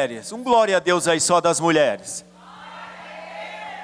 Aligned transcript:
mulheres. 0.00 0.32
Um 0.32 0.42
glória 0.42 0.76
a 0.78 0.80
Deus 0.80 1.06
aí 1.06 1.20
só 1.20 1.42
das 1.42 1.60
mulheres. 1.60 2.24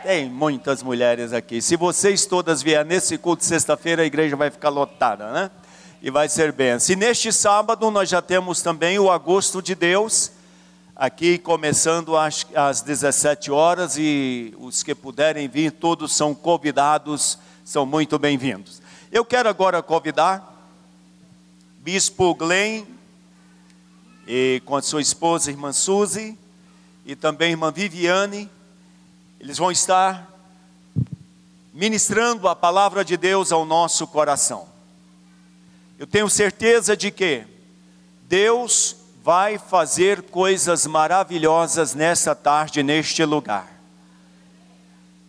Tem 0.02 0.30
muitas 0.30 0.82
mulheres 0.82 1.32
aqui. 1.32 1.60
Se 1.60 1.76
vocês 1.76 2.24
todas 2.24 2.62
vierem 2.62 2.86
nesse 2.86 3.18
culto 3.18 3.40
de 3.40 3.48
sexta-feira, 3.48 4.02
a 4.02 4.06
igreja 4.06 4.34
vai 4.34 4.50
ficar 4.50 4.70
lotada, 4.70 5.30
né? 5.30 5.50
E 6.00 6.10
vai 6.10 6.28
ser 6.28 6.52
bem. 6.52 6.78
Se 6.78 6.96
neste 6.96 7.30
sábado 7.32 7.90
nós 7.90 8.08
já 8.08 8.22
temos 8.22 8.62
também 8.62 8.98
o 8.98 9.10
agosto 9.10 9.60
de 9.60 9.74
Deus, 9.74 10.32
aqui 10.94 11.36
começando 11.36 12.16
às, 12.16 12.46
às 12.54 12.80
17 12.80 13.50
horas, 13.50 13.96
e 13.98 14.54
os 14.58 14.82
que 14.82 14.94
puderem 14.94 15.48
vir, 15.48 15.70
todos 15.70 16.16
são 16.16 16.34
convidados, 16.34 17.38
são 17.62 17.84
muito 17.84 18.18
bem-vindos. 18.18 18.80
Eu 19.12 19.24
quero 19.24 19.50
agora 19.50 19.82
convidar 19.82 20.54
Bispo 21.82 22.34
Glenn, 22.34 22.84
e 24.26 24.60
com 24.64 24.74
a 24.74 24.82
sua 24.82 25.00
esposa, 25.00 25.50
irmã 25.50 25.72
Suzy, 25.72 26.36
e 27.04 27.14
também 27.14 27.52
irmã 27.52 27.70
Viviane, 27.70 28.50
eles 29.38 29.58
vão 29.58 29.70
estar 29.70 30.28
ministrando 31.72 32.48
a 32.48 32.56
palavra 32.56 33.04
de 33.04 33.16
Deus 33.16 33.52
ao 33.52 33.64
nosso 33.64 34.06
coração. 34.06 34.66
Eu 35.98 36.06
tenho 36.06 36.28
certeza 36.28 36.96
de 36.96 37.10
que 37.10 37.44
Deus 38.28 38.96
vai 39.22 39.58
fazer 39.58 40.22
coisas 40.22 40.86
maravilhosas 40.86 41.94
nessa 41.94 42.34
tarde, 42.34 42.82
neste 42.82 43.24
lugar. 43.24 43.68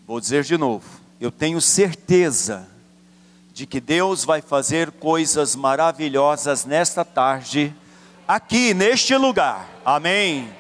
Vou 0.08 0.20
dizer 0.20 0.44
de 0.44 0.58
novo, 0.58 0.86
eu 1.20 1.32
tenho 1.32 1.60
certeza 1.60 2.68
de 3.54 3.66
que 3.66 3.82
Deus 3.82 4.24
vai 4.24 4.42
fazer 4.42 4.92
coisas 4.92 5.56
maravilhosas 5.56 6.64
nesta 6.64 7.04
tarde, 7.04 7.76
aqui, 8.28 8.74
neste 8.74 9.16
lugar. 9.16 9.66
Amém. 9.86 10.54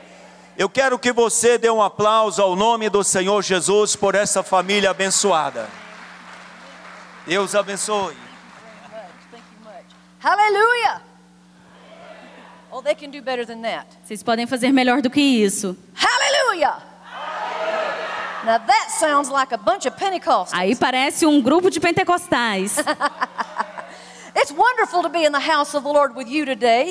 Eu 0.57 0.69
quero 0.69 0.97
que 0.97 1.11
você 1.11 1.57
dê 1.57 1.69
um 1.69 1.83
aplauso 1.83 2.41
ao 2.41 2.55
nome 2.55 2.89
do 2.89 3.03
Senhor 3.03 3.43
Jesus 3.43 3.95
por 3.95 4.15
essa 4.15 4.41
família 4.41 4.89
abençoada. 4.89 5.69
Deus 7.27 7.53
abençoe. 7.53 8.15
Hallelujah. 10.19 11.01
Oh, 12.71 12.81
they 12.81 12.95
can 12.95 13.09
do 13.09 13.21
better 13.21 13.45
than 13.45 13.61
that. 13.61 13.87
Vocês 14.03 14.23
podem 14.23 14.47
fazer 14.47 14.71
melhor 14.71 15.01
do 15.01 15.09
que 15.09 15.21
isso. 15.21 15.77
Hallelujah. 15.93 16.81
Now 18.43 18.59
that 18.59 18.91
sounds 18.91 19.29
like 19.29 19.53
a 19.53 19.57
bunch 19.57 19.87
of 19.87 19.97
Pentecostals. 19.97 20.53
Aí 20.53 20.75
parece 20.75 21.25
um 21.25 21.41
grupo 21.41 21.69
de 21.69 21.79
pentecostais. 21.79 22.77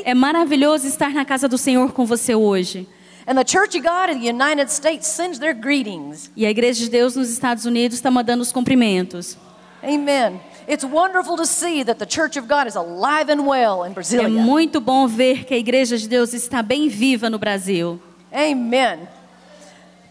É 0.04 0.14
maravilhoso 0.14 0.86
estar 0.86 1.10
na 1.10 1.24
casa 1.24 1.48
do 1.48 1.58
Senhor 1.58 1.92
com 1.92 2.04
você 2.06 2.34
hoje. 2.34 2.88
And 3.28 3.34
the 3.34 3.44
Church 3.44 3.76
of 3.76 3.80
God 3.80 4.08
in 4.08 4.20
the 4.20 4.28
United 4.28 4.70
States 4.70 5.08
sends 5.08 5.38
their 5.40 5.52
greetings. 5.52 6.30
E 6.36 6.46
a 6.46 6.50
Igreja 6.50 6.84
de 6.84 6.90
Deus 6.90 7.16
nos 7.16 7.28
Estados 7.28 7.64
Unidos 7.64 7.96
está 7.96 8.08
mandando 8.08 8.40
os 8.40 8.52
cumprimentos. 8.52 9.36
Amen. 9.82 10.40
It's 10.68 10.84
wonderful 10.84 11.36
to 11.36 11.44
see 11.44 11.84
that 11.84 11.98
the 11.98 12.06
Church 12.06 12.38
of 12.38 12.46
God 12.48 12.68
is 12.68 12.76
alive 12.76 13.30
and 13.30 13.46
well 13.46 13.84
in 13.84 13.94
É 14.16 14.28
muito 14.28 14.80
bom 14.80 15.08
ver 15.08 15.44
que 15.44 15.54
a 15.54 15.58
Igreja 15.58 15.98
de 15.98 16.08
Deus 16.08 16.32
está 16.32 16.62
bem 16.62 16.88
viva 16.88 17.28
no 17.28 17.38
Brasil. 17.38 18.00
Amen. 18.32 19.08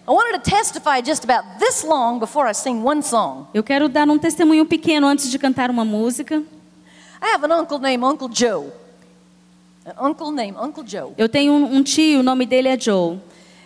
I 0.07 0.11
wanted 0.11 0.43
to 0.43 0.49
testify 0.49 1.01
just 1.01 1.23
about 1.23 1.57
this 1.57 1.83
long 1.83 2.19
before 2.19 2.49
I 2.49 2.53
sing 2.53 2.83
one 2.83 3.01
song. 3.01 3.47
Eu 3.53 3.63
quero 3.63 3.89
dar 3.89 4.07
um 4.09 4.19
testemunho 4.19 4.65
pequeno 4.65 5.07
antes 5.07 5.31
de 5.31 5.39
cantar 5.39 5.69
uma 5.69 5.83
música. 5.83 6.43
I 7.21 7.27
have 7.33 7.43
an 7.43 7.51
uncle 7.51 7.79
named 7.79 8.03
Uncle 8.03 8.29
Joe. 8.29 8.71
An 9.85 9.93
uncle 9.99 10.31
named 10.31 10.57
Uncle 10.59 10.83
Joe. 10.83 11.13
Eu 11.17 11.29
tenho 11.29 11.53
um 11.53 11.75
um 11.77 11.83
tio, 11.83 12.19
o 12.19 12.23
nome 12.23 12.45
dele 12.45 12.69
é 12.69 12.77
Joe. 12.79 13.19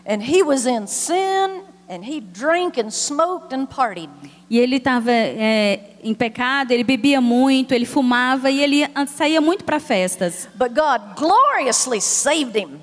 And 0.05 0.21
he 0.21 0.43
was 0.43 0.65
in 0.65 0.87
sin 0.87 1.61
and 1.89 2.03
he 2.03 2.19
drank 2.19 2.79
and 2.79 2.91
smoked 2.91 3.53
and 3.53 3.65
partied. 3.67 4.09
E 4.49 4.57
ele 4.59 4.77
estava 4.77 5.11
em 6.03 6.13
pecado, 6.13 6.71
ele 6.71 6.83
bebia 6.83 7.21
muito, 7.21 7.73
ele 7.73 7.85
fumava 7.85 8.49
e 8.49 8.61
ele 8.61 8.87
saía 9.07 9.39
muito 9.39 9.63
para 9.63 9.79
festas. 9.79 10.47
But 10.55 10.73
God 10.73 11.15
gloriously 11.17 12.01
saved 12.01 12.57
him, 12.57 12.81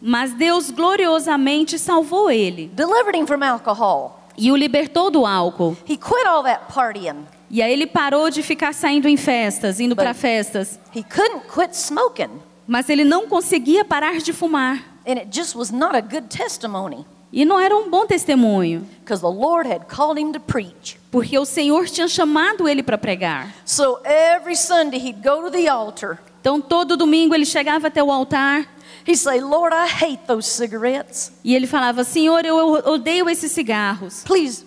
Mas 0.00 0.32
Deus 0.34 0.70
gloriosamente 0.70 1.78
salvou 1.78 2.30
ele 2.30 2.70
delivered 2.74 3.16
him 3.16 3.26
from 3.26 3.42
alcohol. 3.44 4.20
e 4.36 4.50
o 4.50 4.56
libertou 4.56 5.10
do 5.10 5.24
álcool. 5.24 5.76
He 5.88 5.96
quit 5.96 6.26
all 6.26 6.42
that 6.42 6.64
partying. 6.72 7.26
E 7.54 7.62
aí 7.62 7.72
ele 7.72 7.86
parou 7.86 8.30
de 8.30 8.42
ficar 8.42 8.74
saindo 8.74 9.06
em 9.06 9.16
festas, 9.16 9.78
indo 9.78 9.94
para 9.94 10.12
festas. 10.12 10.76
He 10.92 11.04
couldn't 11.04 11.44
quit 11.54 11.76
smoking. 11.76 12.40
Mas 12.66 12.88
ele 12.88 13.04
não 13.04 13.28
conseguia 13.28 13.84
parar 13.84 14.18
de 14.18 14.32
fumar. 14.32 14.82
And 15.06 15.18
it 15.20 15.28
just 15.30 15.54
was 15.54 15.70
not 15.70 15.94
a 15.94 16.00
good 16.00 16.26
testimony 16.26 17.06
E 17.32 17.44
não 17.44 17.60
era 17.60 17.76
um 17.76 17.88
bom 17.88 18.06
testemunho, 18.06 18.84
because 19.04 19.22
the 19.22 19.28
Lord 19.28 19.68
had 19.70 19.84
called 19.86 20.18
him 20.20 20.32
to 20.32 20.40
preach. 20.40 20.98
porque 21.12 21.38
o 21.38 21.44
Senhor 21.44 21.86
tinha 21.86 22.08
chamado 22.08 22.68
ele 22.68 22.82
para 22.82 22.98
pregar. 22.98 23.54
So 23.64 24.00
every 24.04 24.56
Sunday 24.56 24.98
he'd 24.98 25.22
go 25.22 25.42
to 25.44 25.50
the 25.52 25.68
altar. 25.68 26.18
Então 26.40 26.60
todo 26.60 26.96
domingo 26.96 27.36
ele 27.36 27.46
chegava 27.46 27.86
até 27.86 28.02
o 28.02 28.10
altar 28.10 28.66
He'd 29.06 29.16
say, 29.16 29.40
Lord, 29.40 29.72
I 29.72 29.86
hate 29.86 30.26
those 30.26 30.48
cigarettes. 30.48 31.30
e 31.44 31.54
ele 31.54 31.68
falava: 31.68 32.02
Senhor, 32.02 32.44
eu 32.44 32.56
odeio 32.56 33.30
esses 33.30 33.52
cigarros. 33.52 34.24
Please, 34.24 34.66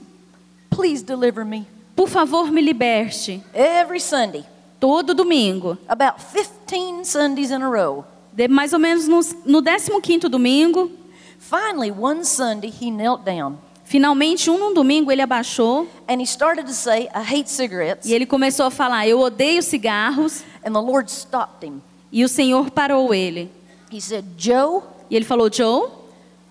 please 0.69 1.03
deliver 1.03 1.43
me. 1.43 1.67
Por 1.97 2.07
favor, 2.07 2.49
me 2.51 2.61
liberte. 2.61 3.43
Every 3.53 3.99
Sunday, 3.99 4.45
Todo 4.79 5.13
domingo. 5.13 5.77
about 5.89 6.17
15 6.67 7.03
Sundays 7.03 7.49
in 7.51 7.61
a 7.63 7.67
row. 7.69 8.05
De- 8.31 8.47
mais 8.47 8.71
ou 8.71 8.79
menos 8.79 9.07
no, 9.07 9.19
no 9.45 9.61
15º 9.63 10.29
domingo, 10.29 10.91
Finally, 11.39 11.91
one 11.91 12.23
Sunday 12.23 12.69
he 12.69 12.89
knelt 12.91 13.23
down 13.25 13.57
finalmente 13.85 14.49
um 14.49 14.57
num 14.59 14.73
domingo 14.73 15.11
ele 15.11 15.21
abaixou 15.21 15.87
and 16.09 16.19
he 16.19 16.25
started 16.25 16.65
to 16.67 16.73
say, 16.73 17.07
I 17.15 17.21
hate 17.23 17.49
cigarettes. 17.49 18.05
e 18.09 18.13
ele 18.13 18.25
começou 18.25 18.65
a 18.65 18.71
falar: 18.71 19.07
Eu 19.07 19.19
odeio 19.19 19.61
cigarros. 19.63 20.43
And 20.63 20.73
the 20.73 20.79
Lord 20.81 21.09
stopped 21.09 21.65
him. 21.65 21.81
E 22.11 22.23
o 22.23 22.27
Senhor 22.27 22.69
parou 22.71 23.13
ele. 23.13 23.49
He 23.91 23.99
said, 24.01 24.25
Joe, 24.37 24.81
E 25.09 25.15
ele 25.15 25.23
falou: 25.25 25.49
Joe, 25.51 25.89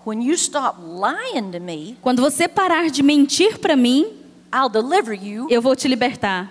when 0.05 0.21
you 0.23 0.33
stop 0.33 0.77
lying 0.81 1.51
to 1.51 1.59
me, 1.61 1.95
quando 2.01 2.21
você 2.21 2.47
parar 2.47 2.89
de 2.89 3.03
mentir 3.03 3.59
para 3.59 3.75
mim, 3.75 4.07
I'll 4.51 4.69
deliver 4.69 5.13
you. 5.13 5.47
eu 5.49 5.61
vou 5.61 5.75
te 5.75 5.87
libertar. 5.87 6.49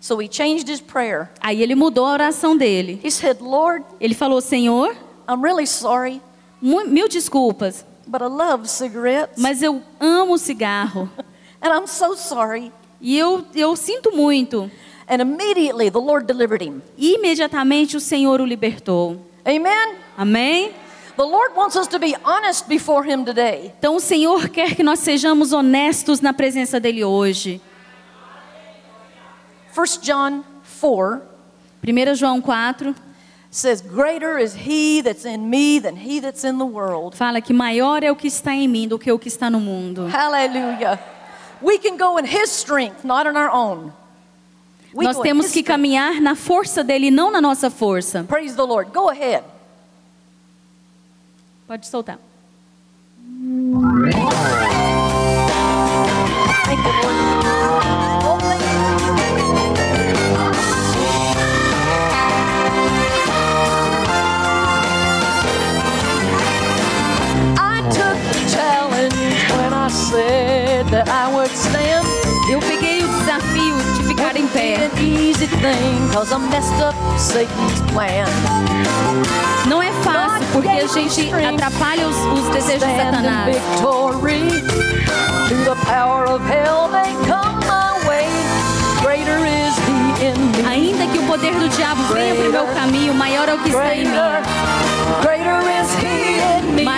So 0.00 0.20
he 0.20 0.28
changed 0.28 0.68
his 0.68 0.80
prayer. 0.80 1.30
Aí 1.40 1.62
ele 1.62 1.74
mudou 1.74 2.04
a 2.06 2.12
oração 2.12 2.56
dele. 2.56 3.00
He 3.04 3.10
said, 3.10 3.40
Lord, 3.40 3.84
Ele 4.00 4.14
falou: 4.14 4.40
Senhor, 4.40 4.96
I'm 5.28 5.40
really 5.40 5.66
sorry, 5.66 6.20
mil 6.60 7.08
desculpas, 7.08 7.84
but 8.06 8.20
I 8.20 8.26
love 8.26 8.68
cigarettes. 8.68 9.40
mas 9.40 9.62
eu 9.62 9.80
amo 10.00 10.36
cigarro. 10.38 11.08
And 11.62 11.70
I'm 11.72 11.86
so 11.86 12.16
sorry. 12.16 12.72
E 13.00 13.16
eu, 13.16 13.44
eu 13.54 13.76
sinto 13.76 14.10
muito. 14.16 14.68
And 15.08 15.20
immediately 15.20 15.90
the 15.90 16.00
Lord 16.00 16.26
delivered 16.26 16.64
him. 16.64 16.82
E 16.96 17.14
imediatamente 17.14 17.96
o 17.96 18.00
Senhor 18.00 18.40
o 18.40 18.44
libertou. 18.44 19.24
Amen. 19.44 19.96
Amém? 20.16 20.72
The 21.16 21.24
Lord 21.24 21.54
wants 21.54 21.76
us 21.76 21.86
to 21.88 21.98
be 21.98 22.16
honest 22.24 22.66
before 22.68 23.04
him 23.04 23.24
today. 23.24 23.72
Então 23.78 23.96
o 23.96 24.00
Senhor 24.00 24.48
quer 24.48 24.74
que 24.74 24.82
nós 24.82 24.98
sejamos 25.00 25.52
honestos 25.52 26.20
na 26.20 26.32
presença 26.32 26.80
dele 26.80 27.04
hoje. 27.04 27.60
1 29.76 30.00
John 30.02 30.42
4 30.80 31.20
1 31.84 32.14
João 32.14 32.40
4 32.40 32.94
says, 33.50 33.82
Greater 33.82 34.38
is 34.38 34.54
he 34.54 35.02
that's 35.02 35.24
in 35.24 35.50
me 35.50 35.78
than 35.80 35.96
he 35.96 36.20
that's 36.20 36.44
in 36.44 36.58
the 36.58 36.64
world. 36.64 37.16
fala 37.16 37.40
que 37.40 37.52
maior 37.52 38.02
é 38.02 38.10
o 38.10 38.16
que 38.16 38.28
está 38.28 38.54
em 38.54 38.68
mim 38.68 38.88
do 38.88 38.98
que 38.98 39.10
o 39.10 39.18
que 39.18 39.28
está 39.28 39.50
no 39.50 39.60
mundo. 39.60 40.06
Hallelujah. 40.08 40.98
We 41.60 41.78
can 41.78 41.96
go 41.96 42.18
in 42.18 42.24
his 42.24 42.50
strength, 42.50 43.04
not 43.04 43.26
in 43.26 43.36
our 43.36 43.50
own. 43.50 43.92
We 44.94 45.04
Nós 45.04 45.18
temos 45.20 45.46
que 45.46 45.60
strength. 45.60 45.66
caminhar 45.66 46.20
na 46.20 46.34
força 46.34 46.82
dele, 46.84 47.10
não 47.10 47.30
na 47.30 47.40
nossa 47.40 47.70
força. 47.70 48.24
Praise 48.24 48.54
the 48.56 48.64
Lord. 48.64 48.90
Go 48.92 49.08
ahead. 49.08 49.42
Would 51.72 51.86
stand. 51.86 52.18
Eu 72.50 72.60
peguei 72.60 73.02
o 73.02 73.08
desafio 73.08 73.76
de 73.96 74.08
ficar 74.08 74.36
em 74.36 74.46
pé. 74.48 74.90
Não 79.68 79.82
é 79.82 79.90
fácil, 80.02 80.31
porque 80.52 80.68
a 80.68 80.86
gente 80.86 81.32
atrapalha 81.32 82.06
os, 82.06 82.16
os 82.16 82.48
desejos 82.50 82.88
de 82.88 82.96
Satanás. 82.96 83.56
Ainda 90.68 91.06
que 91.06 91.18
o 91.18 91.22
poder 91.26 91.54
do 91.54 91.68
diabo 91.68 92.02
venha 92.14 92.34
para 92.34 92.48
o 92.48 92.52
meu 92.52 92.66
caminho, 92.74 93.14
maior 93.14 93.48
é 93.48 93.54
o 93.54 93.58
que 93.58 93.68
está 93.70 93.94
em 93.94 94.04
mim. 94.04 94.12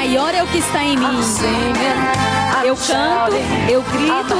Maior 0.06 0.34
é 0.34 0.42
o 0.42 0.46
que 0.48 0.58
está 0.58 0.84
em 0.84 0.98
mim. 0.98 1.06
Eu 2.62 2.76
canto, 2.76 3.36
eu 3.70 3.82
grito, 3.82 4.34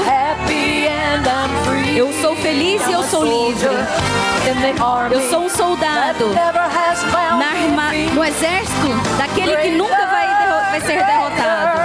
eu 1.97 2.13
sou 2.21 2.35
feliz 2.35 2.81
e 2.87 2.91
eu 2.91 3.01
sou 3.01 3.23
livre. 3.25 3.69
Eu 5.11 5.29
sou 5.31 5.45
um 5.45 5.49
soldado 5.49 6.25
arma- 7.41 7.91
no 8.13 8.23
exército 8.23 9.17
daquele 9.17 9.55
que 9.57 9.69
nunca 9.71 10.05
vai, 10.05 10.27
vai 10.69 10.81
ser 10.81 11.03
derrotado. 11.03 11.79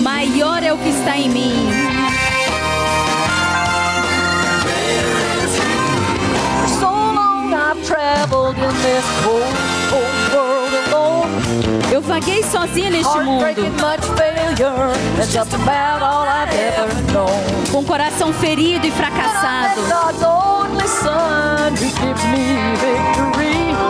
Maior 0.00 0.62
é 0.62 0.72
o 0.72 0.78
que 0.78 0.88
está 0.88 1.18
em 1.18 1.28
mim. 1.28 1.68
So 6.80 6.88
long 6.88 7.52
I've 7.52 7.84
traveled 7.86 8.56
in 8.56 8.74
this 8.82 9.04
cold, 9.22 9.54
cold 9.90 10.34
world. 10.34 10.57
Eu 11.92 12.00
vaguei 12.02 12.42
sozinha 12.44 12.90
neste 12.90 13.18
mundo, 13.18 13.44
com 17.70 17.78
o 17.78 17.84
coração 17.84 18.32
ferido 18.32 18.86
e 18.86 18.90
fracassado. 18.90 19.80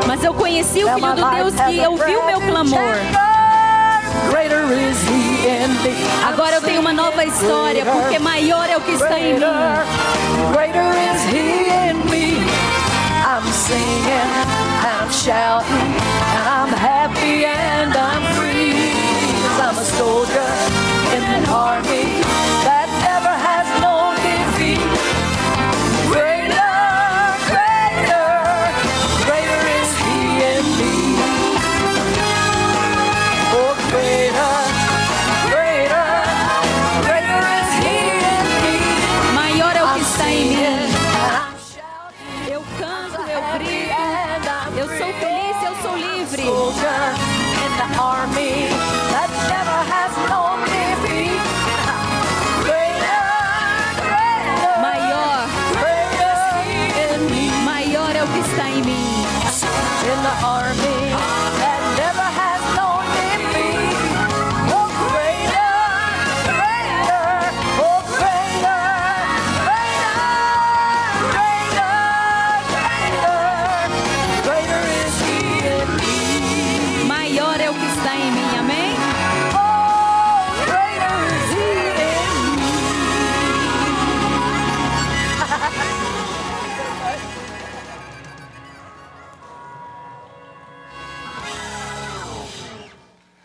Mas 0.07 0.25
eu 0.25 0.35
conheci 0.35 0.85
o 0.85 0.95
Filho 0.95 1.15
do 1.15 1.31
Deus 1.31 1.55
que 1.55 1.87
ouviu 1.87 2.25
meu 2.27 2.41
clamor. 2.41 2.95
Agora 6.29 6.57
eu 6.57 6.63
tenho 6.63 6.81
uma 6.81 6.93
nova 6.93 7.25
história, 7.25 7.85
porque 7.85 8.19
maior 8.19 8.69
é 8.69 8.77
o 8.77 8.81
que 8.81 8.93
está 8.93 9.19
em 9.19 9.35
mim. 9.35 9.41
I'm 13.41 13.53
singing, 13.53 14.33
I'm 14.83 15.11
shouting, 15.13 15.95
and 16.35 16.49
I'm 16.59 16.73
happy 16.75 17.45
and 17.45 17.95
I'm 17.95 18.25
free. 18.35 18.91
'Cause 19.39 19.61
I'm 19.69 19.79
a 19.79 19.87
soldier 20.01 20.51
in 21.15 21.23
an 21.37 21.45
army 21.49 22.28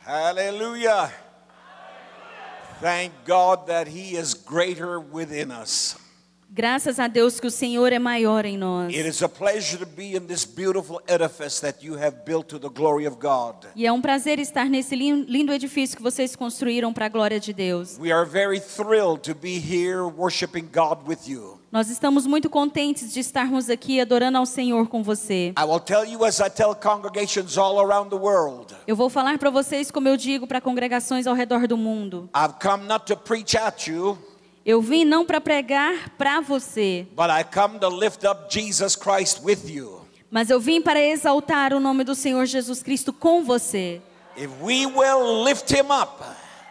Hallelujah. 0.06 1.12
Thank 2.82 3.14
God 3.26 3.68
that 3.68 3.88
He 3.88 4.16
is 4.18 4.34
greater 4.34 5.00
within 5.00 5.52
us. 5.52 5.96
Graças 6.56 7.00
a 7.00 7.08
Deus 7.08 7.40
que 7.40 7.48
o 7.48 7.52
Senhor 7.52 7.92
é 7.92 7.98
maior 7.98 8.46
em 8.46 8.58
nós. 8.58 8.94
It 8.94 9.08
is 9.08 9.24
a 9.24 9.30
pleasure 9.30 9.78
to 9.80 9.88
be 9.88 10.16
in 10.16 10.28
this 10.28 10.46
beautiful 10.46 11.02
edifice 11.08 11.60
that 11.62 11.84
you 11.84 11.96
have 11.98 12.24
built 12.26 12.48
to 12.50 12.60
the 12.60 12.70
glory 12.70 13.08
of 13.08 13.18
God. 13.20 13.66
E 13.76 13.88
é 13.88 13.92
um 13.92 14.00
prazer 14.02 14.38
estar 14.38 14.66
nesse 14.70 14.96
lin- 14.96 15.26
lindo 15.28 15.52
edifício 15.52 15.98
que 15.98 16.04
vocês 16.04 16.36
construíram 16.36 16.94
para 16.94 17.08
a 17.08 17.10
glória 17.10 17.40
de 17.40 17.54
Deus. 17.54 17.98
We 17.98 18.12
are 18.12 18.24
very 18.30 18.60
thrilled 18.60 19.22
to 19.24 19.34
be 19.34 19.58
here 19.58 20.04
worshiping 20.06 20.70
God 20.72 21.08
with 21.08 21.28
you. 21.28 21.60
Nós 21.74 21.90
estamos 21.90 22.28
muito 22.28 22.52
contentes 22.52 23.12
de 23.12 23.20
estarmos 23.20 23.68
aqui 23.68 24.00
adorando 24.00 24.38
ao 24.38 24.46
Senhor 24.46 24.88
com 24.88 25.02
você. 25.02 25.52
Eu 28.86 28.96
vou 28.96 29.10
falar 29.10 29.40
para 29.40 29.50
vocês 29.50 29.90
como 29.90 30.08
eu 30.08 30.16
digo 30.16 30.46
para 30.46 30.62
congregações 30.62 31.26
ao 31.26 31.34
redor 31.34 31.66
do 31.66 31.76
mundo. 31.76 32.30
I've 32.38 32.54
come 32.62 32.86
not 32.86 33.08
to 33.08 33.18
preach 33.18 33.58
at 33.58 33.88
you, 33.88 34.20
Eu 34.64 34.84
vim 34.84 35.04
não 35.04 35.26
para 35.26 35.42
pregar 35.42 36.12
para 36.16 36.42
você, 36.42 37.08
but 37.16 37.26
I 37.32 37.44
come 37.44 37.80
to 37.80 37.90
lift 37.90 38.24
up 38.24 38.54
Jesus 38.54 38.96
Christ 38.96 39.40
with 39.44 39.68
you. 39.68 40.02
mas 40.30 40.52
eu 40.52 40.60
vim 40.60 40.80
para 40.80 41.02
exaltar 41.02 41.74
o 41.74 41.80
nome 41.80 42.04
do 42.04 42.14
Senhor 42.14 42.46
Jesus 42.46 42.84
Cristo 42.84 43.12
com 43.12 43.44
você. 43.44 44.00
If 44.38 44.52
we 44.62 44.86
will 44.86 45.44
lift 45.44 45.74
Him 45.74 45.88
up, 45.92 46.24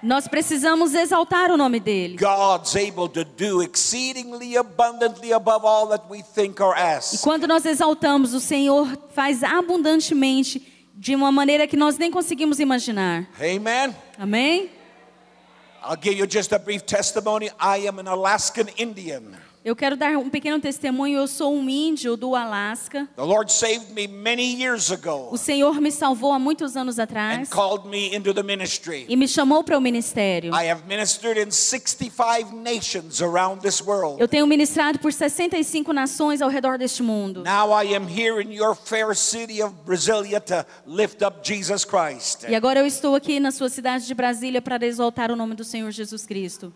Nós 0.02 0.26
precisamos 0.26 0.94
exaltar 0.94 1.50
o 1.50 1.56
nome 1.56 1.78
dele. 1.78 2.16
God's 2.16 2.74
able 2.74 3.08
to 3.08 3.24
do 3.24 3.62
exceedingly 3.62 4.56
abundantly 4.56 5.32
above 5.32 5.64
all 5.64 5.86
that 5.88 6.04
we 6.10 6.22
think 6.22 6.60
or 6.60 6.74
E 6.76 6.80
ask. 6.80 7.22
quando 7.22 7.46
nós 7.46 7.64
exaltamos, 7.64 8.34
o 8.34 8.40
Senhor 8.40 8.88
faz 9.14 9.44
abundantemente 9.44 10.88
de 10.94 11.14
uma 11.14 11.30
maneira 11.30 11.66
que 11.68 11.76
nós 11.76 11.96
nem 11.98 12.10
conseguimos 12.10 12.58
imaginar. 12.58 13.28
Amen. 13.38 13.94
Amém? 14.18 14.70
I'll 15.84 15.96
give 16.00 16.16
you 16.18 16.26
just 16.28 16.52
a 16.52 16.58
brief 16.58 16.82
testimony. 16.84 17.50
I 17.60 17.86
am 17.88 17.98
an 18.00 18.08
Alaskan 18.08 18.66
Indian. 18.76 19.36
Eu 19.64 19.76
quero 19.76 19.96
dar 19.96 20.16
um 20.18 20.28
pequeno 20.28 20.58
testemunho. 20.58 21.18
Eu 21.18 21.28
sou 21.28 21.54
um 21.54 21.68
índio 21.68 22.16
do 22.16 22.34
Alasca. 22.34 23.08
The 23.14 23.22
Lord 23.22 23.52
saved 23.52 23.92
me 23.92 24.08
many 24.08 24.60
years 24.60 24.90
ago 24.90 25.28
O 25.30 25.38
Senhor 25.38 25.80
me 25.80 25.92
salvou 25.92 26.32
há 26.32 26.38
muitos 26.38 26.76
anos 26.76 26.98
and 26.98 27.04
atrás 27.04 27.48
called 27.48 27.88
me 27.88 28.12
into 28.12 28.34
the 28.34 28.42
ministry. 28.42 29.06
e 29.08 29.16
me 29.16 29.28
chamou 29.28 29.62
para 29.62 29.78
o 29.78 29.80
ministério. 29.80 30.52
I 30.52 30.68
have 30.68 30.82
ministered 30.88 31.40
in 31.40 31.52
65 31.52 32.52
nations 32.52 33.22
around 33.22 33.60
this 33.60 33.80
world. 33.80 34.20
Eu 34.20 34.26
tenho 34.26 34.48
ministrado 34.48 34.98
por 34.98 35.12
65 35.12 35.92
nações 35.92 36.42
ao 36.42 36.50
redor 36.50 36.76
deste 36.76 37.02
mundo. 37.02 37.44
Now 37.44 37.70
I 37.70 37.94
am 37.94 38.08
here 38.08 38.42
in 38.42 38.52
your 38.52 38.74
fair 38.74 39.14
city 39.14 39.62
of 39.62 39.72
Brasilia 39.86 40.40
to 40.40 40.66
lift 40.84 41.24
up 41.24 41.38
Jesus 41.48 41.84
Christ. 41.84 42.46
E 42.48 42.54
agora 42.56 42.80
eu 42.80 42.86
estou 42.86 43.14
aqui 43.14 43.38
na 43.38 43.52
sua 43.52 43.68
cidade 43.68 44.08
de 44.08 44.14
Brasília 44.14 44.60
para 44.60 44.84
exaltar 44.84 45.30
o 45.30 45.36
nome 45.36 45.54
do 45.54 45.62
Senhor 45.62 45.92
Jesus 45.92 46.26
Cristo. 46.26 46.74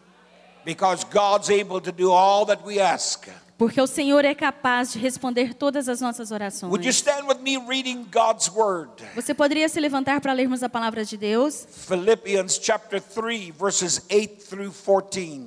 Because 0.67 1.05
God's 1.05 1.49
able 1.49 1.81
to 1.81 1.93
do 1.93 2.11
all 2.11 2.45
that 2.47 2.67
we 2.67 2.81
ask. 2.81 3.29
Porque 3.57 3.81
o 3.81 3.87
Senhor 3.87 4.25
é 4.25 4.35
capaz 4.35 4.93
de 4.93 4.99
responder 4.99 5.55
todas 5.55 5.89
as 5.89 6.01
nossas 6.01 6.33
orações. 6.33 6.71
Would 6.71 6.85
you 6.85 6.91
stand 6.91 7.29
with 7.29 7.39
me 7.41 7.57
reading 7.57 8.05
God's 8.13 8.51
word? 8.51 8.91
Você 9.15 9.33
poderia 9.33 9.69
se 9.69 9.79
levantar 9.79 10.21
para 10.21 10.33
lermos 10.33 10.65
a 10.65 10.69
palavra 10.69 11.05
de 11.05 11.17
Deus? 11.17 11.67
Philippians 11.71 12.59
chapter 12.61 13.01
3 13.01 13.55
verses 13.57 14.05
8 14.11 14.45
through 14.45 14.73
14. 14.73 15.41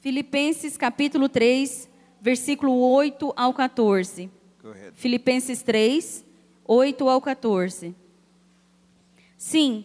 Filipenses 0.00 0.78
capítulo 0.78 1.28
3, 1.28 1.86
versículo 2.18 2.72
8 2.72 3.34
ao 3.36 3.52
14. 3.52 4.30
Go 4.62 4.70
ahead. 4.70 4.92
Filipenses 4.94 5.60
3, 5.60 6.24
8 6.64 7.08
ao 7.08 7.20
14. 7.20 7.94
Sim, 9.36 9.84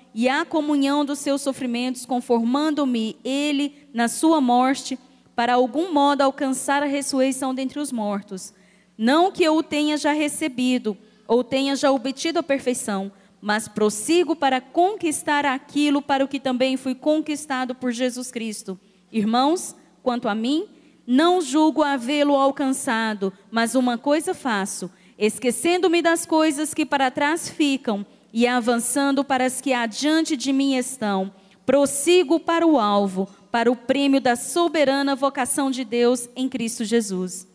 e 0.13 0.27
a 0.27 0.43
comunhão 0.43 1.05
dos 1.05 1.19
seus 1.19 1.41
sofrimentos, 1.41 2.05
conformando-me 2.05 3.17
ele 3.23 3.87
na 3.93 4.07
sua 4.07 4.41
morte, 4.41 4.99
para 5.35 5.53
algum 5.53 5.91
modo 5.93 6.21
alcançar 6.21 6.83
a 6.83 6.87
ressurreição 6.87 7.55
dentre 7.55 7.79
os 7.79 7.91
mortos. 7.91 8.53
Não 8.97 9.31
que 9.31 9.43
eu 9.43 9.55
o 9.55 9.63
tenha 9.63 9.97
já 9.97 10.11
recebido, 10.11 10.97
ou 11.27 11.43
tenha 11.43 11.75
já 11.75 11.91
obtido 11.91 12.39
a 12.39 12.43
perfeição, 12.43 13.11
mas 13.41 13.67
prossigo 13.67 14.35
para 14.35 14.61
conquistar 14.61 15.45
aquilo 15.45 16.01
para 16.01 16.23
o 16.23 16.27
que 16.27 16.39
também 16.39 16.77
fui 16.77 16.93
conquistado 16.93 17.73
por 17.73 17.91
Jesus 17.91 18.29
Cristo. 18.29 18.79
Irmãos, 19.11 19.75
quanto 20.03 20.27
a 20.27 20.35
mim, 20.35 20.67
não 21.07 21.41
julgo 21.41 21.81
havê-lo 21.81 22.35
alcançado, 22.35 23.33
mas 23.49 23.73
uma 23.73 23.97
coisa 23.97 24.33
faço, 24.33 24.91
esquecendo-me 25.17 26.01
das 26.01 26.25
coisas 26.25 26.73
que 26.73 26.85
para 26.85 27.09
trás 27.09 27.49
ficam 27.49 28.05
e 28.33 28.47
avançando 28.47 29.23
para 29.23 29.45
as 29.45 29.59
que 29.59 29.73
adiante 29.73 30.37
de 30.37 30.53
mim 30.53 30.75
estão, 30.75 31.33
prossigo 31.65 32.39
para 32.39 32.65
o 32.65 32.79
alvo, 32.79 33.27
para 33.51 33.71
o 33.71 33.75
prêmio 33.75 34.21
da 34.21 34.35
soberana 34.35 35.15
vocação 35.15 35.69
de 35.69 35.83
Deus 35.83 36.29
em 36.35 36.47
Cristo 36.47 36.85
Jesus. 36.85 37.47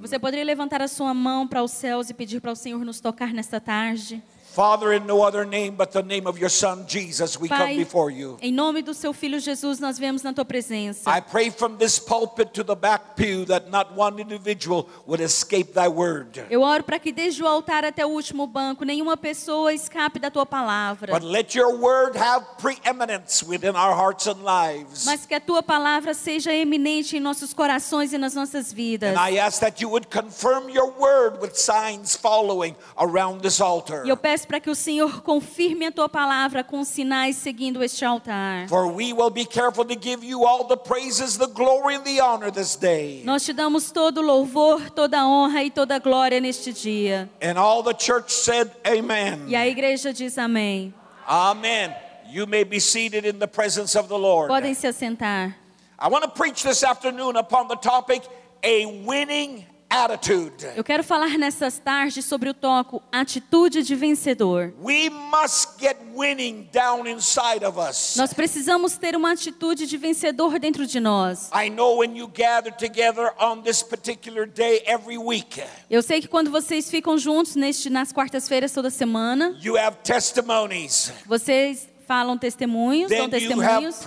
Você 0.00 0.18
poderia 0.18 0.44
levantar 0.44 0.80
a 0.80 0.88
sua 0.88 1.12
mão 1.12 1.46
para 1.46 1.62
os 1.62 1.70
céus 1.70 2.08
e 2.08 2.14
pedir 2.14 2.40
para 2.40 2.52
o 2.52 2.56
Senhor 2.56 2.82
nos 2.82 2.98
tocar 2.98 3.34
nesta 3.34 3.60
tarde? 3.60 4.22
Father, 4.52 4.92
in 4.92 5.06
no 5.06 5.22
other 5.22 5.46
name 5.46 5.76
but 5.76 5.92
the 5.92 6.02
name 6.02 6.26
of 6.26 6.38
your 6.38 6.50
Son 6.50 6.84
Jesus, 6.86 7.40
we 7.40 7.48
come 7.48 7.58
Pai, 7.58 7.76
before 7.76 8.10
you. 8.10 8.36
em 8.42 8.52
nome 8.52 8.82
do 8.82 8.92
seu 8.92 9.14
filho 9.14 9.40
Jesus, 9.40 9.80
nós 9.80 9.98
viemos 9.98 10.22
na 10.22 10.32
tua 10.32 10.44
presença. 10.44 11.10
I 11.10 11.20
pray 11.22 11.50
from 11.50 11.76
this 11.76 11.98
pulpit 11.98 12.52
to 12.52 12.62
the 12.62 12.74
back 12.74 13.16
pew 13.16 13.46
that 13.46 13.70
not 13.70 13.92
one 13.96 14.20
individual 14.20 14.86
would 15.06 15.22
escape 15.22 15.72
thy 15.72 15.88
word. 15.88 16.44
Eu 16.50 16.60
oro 16.60 16.84
para 16.84 16.98
que 16.98 17.12
desde 17.12 17.42
o 17.42 17.46
altar 17.46 17.82
até 17.84 18.04
o 18.04 18.10
último 18.10 18.46
banco 18.46 18.84
nenhuma 18.84 19.16
pessoa 19.16 19.72
escape 19.72 20.18
da 20.18 20.30
tua 20.30 20.44
palavra. 20.44 21.18
But 21.18 21.24
let 21.24 21.56
your 21.56 21.74
word 21.74 22.18
have 22.18 22.44
preeminence 22.60 23.42
within 23.42 23.74
our 23.74 23.96
hearts 23.96 24.26
and 24.26 24.44
lives. 24.44 25.06
Mas 25.06 25.24
que 25.24 25.34
a 25.34 25.40
tua 25.40 25.62
palavra 25.62 26.12
seja 26.12 26.52
eminente 26.52 27.16
em 27.16 27.20
nossos 27.20 27.54
corações 27.54 28.12
e 28.12 28.18
nas 28.18 28.34
nossas 28.34 28.70
vidas. 28.70 29.16
And 29.16 29.30
I 29.30 29.38
ask 29.38 29.60
that 29.60 29.82
you 29.82 29.88
would 29.88 30.08
confirm 30.08 30.68
your 30.68 30.92
word 30.98 31.40
with 31.40 31.54
signs 31.54 32.14
following 32.14 32.76
around 32.98 33.40
this 33.40 33.58
altar. 33.58 34.04
E 34.04 34.10
eu 34.10 34.16
peço 34.16 34.41
para 34.44 34.60
que 34.60 34.70
o 34.70 34.74
Senhor 34.74 35.22
confirme 35.22 35.86
a 35.86 35.92
tua 35.92 36.08
palavra 36.08 36.62
com 36.62 36.84
sinais 36.84 37.36
seguindo 37.36 37.82
este 37.82 38.04
altar. 38.04 38.68
For 38.68 38.86
we 38.86 39.12
will 39.12 39.30
be 39.30 39.44
careful 39.44 39.84
to 39.84 39.94
give 39.94 40.24
you 40.24 40.44
all 40.44 40.64
the 40.64 40.76
praises, 40.76 41.36
the 41.36 41.46
glory, 41.46 41.96
and 41.96 42.04
the 42.04 42.20
honor 42.20 42.50
this 42.50 42.76
day. 42.76 43.22
Nós 43.24 43.44
te 43.44 43.52
damos 43.52 43.90
todo 43.90 44.18
o 44.18 44.22
louvor, 44.22 44.90
toda 44.90 45.20
a 45.20 45.26
honra 45.26 45.62
e 45.62 45.70
toda 45.70 45.96
a 45.96 45.98
glória 45.98 46.40
neste 46.40 46.72
dia. 46.72 47.28
And 47.40 47.58
all 47.58 47.82
the 47.82 47.94
church 47.94 48.32
said, 48.32 48.70
Amen. 48.86 49.44
E 49.48 49.56
a 49.56 49.66
igreja 49.66 50.12
diz 50.12 50.38
amém. 50.38 50.94
Amen. 51.26 51.94
You 52.28 52.46
may 52.46 52.64
be 52.64 52.80
seated 52.80 53.26
in 53.26 53.38
the 53.38 53.46
presence 53.46 53.96
of 53.96 54.08
the 54.08 54.18
Lord. 54.18 54.48
Podem 54.48 54.74
se 54.74 54.86
assentar. 54.86 55.54
I 55.98 56.08
want 56.08 56.24
to 56.24 56.30
preach 56.30 56.62
this 56.62 56.82
afternoon 56.82 57.36
upon 57.36 57.68
the 57.68 57.76
topic 57.76 58.22
a 58.62 58.86
winning 59.04 59.66
attitude. 59.92 60.66
Eu 60.74 60.82
quero 60.82 61.04
falar 61.04 61.36
nessas 61.38 61.78
tardes 61.78 62.24
sobre 62.24 62.48
o 62.48 62.54
toco 62.54 63.02
atitude 63.12 63.82
de 63.82 63.94
vencedor. 63.94 64.72
We 64.82 65.10
must 65.10 65.78
get 65.78 65.98
winning 66.14 66.68
down 66.72 67.06
inside 67.06 67.64
of 67.64 67.78
us. 67.78 68.16
Nós 68.16 68.32
precisamos 68.32 68.96
ter 68.96 69.14
uma 69.14 69.32
atitude 69.32 69.86
de 69.86 69.96
vencedor 69.98 70.58
dentro 70.58 70.86
de 70.86 70.98
nós. 70.98 71.50
I 71.54 71.68
know 71.68 71.98
when 71.98 72.16
you 72.16 72.26
gather 72.26 72.72
together 72.72 73.32
on 73.38 73.60
this 73.62 73.82
particular 73.82 74.46
day 74.46 74.82
every 74.86 75.18
week, 75.18 75.62
Eu 75.90 76.02
sei 76.02 76.20
que 76.22 76.28
quando 76.28 76.50
vocês 76.50 76.90
ficam 76.90 77.18
juntos 77.18 77.54
neste, 77.54 77.90
nas 77.90 78.12
quartas-feiras 78.12 78.72
toda 78.72 78.88
semana, 78.88 79.56
you 79.62 79.76
have 79.76 79.98
testimonies. 80.02 81.12
vocês 81.26 81.88
falam 82.06 82.36
testemunhos, 82.38 83.10
dão 83.10 83.28
testemunhos, 83.28 84.00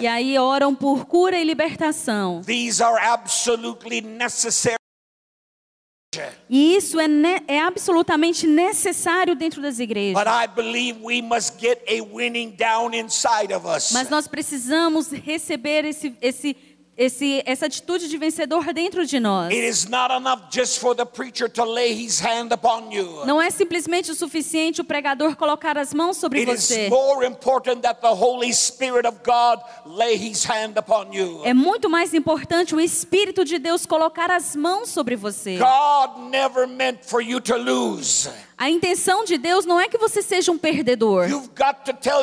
e 0.00 0.06
aí 0.06 0.38
oram 0.38 0.74
por 0.74 1.06
cura 1.06 1.38
e 1.38 1.44
libertação. 1.44 2.42
These 2.44 2.82
are 2.82 2.98
absolutely 3.02 4.00
necessary. 4.00 4.78
E 6.48 6.74
isso 6.74 6.98
é, 6.98 7.06
é 7.46 7.60
absolutamente 7.60 8.46
necessário 8.46 9.34
dentro 9.36 9.60
das 9.60 9.78
igrejas. 9.78 10.14
But 10.14 10.26
I 10.26 10.46
believe 10.46 11.00
we 11.02 11.20
must 11.20 11.60
get 11.60 11.82
a 11.86 12.02
winning 12.02 12.56
down 12.56 12.94
inside 12.94 13.52
of 13.52 13.66
us. 13.66 13.92
Mas 13.92 14.08
nós 14.08 14.26
precisamos 14.26 15.10
receber 15.10 15.84
esse, 15.84 16.16
esse, 16.22 16.56
esse, 16.98 17.40
essa 17.46 17.66
atitude 17.66 18.08
de 18.08 18.18
vencedor 18.18 18.72
dentro 18.74 19.06
de 19.06 19.20
nós. 19.20 19.52
It 19.52 19.64
is 19.64 19.86
not 19.86 20.12
enough 20.12 20.50
just 20.50 20.80
for 20.80 20.96
the 20.96 21.04
preacher 21.04 21.48
to 21.48 21.64
lay 21.64 21.92
his 21.92 22.20
hand 22.20 22.52
upon 22.52 22.90
you. 22.90 23.24
Não 23.24 23.40
é 23.40 23.48
simplesmente 23.50 24.10
o 24.10 24.14
suficiente 24.16 24.80
o 24.80 24.84
pregador 24.84 25.36
colocar 25.36 25.78
as 25.78 25.94
mãos 25.94 26.16
sobre 26.16 26.40
It 26.40 26.50
você. 26.50 26.90
É 31.44 31.54
muito 31.54 31.88
mais 31.88 32.12
importante 32.12 32.74
o 32.74 32.80
Espírito 32.80 33.44
de 33.44 33.58
Deus 33.60 33.86
colocar 33.86 34.30
as 34.30 34.56
mãos 34.56 34.88
sobre 34.88 35.14
você. 35.14 35.56
God 35.56 36.30
never 36.30 36.66
meant 36.66 37.04
for 37.04 37.22
you 37.22 37.40
to 37.40 37.56
lose. 37.56 38.28
A 38.58 38.68
intenção 38.68 39.24
de 39.24 39.38
Deus 39.38 39.64
não 39.64 39.78
é 39.80 39.88
que 39.88 39.96
você 39.96 40.20
seja 40.20 40.50
um 40.50 40.58
perdedor. 40.58 41.26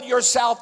Yourself, 0.06 0.62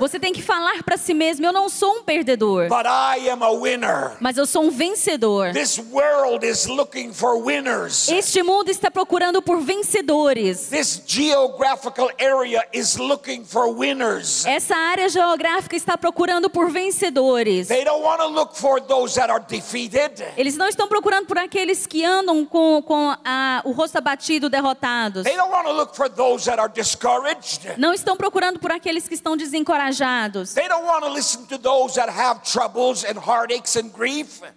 Você 0.00 0.18
tem 0.18 0.32
que 0.32 0.42
falar 0.42 0.82
para 0.82 0.96
si 0.96 1.14
mesmo: 1.14 1.46
eu 1.46 1.52
não 1.52 1.68
sou 1.68 1.98
um 1.98 2.02
perdedor, 2.02 2.68
but 2.68 2.86
I 2.86 3.28
am 3.30 3.42
a 3.44 3.50
winner. 3.52 4.16
mas 4.18 4.36
eu 4.36 4.44
sou 4.44 4.64
um 4.64 4.70
vencedor. 4.70 5.52
This 5.52 5.78
world 5.92 6.44
is 6.44 6.66
looking 6.66 7.12
for 7.12 7.36
winners. 7.40 8.08
Este 8.08 8.42
mundo 8.42 8.68
está 8.68 8.90
procurando 8.90 9.40
por 9.40 9.60
vencedores. 9.60 10.68
This 10.70 11.00
geographical 11.06 12.10
area 12.18 12.66
is 12.72 12.96
looking 12.96 13.44
for 13.44 13.68
winners. 13.72 14.44
Essa 14.44 14.74
área 14.74 15.08
geográfica 15.08 15.76
está 15.76 15.96
procurando 15.96 16.50
por 16.50 16.68
vencedores. 16.70 17.68
They 17.68 17.84
don't 17.84 18.02
want 18.02 18.18
to 18.20 18.26
look 18.28 18.56
for 18.56 18.80
those 18.80 19.14
that 19.14 19.30
are 19.30 19.44
defeated. 19.46 20.20
Eles 20.36 20.56
não 20.56 20.66
estão 20.68 20.88
procurando 20.88 21.26
por 21.26 21.38
aqueles 21.38 21.86
que 21.86 22.04
andam 22.04 22.44
com, 22.44 22.82
com 22.82 23.14
a- 23.24 23.62
o 23.64 23.70
rosto 23.70 23.96
abatido, 23.98 24.15
derrotados. 24.48 25.24
They 25.24 25.36
don't 25.36 25.50
want 25.50 25.66
to 25.66 25.72
look 25.72 25.94
for 25.94 26.08
those 26.08 26.44
that 26.46 26.60
are 26.60 26.72
discouraged. 26.72 27.76
Não 27.78 27.92
estão 27.92 28.16
procurando 28.16 28.58
por 28.58 28.70
aqueles 28.70 29.08
que 29.08 29.14
estão 29.14 29.36
desencorajados. 29.36 30.54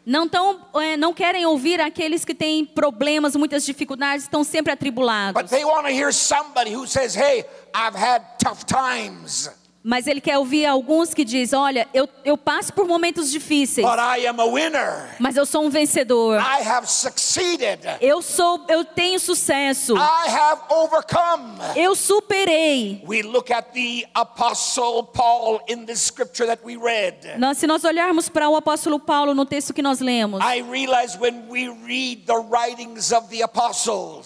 Não, 0.06 0.28
tão, 0.28 0.68
é, 0.76 0.98
não 0.98 1.14
querem 1.14 1.46
ouvir 1.46 1.82
aqueles 1.82 2.26
que 2.26 2.34
têm 2.34 2.66
problemas, 2.66 3.36
muitas 3.36 3.66
dificuldades, 3.66 4.24
estão 4.24 4.44
sempre 4.44 4.74
atribulados. 4.74 5.42
But 5.42 5.50
they 5.50 5.64
want 5.64 5.86
to 5.88 5.92
hear 5.92 6.12
somebody 6.12 6.74
who 6.76 6.88
says, 6.88 7.16
Hey, 7.16 7.46
I've 7.74 7.96
had 7.96 8.24
tough 8.40 8.66
times, 8.66 9.50
Mas 9.82 10.08
ele 10.08 10.20
quer 10.20 10.38
ouvir 10.38 10.66
alguns 10.66 11.14
que 11.14 11.24
dizem: 11.24 11.58
Olha, 11.58 11.88
eu, 11.94 12.08
eu 12.26 12.38
passo 12.38 12.74
por 12.74 12.86
momentos 12.86 13.32
difíceis, 13.32 13.88
but 13.88 13.98
I 13.98 14.28
am 14.28 14.40
a 14.40 14.46
winner. 14.46 15.16
mas 15.20 15.38
eu 15.38 15.46
sou 15.46 15.64
um 15.64 15.70
vencedor. 15.70 16.38
I 16.40 16.68
have 16.68 16.86
succeeded. 16.86 17.80
Eu 18.02 18.22
sou, 18.22 18.66
eu 18.68 18.84
tenho 18.84 19.18
sucesso. 19.20 19.96
I 19.96 20.30
have 20.30 20.62
overcome. 20.70 21.60
Eu 21.78 21.96
superei. 21.96 23.02
We 23.08 23.22
look 23.22 23.54
at 23.54 23.72
the 23.74 24.06
apostle 24.14 25.04
Paul 25.04 25.62
in 25.70 25.86
the 25.86 25.96
scripture 25.96 26.46
that 26.48 26.62
we 26.64 26.76
read. 26.76 27.38
Nós, 27.38 27.58
se 27.58 27.66
nós 27.66 27.86
olharmos 27.86 28.28
para 28.28 28.50
o 28.50 28.58
apóstolo 28.58 29.00
Paulo 29.00 29.34
no 29.34 29.46
texto 29.46 29.74
que 29.74 29.82
nós 29.82 30.02
lemos, 30.02 30.42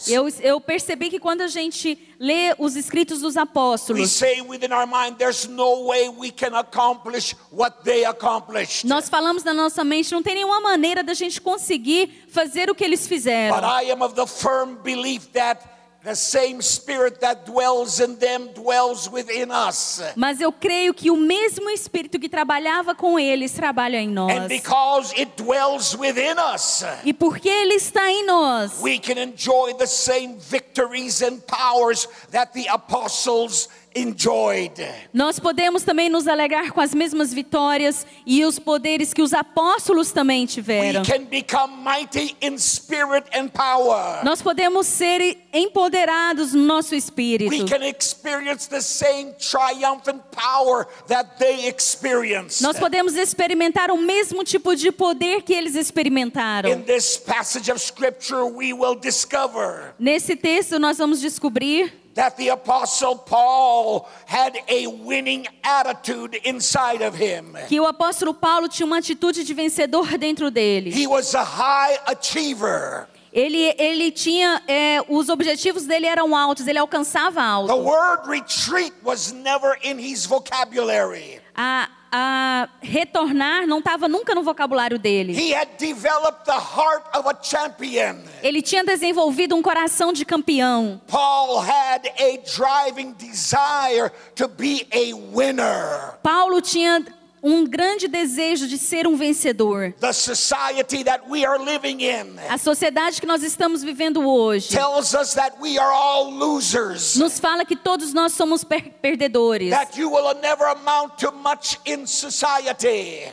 eu, 0.07 0.27
eu 0.41 0.61
percebi 0.61 1.09
que 1.09 1.19
quando 1.19 1.41
a 1.41 1.47
gente 1.47 2.12
lê 2.23 2.55
os 2.57 2.77
escritos 2.77 3.19
dos 3.19 3.35
apóstolos, 3.35 4.09
say 4.09 4.41
within 4.41 4.71
our 4.71 4.87
mind, 4.87 5.17
there's 5.17 5.45
no 5.45 5.87
way 5.87 6.07
we 6.07 6.31
can 6.31 6.55
accomplish 6.55 7.35
what 7.51 7.83
they 7.83 8.05
accomplished. 8.05 8.87
nós 8.87 9.09
falamos 9.09 9.43
na 9.43 9.53
nossa 9.53 9.83
mente, 9.83 10.09
não 10.13 10.23
tem 10.23 10.35
nenhuma 10.35 10.61
maneira 10.61 11.03
da 11.03 11.13
gente 11.13 11.41
conseguir 11.41 12.23
fazer 12.29 12.69
o 12.69 12.75
que 12.75 12.83
eles 12.83 13.05
fizeram. 13.05 13.53
But 13.53 13.65
I 13.65 13.91
am 13.91 14.01
of 14.01 14.15
the 14.15 14.25
firm 14.25 14.75
belief 14.81 15.27
that 15.33 15.72
the 16.03 16.15
same 16.15 16.61
spirit 16.61 17.21
that 17.21 17.45
dwells 17.45 18.01
in 18.01 18.17
them 18.17 18.49
dwells 18.53 19.09
within 19.09 19.49
us. 19.51 20.01
Mas 20.15 20.41
eu 20.41 20.51
creio 20.51 20.93
que 20.93 21.09
o 21.09 21.15
mesmo 21.15 21.69
Espírito 21.69 22.19
que 22.19 22.27
trabalhava 22.27 22.93
com 22.93 23.17
eles 23.17 23.53
trabalha 23.53 23.97
em 23.97 24.09
nós. 24.09 24.35
And 24.35 24.47
because 24.47 25.13
it 25.17 25.31
dwells 25.41 25.95
within 25.95 26.35
us, 26.53 26.83
E 27.05 27.13
porque 27.13 27.47
Ele 27.47 27.75
está 27.75 28.11
em 28.11 28.25
nós, 28.25 28.81
we 28.81 28.99
can 28.99 29.17
enjoy 29.17 29.73
the 29.75 29.87
same 29.87 30.35
victories 30.37 31.21
and 31.21 31.39
powers 31.47 32.07
that 32.31 32.51
the 32.53 32.67
apostles 32.67 33.69
enjoyed. 33.95 34.73
nós 35.13 35.39
podemos 35.39 35.83
também 35.83 36.09
nos 36.09 36.27
alegrar 36.27 36.71
com 36.71 36.81
as 36.81 36.93
mesmas 36.93 37.33
vitórias 37.33 38.05
e 38.25 38.43
os 38.45 38.59
poderes 38.59 39.13
que 39.13 39.21
os 39.21 39.33
apóstolos 39.33 40.11
também 40.11 40.41
We 40.41 40.47
tiveram. 40.47 41.03
can 41.03 41.25
become 41.25 41.83
mighty 41.83 42.35
in 42.41 42.57
spirit 42.57 43.25
and 43.33 43.49
power. 43.49 44.23
Nós 44.23 44.41
podemos 44.41 44.87
ser 44.87 45.37
empoderados 45.53 46.53
no 46.53 46.63
nosso 46.63 46.95
espírito. 46.95 47.49
We 47.51 47.65
can 47.65 47.85
experience 47.85 48.67
the 48.69 48.81
same 48.81 49.33
triumphant 49.33 50.21
power 50.31 50.87
that 51.07 51.37
they 51.39 51.67
experienced. 51.67 52.61
Nós 52.61 52.79
podemos 52.79 53.15
experimentar 53.15 53.91
o 53.91 53.97
mesmo 53.97 54.43
tipo 54.43 54.75
de 54.75 54.91
poder 54.91 55.41
que 55.43 55.53
eles 55.53 55.75
experimentaram. 55.75 56.69
In 56.69 56.81
this 56.83 57.17
passage 57.17 57.71
of 57.71 57.79
scripture, 57.79 58.43
we 58.43 58.73
will 58.73 58.95
discover 58.95 59.93
Nesse 59.99 60.35
texto, 60.35 60.79
nós 60.79 60.97
vamos 60.97 61.19
descobrir 61.21 61.93
that 62.15 62.35
the 62.37 62.49
apostle 62.49 63.15
Paul 63.17 64.07
had 64.25 64.55
a 64.69 64.87
winning 64.87 65.47
attitude 65.63 66.39
inside 66.45 67.01
of 67.01 67.15
him. 67.17 67.55
que 67.67 67.79
o 67.79 67.85
apóstolo 67.87 68.33
Paulo 68.33 68.67
tinha 68.67 68.85
uma 68.85 68.97
atitude 68.99 69.43
de 69.43 69.53
vencedor 69.53 70.17
dentro 70.17 70.51
dele. 70.51 70.91
He 70.91 71.07
was 71.07 71.33
a 71.35 71.43
high 71.43 71.97
achiever. 72.05 73.07
Ele, 73.35 73.73
ele 73.79 74.11
tinha, 74.11 74.61
é, 74.67 75.03
os 75.09 75.27
objetivos 75.27 75.87
dele 75.87 76.05
eram 76.05 76.35
altos, 76.35 76.67
ele 76.67 76.77
alcançava 76.77 77.41
The 77.41 77.47
alto. 77.47 77.75
word 77.77 78.27
retreat 78.29 78.93
was 79.03 79.31
never 79.31 79.75
in 79.83 79.97
his 79.97 80.23
vocabulary. 80.27 81.41
A, 81.55 81.89
a 82.15 82.69
retornar 82.79 83.65
não 83.65 83.79
estava 83.79 84.07
nunca 84.07 84.35
no 84.35 84.43
vocabulário 84.43 84.99
dele. 84.99 85.33
He 85.33 85.51
had 85.51 85.67
developed 85.79 86.45
the 86.45 86.51
heart 86.51 87.03
of 87.17 87.27
a 87.27 87.35
champion. 87.41 88.19
Ele 88.43 88.61
tinha 88.61 88.83
desenvolvido 88.83 89.55
um 89.55 89.63
coração 89.63 90.13
de 90.13 90.23
campeão. 90.23 91.01
Paul 91.07 91.57
had 91.59 92.05
a 92.19 92.37
driving 92.55 93.13
desire 93.13 94.11
to 94.35 94.47
be 94.47 94.85
a 94.93 95.15
winner. 95.35 96.19
Paulo 96.21 96.61
tinha 96.61 97.03
um 97.43 97.65
grande 97.65 98.07
desejo 98.07 98.67
de 98.69 98.77
ser 98.77 99.05
um 99.05 99.17
vencedor. 99.17 99.93
The 99.99 100.13
society 100.13 101.03
that 101.03 101.25
we 101.29 101.45
are 101.45 101.61
living 101.61 102.01
in 102.01 102.37
A 102.49 102.57
sociedade 102.57 103.19
que 103.19 103.27
nós 103.27 103.43
estamos 103.43 103.83
vivendo 103.83 104.25
hoje 104.25 104.69
tells 104.69 105.13
us 105.13 105.33
that 105.33 105.57
we 105.59 105.77
are 105.77 105.91
all 105.93 106.31
losers. 106.31 107.17
nos 107.17 107.39
fala 107.39 107.65
que 107.65 107.75
todos 107.75 108.13
nós 108.13 108.31
somos 108.31 108.63
per- 108.63 108.91
perdedores. 109.01 109.73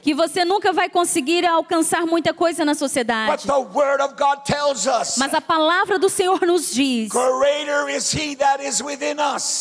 Que 0.03 0.15
você 0.15 0.45
nunca 0.45 0.73
vai 0.73 0.89
conseguir 0.89 1.47
alcançar 1.47 2.05
muita 2.05 2.35
coisa 2.35 2.65
na 2.65 2.73
But 2.73 2.79
sociedade. 2.81 3.47
the 3.47 3.53
Word 3.53 4.03
of 4.03 4.15
God 4.17 4.45
tells 4.45 4.87
us 4.87 5.17
Mas 5.19 5.33
a 5.35 5.41
palavra 5.41 5.99
do 6.01 6.09
Senhor 6.09 6.41
nos 6.45 6.73
diz: 6.73 7.11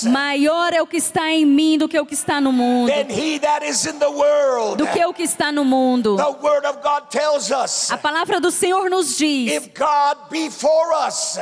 maior 0.03 0.73
é 0.73 0.81
o 0.81 0.87
que 0.87 0.97
está 0.97 1.31
em 1.31 1.45
mim 1.45 1.77
do 1.77 1.87
que 1.87 1.99
o 1.99 2.05
que 2.05 2.13
está 2.15 2.41
no 2.41 2.51
mundo, 2.51 2.89
than 2.91 3.11
He 3.13 3.37
that 3.39 3.63
is 3.63 3.85
in 3.85 3.99
the 3.99 4.09
world. 4.09 4.38
Do 4.75 4.87
que 4.87 5.05
o 5.05 5.13
que 5.13 5.23
está 5.23 5.51
no 5.51 5.63
mundo. 5.63 6.15
The 6.15 6.23
Word 6.23 6.65
of 6.65 6.79
God 6.81 7.09
tells 7.09 7.51
us 7.51 7.91
A 7.91 7.97
palavra 7.97 8.39
do 8.39 8.51
Senhor 8.51 8.89
nos 8.89 9.17
diz 9.17 9.69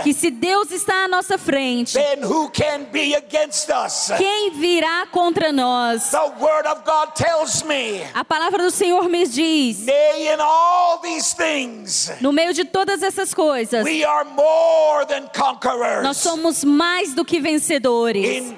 que 0.03 0.13
se 0.13 0.31
Deus 0.31 0.71
está 0.71 1.05
à 1.05 1.07
nossa 1.07 1.37
frente, 1.37 1.97
quem 4.17 4.51
virá 4.51 5.07
contra 5.11 5.51
nós? 5.51 6.11
The 6.11 6.17
Word 6.39 6.67
of 6.67 6.81
God 6.85 7.13
tells 7.15 7.63
me, 7.63 8.03
A 8.13 8.23
palavra 8.23 8.63
do 8.63 8.71
Senhor 8.71 9.07
me 9.09 9.25
diz: 9.25 9.85
nay, 9.85 10.33
in 10.33 10.39
all 10.39 10.99
these 11.01 11.35
things, 11.35 12.11
no 12.21 12.31
meio 12.31 12.53
de 12.53 12.65
todas 12.65 13.01
essas 13.01 13.33
coisas, 13.33 13.83
we 13.85 14.03
are 14.03 14.25
more 14.25 15.05
than 15.05 15.27
nós 16.03 16.17
somos 16.17 16.63
mais 16.63 17.13
do 17.13 17.23
que 17.23 17.39
vencedores. 17.39 18.53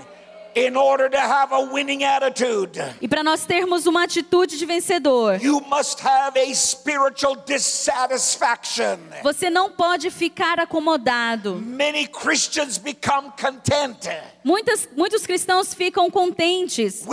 E 3.02 3.08
para 3.08 3.24
nós 3.24 3.46
termos 3.46 3.88
uma 3.88 4.04
atitude 4.04 4.58
de 4.58 4.66
vencedor, 4.66 5.42
you 5.42 5.62
must 5.62 6.06
have 6.06 6.38
a 6.40 6.54
spiritual 6.54 7.36
dissatisfaction. 7.46 8.98
você 9.24 9.50
não 9.50 9.72
pode 9.72 10.10
ficar 10.12 10.60
acomodado. 10.60 11.56
Many 11.56 12.08
Christians 12.08 12.78
become 12.78 13.32
content 13.40 14.10
Muitas, 14.44 14.88
muitos 14.96 15.26
cristãos 15.26 15.74
ficam 15.74 16.10
contentes 16.10 17.06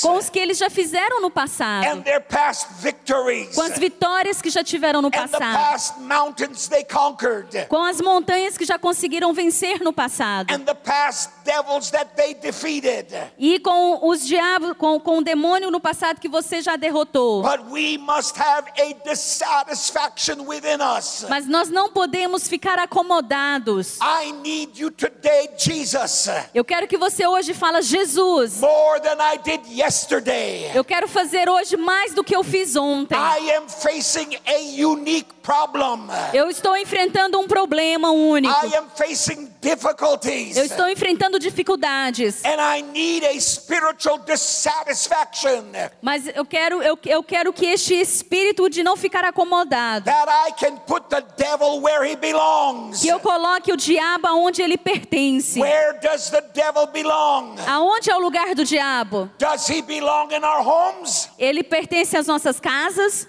com 0.00 0.16
os 0.16 0.30
que 0.30 0.38
eles 0.38 0.56
já 0.58 0.70
fizeram 0.70 1.20
no 1.20 1.26
and 1.26 1.30
passado, 1.30 2.02
their 2.02 2.20
past 2.20 2.68
victories 2.80 3.54
com 3.54 3.62
as 3.62 3.78
vitórias 3.78 4.40
que 4.40 4.48
já 4.48 4.62
tiveram 4.62 5.02
no 5.02 5.10
passado, 5.10 5.92
com 7.68 7.82
as 7.82 8.00
montanhas 8.00 8.56
que 8.56 8.64
já 8.64 8.78
conseguiram 8.78 9.32
vencer 9.32 9.80
no 9.80 9.92
passado, 9.92 10.52
and 10.52 10.60
the 10.60 10.74
past 10.74 11.30
devils 11.48 11.90
that 11.90 12.10
they 12.14 12.34
defeated. 12.34 13.06
e 13.38 13.58
com 13.60 14.06
os 14.06 14.26
diabos, 14.26 14.74
com, 14.76 15.00
com 15.00 15.18
o 15.18 15.24
demônio 15.24 15.70
no 15.70 15.80
passado 15.80 16.20
que 16.20 16.28
você 16.28 16.60
já 16.60 16.76
derrotou. 16.76 17.42
But 17.42 17.70
we 17.70 17.96
must 17.96 18.38
have 18.38 18.68
a 18.78 18.92
dissatisfaction 19.08 20.42
within 20.46 20.78
us. 20.98 21.24
Mas 21.28 21.46
nós 21.46 21.70
não 21.70 21.90
podemos 21.90 22.46
ficar 22.46 22.78
acomodados. 22.78 23.98
I 24.02 24.32
need 24.32 24.78
you 24.80 24.90
today, 24.90 25.48
Jesus, 25.56 26.28
Eu 26.52 26.64
quero 26.64 26.86
que 26.86 26.98
você 26.98 27.26
hoje 27.26 27.54
fala 27.54 27.80
Jesus. 27.80 28.60
more 28.60 29.00
than 29.00 29.16
I 29.18 29.38
did 29.38 29.60
yesterday. 29.70 30.70
Eu 30.74 30.84
quero 30.84 31.08
fazer 31.08 31.48
hoje 31.48 31.76
mais 31.76 32.12
do 32.12 32.22
que 32.22 32.36
eu 32.36 32.44
fiz 32.44 32.76
ontem. 32.76 33.16
I 33.16 33.52
am 33.56 33.68
facing 33.68 34.36
a 34.46 34.86
unique. 34.86 35.37
Eu 36.32 36.50
estou 36.50 36.76
enfrentando 36.76 37.38
um 37.38 37.46
problema 37.48 38.10
único. 38.10 38.54
I 38.66 38.76
am 38.76 38.86
facing 38.94 39.50
difficulties. 39.60 40.56
Eu 40.56 40.64
estou 40.64 40.88
enfrentando 40.88 41.38
dificuldades. 41.38 42.44
And 42.44 42.60
I 42.60 42.82
need 42.82 43.24
a 43.24 43.40
spiritual 43.40 44.18
dissatisfaction 44.18 45.64
Mas 46.02 46.26
eu 46.34 46.44
quero, 46.44 46.82
eu, 46.82 46.98
eu 47.06 47.22
quero 47.22 47.52
que 47.52 47.66
este 47.66 47.94
espírito 47.94 48.68
de 48.68 48.82
não 48.82 48.96
ficar 48.96 49.24
acomodado, 49.24 50.04
that 50.04 50.28
I 50.28 50.52
can 50.52 50.76
put 50.86 51.08
the 51.08 51.22
devil 51.36 51.80
where 51.80 52.04
he 52.04 52.16
belongs. 52.16 53.00
que 53.00 53.08
eu 53.08 53.20
coloque 53.20 53.72
o 53.72 53.76
diabo 53.76 54.26
aonde 54.26 54.62
ele 54.62 54.76
pertence. 54.76 55.60
Aonde 57.66 58.10
é 58.10 58.16
o 58.16 58.18
lugar 58.18 58.54
do 58.54 58.64
diabo? 58.64 59.30
Does 59.38 59.68
he 59.68 59.82
belong 59.82 60.32
in 60.32 60.44
our 60.44 60.66
homes? 60.66 61.28
Ele 61.38 61.62
pertence 61.62 62.16
às 62.16 62.26
nossas 62.26 62.60
casas? 62.60 63.28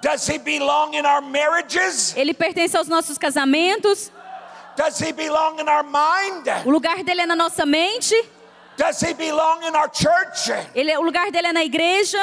Does 0.00 0.26
he 0.26 0.38
belong 0.38 0.94
in 0.94 1.04
our 1.06 1.20
marriages? 1.20 2.14
Ele 2.16 2.34
pertence 2.34 2.74
aos 2.76 2.88
nossos 2.88 3.18
casamentos? 3.18 4.10
Does 4.76 4.98
he 4.98 5.12
belong 5.12 5.58
in 5.58 5.68
our 5.68 5.82
mind? 5.82 6.48
O 6.66 6.70
lugar 6.70 7.02
dele 7.02 7.22
é 7.22 7.26
na 7.26 7.34
nossa 7.34 7.64
mente? 7.64 8.14
Does 8.76 9.00
he 9.00 9.14
belong 9.14 9.62
in 9.64 9.74
our 9.74 9.88
church? 9.88 10.50
Ele, 10.74 10.94
o 10.98 11.02
lugar 11.02 11.30
dele 11.30 11.48
é 11.48 11.52
na 11.52 11.64
igreja? 11.64 12.18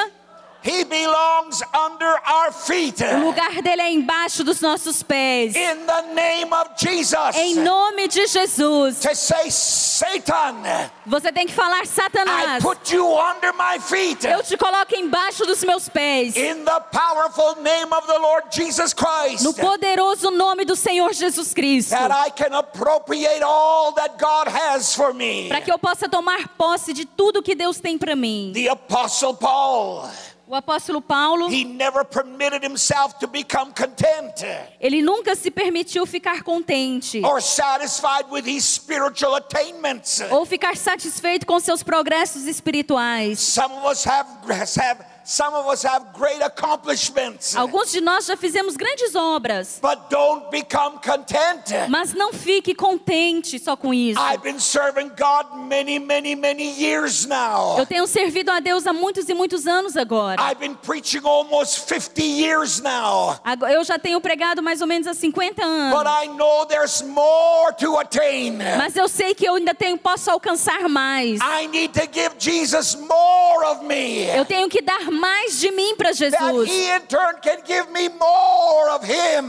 He 0.64 0.82
belongs 0.82 1.62
under 1.74 2.18
our 2.26 2.50
feet. 2.50 3.02
O 3.02 3.18
lugar 3.26 3.60
dele 3.60 3.82
é 3.82 3.90
embaixo 3.92 4.42
dos 4.42 4.62
nossos 4.62 5.02
pés. 5.02 5.54
In 5.54 5.84
the 5.86 6.02
name 6.14 6.50
of 6.54 6.70
Jesus. 6.78 7.36
Em 7.36 7.56
nome 7.56 8.08
de 8.08 8.26
Jesus. 8.26 8.98
To 9.00 9.14
say, 9.14 9.50
Satan, 9.50 10.62
Você 11.06 11.30
tem 11.30 11.46
que 11.46 11.52
falar, 11.52 11.82
I 11.82 11.86
Satanás, 11.86 12.62
put 12.62 12.90
you 12.94 13.06
under 13.06 13.52
my 13.52 13.78
feet. 13.78 14.24
eu 14.24 14.42
te 14.42 14.56
coloco 14.56 14.96
embaixo 14.96 15.44
dos 15.44 15.62
meus 15.64 15.86
pés. 15.90 16.34
In 16.34 16.64
the 16.64 16.80
powerful 16.90 17.56
name 17.62 17.92
of 17.92 18.06
the 18.06 18.18
Lord 18.18 18.44
Jesus 18.50 18.94
Christ. 18.94 19.44
No 19.44 19.52
poderoso 19.52 20.30
nome 20.30 20.64
do 20.64 20.74
Senhor 20.74 21.12
Jesus 21.12 21.52
Cristo. 21.52 21.90
That 21.90 22.10
I 22.10 22.30
can 22.30 22.54
appropriate 22.54 23.42
all 23.42 23.92
that 23.92 24.16
God 24.18 24.48
has 24.48 24.94
for 24.94 25.12
me. 25.12 25.48
Para 25.50 25.60
que 25.60 25.70
eu 25.70 25.78
possa 25.78 26.08
tomar 26.08 26.48
posse 26.56 26.94
de 26.94 27.04
tudo 27.04 27.42
que 27.42 27.54
Deus 27.54 27.78
tem 27.78 27.98
para 27.98 28.16
mim. 28.16 28.52
The 28.54 28.68
Apostle 28.70 29.34
Paul, 29.34 30.08
O 30.46 30.54
apóstolo 30.54 31.00
Paulo, 31.00 31.48
he 31.48 31.64
never 31.64 32.04
permitted 32.04 32.62
himself 32.62 33.14
to 33.18 33.26
become 33.26 33.72
content 33.72 34.44
ele 34.80 35.00
nunca 35.02 35.34
se 35.34 35.50
permitiu 35.50 36.04
ficar 36.06 36.42
contente. 36.42 37.22
or 37.24 37.40
satisfied 37.40 38.30
with 38.30 38.46
his 38.46 38.64
spiritual 38.64 39.34
attainments. 39.36 40.20
Ou 40.30 40.44
ficar 40.44 40.76
satisfeito 40.76 41.46
com 41.46 41.58
seus 41.58 41.82
progressos 41.82 42.46
espirituais. 42.46 43.38
Some 43.40 43.74
of 43.74 43.86
us 43.86 44.04
have, 44.04 44.28
have 44.76 45.13
some 45.24 45.54
of 45.54 45.66
us 45.66 45.82
have 45.84 46.12
great 46.12 46.42
accomplishments, 46.42 47.56
Alguns 47.56 47.90
de 47.90 48.00
nós 48.00 48.26
já 48.26 48.36
fizemos 48.36 48.76
grandes 48.76 49.14
obras. 49.14 49.78
but 49.80 49.98
don't 50.10 50.50
become 50.50 50.98
content. 50.98 51.88
Mas 51.88 52.12
não 52.12 52.32
fique 52.32 52.74
contente 52.74 53.58
só 53.58 53.76
com 53.76 53.92
isso. 53.94 54.20
I've 54.20 54.42
been 54.42 54.58
serving 54.60 55.10
God 55.16 55.56
many, 55.56 55.98
many, 55.98 56.34
many 56.34 56.64
years 56.78 57.26
now. 57.26 57.76
Eu 57.78 57.86
tenho 57.86 58.06
servido 58.06 58.50
a 58.50 58.60
Deus 58.60 58.86
há 58.86 58.92
muitos 58.92 59.28
e 59.28 59.34
muitos 59.34 59.66
anos 59.66 59.96
agora. 59.96 60.40
I've 60.42 60.58
been 60.60 60.74
preaching 60.74 61.22
almost 61.24 61.80
50 61.88 62.22
years 62.22 62.80
now. 62.80 63.38
Eu 63.70 63.82
já 63.84 63.98
tenho 63.98 64.20
pregado 64.20 64.62
mais 64.62 64.80
ou 64.80 64.86
menos 64.86 65.06
há 65.06 65.14
50 65.14 65.54
But 65.54 65.64
anos. 65.64 66.24
I 66.24 66.28
know 66.28 66.66
there's 66.66 67.02
more 67.02 67.72
to 67.78 67.98
attain. 67.98 68.58
Mas 68.78 68.96
eu 68.96 69.08
sei 69.08 69.34
que 69.34 69.46
eu 69.46 69.54
ainda 69.54 69.74
tenho, 69.74 69.96
posso 69.96 70.30
alcançar 70.30 70.88
mais. 70.88 71.40
I 71.40 71.66
need 71.66 71.92
to 71.98 72.06
give 72.12 72.34
Jesus 72.38 72.94
more 72.94 73.66
of 73.66 73.84
me. 73.84 74.26
Eu 74.36 74.44
tenho 74.44 74.68
que 74.68 74.82
dar 74.82 75.10
mais 75.14 75.58
de 75.58 75.70
mim 75.70 75.94
para 75.96 76.12
Jesus. 76.12 76.70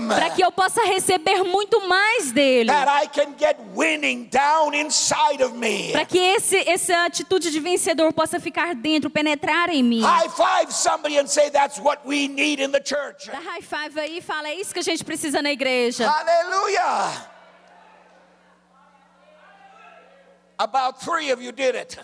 Para 0.07 0.29
que 0.29 0.43
eu 0.43 0.51
possa 0.51 0.83
receber 0.85 1.43
muito 1.43 1.87
mais 1.87 2.31
dele. 2.31 2.71
Para 5.91 6.05
que 6.05 6.19
esse, 6.19 6.69
essa 6.69 7.05
atitude 7.05 7.51
de 7.51 7.59
vencedor 7.59 8.13
possa 8.13 8.39
ficar 8.39 8.73
dentro, 8.75 9.09
penetrar 9.09 9.69
em 9.69 9.83
mim. 9.83 10.01
High 10.01 10.29
five 10.29 10.71
somebody 10.71 11.17
and 11.17 11.27
say 11.27 11.49
that's 11.49 11.79
what 11.79 12.01
we 12.05 12.27
need 12.27 12.61
in 12.61 12.71
the 12.71 12.81
church. 12.81 13.27
Dá 13.27 13.39
high 13.39 13.61
five 13.61 13.99
aí 13.99 14.17
e 14.19 14.21
fala 14.21 14.49
é 14.49 14.55
isso 14.55 14.73
que 14.73 14.79
a 14.79 14.83
gente 14.83 15.03
precisa 15.03 15.41
na 15.41 15.51
igreja. 15.51 16.09
Aleluia. 16.09 17.33
About 20.57 20.99
three 21.03 21.31
of 21.31 21.41
you 21.43 21.51
did 21.51 21.75
it. 21.75 21.99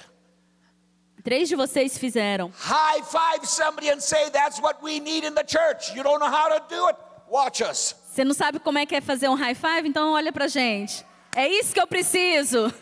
Três 1.24 1.48
de 1.48 1.56
vocês 1.56 1.98
fizeram. 1.98 2.52
High 2.58 3.04
five 3.04 3.46
somebody 3.46 3.90
and 3.92 4.00
say, 4.00 4.30
That's 4.32 4.60
what 4.60 4.84
we 4.84 5.00
need 5.00 5.26
in 5.26 5.34
the 5.34 5.44
church. 5.46 5.96
You 5.96 6.04
don't 6.04 6.20
know 6.20 6.30
how 6.30 6.50
to 6.50 6.64
do 6.68 6.88
it? 6.88 6.98
Watch 7.30 7.62
us. 7.64 7.96
Você 8.12 8.24
não 8.24 8.34
sabe 8.34 8.60
como 8.60 8.78
é 8.78 8.86
que 8.86 8.96
é 8.96 9.02
fazer 9.02 9.30
um 9.30 9.36
high 9.36 9.56
five? 9.56 9.88
Então 9.88 10.12
olha 10.14 10.34
pra 10.34 10.48
gente. 10.48 11.06
É 11.36 11.48
isso 11.48 11.74
que 11.74 11.80
eu 11.80 11.88
preciso. 11.88 12.74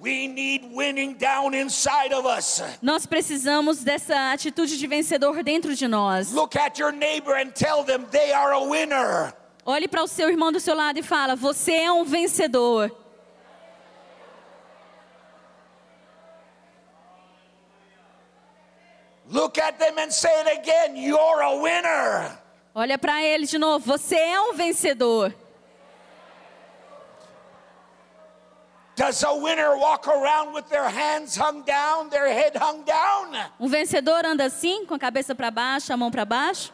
We 0.00 0.28
need 0.28 0.66
winning 0.74 1.14
down 1.14 1.54
inside 1.54 2.12
of 2.12 2.26
us. 2.28 2.62
Nós 2.82 3.06
precisamos 3.06 3.82
dessa 3.82 4.32
atitude 4.32 4.76
de 4.76 4.86
vencedor 4.86 5.42
dentro 5.42 5.74
de 5.74 5.88
nós. 5.88 6.30
Look 6.30 6.58
at 6.58 6.78
your 6.78 6.92
neighbor 6.92 7.34
and 7.34 7.52
tell 7.52 7.82
them 7.84 8.04
they 8.10 8.32
are 8.32 8.52
a 8.52 8.60
winner. 8.60 9.32
Olhe 9.64 9.88
para 9.88 10.02
o 10.02 10.06
seu 10.06 10.28
irmão 10.28 10.52
do 10.52 10.60
seu 10.60 10.74
lado 10.74 10.98
e 10.98 11.02
fala: 11.02 11.34
Você 11.34 11.72
é 11.72 11.90
um 11.90 12.04
vencedor. 12.04 13.03
Look 19.34 19.58
at 19.58 19.80
them 19.80 19.98
and 19.98 20.12
say 20.12 20.30
it 20.30 20.60
again. 20.60 20.96
You're 20.96 21.42
a 21.42 21.56
winner. 21.56 22.38
Olha 22.72 22.96
para 22.96 23.20
ele 23.20 23.46
de 23.46 23.58
novo: 23.58 23.84
Você 23.84 24.14
é 24.14 24.40
um 24.40 24.52
vencedor. 24.54 25.34
Does 28.94 29.24
a 29.24 29.32
winner 29.32 29.76
walk 29.76 30.06
around 30.06 30.54
with 30.54 30.68
their 30.68 30.88
hands 30.88 31.36
hung 31.36 31.64
down, 31.64 32.08
their 32.10 32.28
head 32.28 32.56
hung 32.56 32.84
down? 32.84 33.50
Um 33.58 33.66
vencedor 33.66 34.24
anda 34.24 34.44
assim, 34.44 34.86
com 34.86 34.94
a 34.94 34.98
cabeça 35.00 35.34
para 35.34 35.50
baixo, 35.50 35.92
a 35.92 35.96
mão 35.96 36.12
para 36.12 36.24
baixo. 36.24 36.72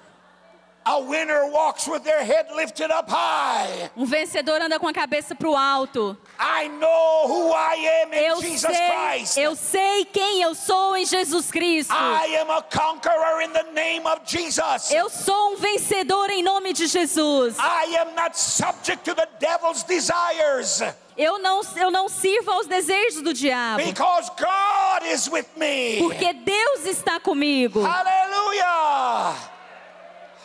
A 0.84 0.98
winner 0.98 1.50
walks 1.50 1.88
with 1.88 2.02
their 2.02 2.22
head 2.22 2.54
lifted 2.54 2.90
up 2.92 3.10
high. 3.10 3.90
Um 3.96 4.04
vencedor 4.04 4.60
anda 4.60 4.78
com 4.78 4.86
a 4.86 4.92
cabeça 4.92 5.34
para 5.34 5.48
o 5.48 5.56
alto. 5.56 6.14
I 6.42 6.68
know 6.68 7.26
who 7.28 7.52
I 7.52 8.02
am 8.02 8.14
in 8.14 8.24
Eu 8.24 8.40
Jesus 8.40 8.74
sei, 8.74 8.90
Christ. 8.90 9.36
eu 9.36 9.54
sei 9.54 10.04
quem 10.06 10.40
eu 10.40 10.54
sou 10.54 10.96
em 10.96 11.04
Jesus 11.04 11.50
Cristo. 11.50 11.92
I 11.92 12.36
am 12.40 12.50
a 12.50 12.62
conqueror 12.62 13.42
in 13.42 13.52
the 13.52 13.64
name 13.74 14.06
of 14.06 14.22
Jesus. 14.24 14.90
Eu 14.90 15.10
sou 15.10 15.52
um 15.52 15.56
vencedor 15.56 16.30
em 16.30 16.42
nome 16.42 16.72
de 16.72 16.86
Jesus. 16.86 17.58
I 17.58 17.94
am 17.98 18.14
not 18.14 18.38
subject 18.38 19.04
to 19.04 19.14
the 19.14 19.28
devil's 19.38 19.82
desires 19.82 20.82
Eu 21.14 21.38
não, 21.38 21.60
eu 21.76 21.90
não 21.90 22.08
sirvo 22.08 22.50
aos 22.50 22.66
desejos 22.66 23.20
do 23.20 23.34
diabo, 23.34 23.84
because 23.84 24.30
God 24.38 25.06
is 25.12 25.28
with 25.28 25.44
me. 25.56 25.98
porque 25.98 26.32
Deus 26.32 26.86
está 26.86 27.20
comigo. 27.20 27.82
Hallelujah. 27.82 29.36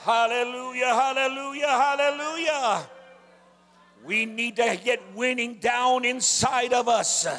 Hallelujah, 0.05 0.93
hallelujah, 0.93 1.71
hallelujah. 1.71 2.94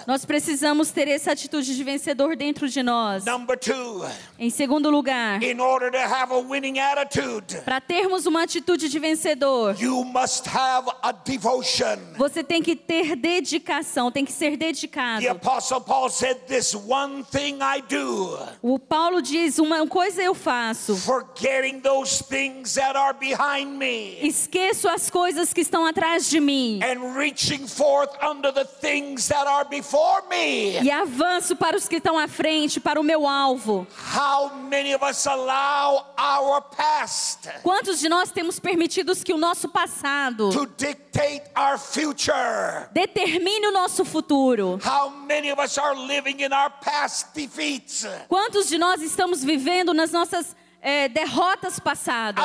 Nós 0.06 0.24
precisamos 0.24 0.90
ter 0.90 1.06
essa 1.08 1.32
atitude 1.32 1.76
de 1.76 1.84
vencedor 1.84 2.36
dentro 2.36 2.68
de 2.68 2.82
nós. 2.82 3.24
Number 3.24 3.56
two, 3.56 4.04
Em 4.38 4.50
segundo 4.50 4.90
lugar, 4.90 5.42
in 5.42 5.60
order 5.60 5.90
to 5.92 5.98
have 5.98 6.32
a 6.32 6.38
winning 6.38 6.78
attitude, 6.78 7.58
para 7.64 7.80
termos 7.80 8.26
uma 8.26 8.42
atitude 8.42 8.88
de 8.88 8.98
vencedor, 8.98 9.76
you 9.80 10.04
must 10.04 10.48
have 10.48 10.90
a 11.02 11.12
devotion. 11.12 11.98
você 12.16 12.42
tem 12.42 12.62
que 12.62 12.74
ter 12.74 13.14
dedicação, 13.14 14.10
tem 14.10 14.24
que 14.24 14.32
ser 14.32 14.56
dedicado. 14.56 15.22
The 15.22 15.30
Apostle 15.30 15.80
Paul 15.80 16.10
said, 16.10 16.36
This 16.46 16.74
one 16.74 17.24
thing 17.24 17.58
I 17.62 17.82
do, 17.82 18.38
O 18.60 18.78
Paulo 18.78 19.22
diz: 19.22 19.58
uma 19.58 19.86
coisa 19.86 20.22
eu 20.22 20.34
faço, 20.34 20.96
forgetting 20.96 21.80
those 21.80 22.22
things 22.24 22.74
that 22.74 22.96
are 22.96 23.16
behind 23.16 23.76
me. 23.76 24.18
esqueço 24.26 24.88
as 24.88 25.08
coisas 25.08 25.52
que 25.52 25.60
estão 25.60 25.86
atrás 25.86 26.28
de 26.28 26.40
mim 26.40 26.55
and 26.82 27.16
reaching 27.16 27.66
forth 27.66 28.10
under 28.22 28.52
the 28.52 28.64
things 28.64 29.28
that 29.28 29.46
are 29.46 29.64
before 29.68 30.22
me. 30.28 30.78
e 30.82 30.90
avanço 30.90 31.56
para 31.56 31.76
os 31.76 31.88
que 31.88 31.96
estão 31.96 32.18
à 32.18 32.28
frente, 32.28 32.80
para 32.80 33.00
o 33.00 33.02
meu 33.02 33.26
alvo. 33.26 33.86
How 34.14 34.50
many 34.54 34.94
of 34.94 35.04
us 35.04 35.26
allow 35.26 36.06
our 36.18 36.62
past 36.76 37.48
Quantos 37.62 38.00
de 38.00 38.08
nós 38.08 38.30
temos 38.30 38.58
permitido 38.58 39.14
que 39.24 39.32
o 39.32 39.36
nosso 39.38 39.68
passado 39.68 40.50
to 40.50 40.66
dictate 40.76 41.42
our 41.56 41.78
future? 41.78 42.88
determine 42.92 43.66
o 43.68 43.72
nosso 43.72 44.04
futuro? 44.04 44.78
How 44.84 45.10
many 45.10 45.50
of 45.50 45.60
us 45.62 45.78
are 45.78 45.94
living 45.96 46.42
in 46.42 46.52
our 46.52 46.70
past 46.80 47.28
defeats, 47.34 48.06
Quantos 48.28 48.68
de 48.68 48.78
nós 48.78 49.00
estamos 49.02 49.42
vivendo 49.42 49.92
nas 49.94 50.12
nossas 50.12 50.54
eh, 50.82 51.08
derrotas 51.08 51.78
passadas, 51.80 52.44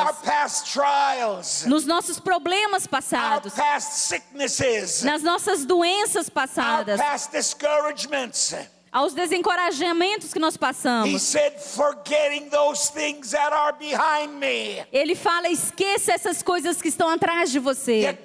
trials, 0.72 1.64
nos 1.66 1.84
nossos 1.86 2.18
problemas 2.18 2.86
passados, 2.86 3.54
nas 5.04 5.22
nossas 5.22 5.64
doenças 5.64 6.28
passadas? 6.28 6.98
Aos 8.92 9.14
desencorajamentos 9.14 10.32
que 10.32 10.38
nós 10.38 10.56
passamos? 10.56 11.22
said. 11.22 11.54
Ele 14.92 15.14
fala: 15.14 15.48
esqueça 15.48 16.12
essas 16.12 16.42
coisas 16.42 16.82
que 16.82 16.88
estão 16.88 17.08
atrás 17.08 17.50
de 17.50 17.58
você. 17.58 18.18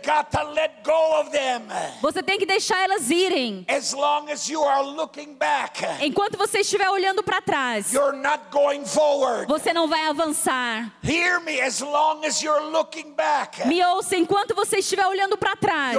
Você 2.02 2.24
tem 2.24 2.38
que 2.38 2.46
deixar 2.46 2.84
elas 2.84 3.10
irem. 3.10 3.66
As 3.68 3.94
as 3.94 4.50
back, 5.38 5.86
Enquanto 6.02 6.38
você 6.38 6.60
estiver 6.60 6.90
olhando 6.90 7.24
para 7.24 7.42
trás, 7.42 7.92
você 9.48 9.72
não 9.72 9.88
vai 9.88 10.08
avançar. 10.08 10.92
Me, 11.44 11.62
as 11.62 11.82
back, 13.16 13.62
ouça, 13.86 14.18
enquanto 14.18 14.54
você 14.54 14.78
estiver 14.78 15.06
olhando 15.08 15.38
para 15.38 15.56
trás, 15.56 15.98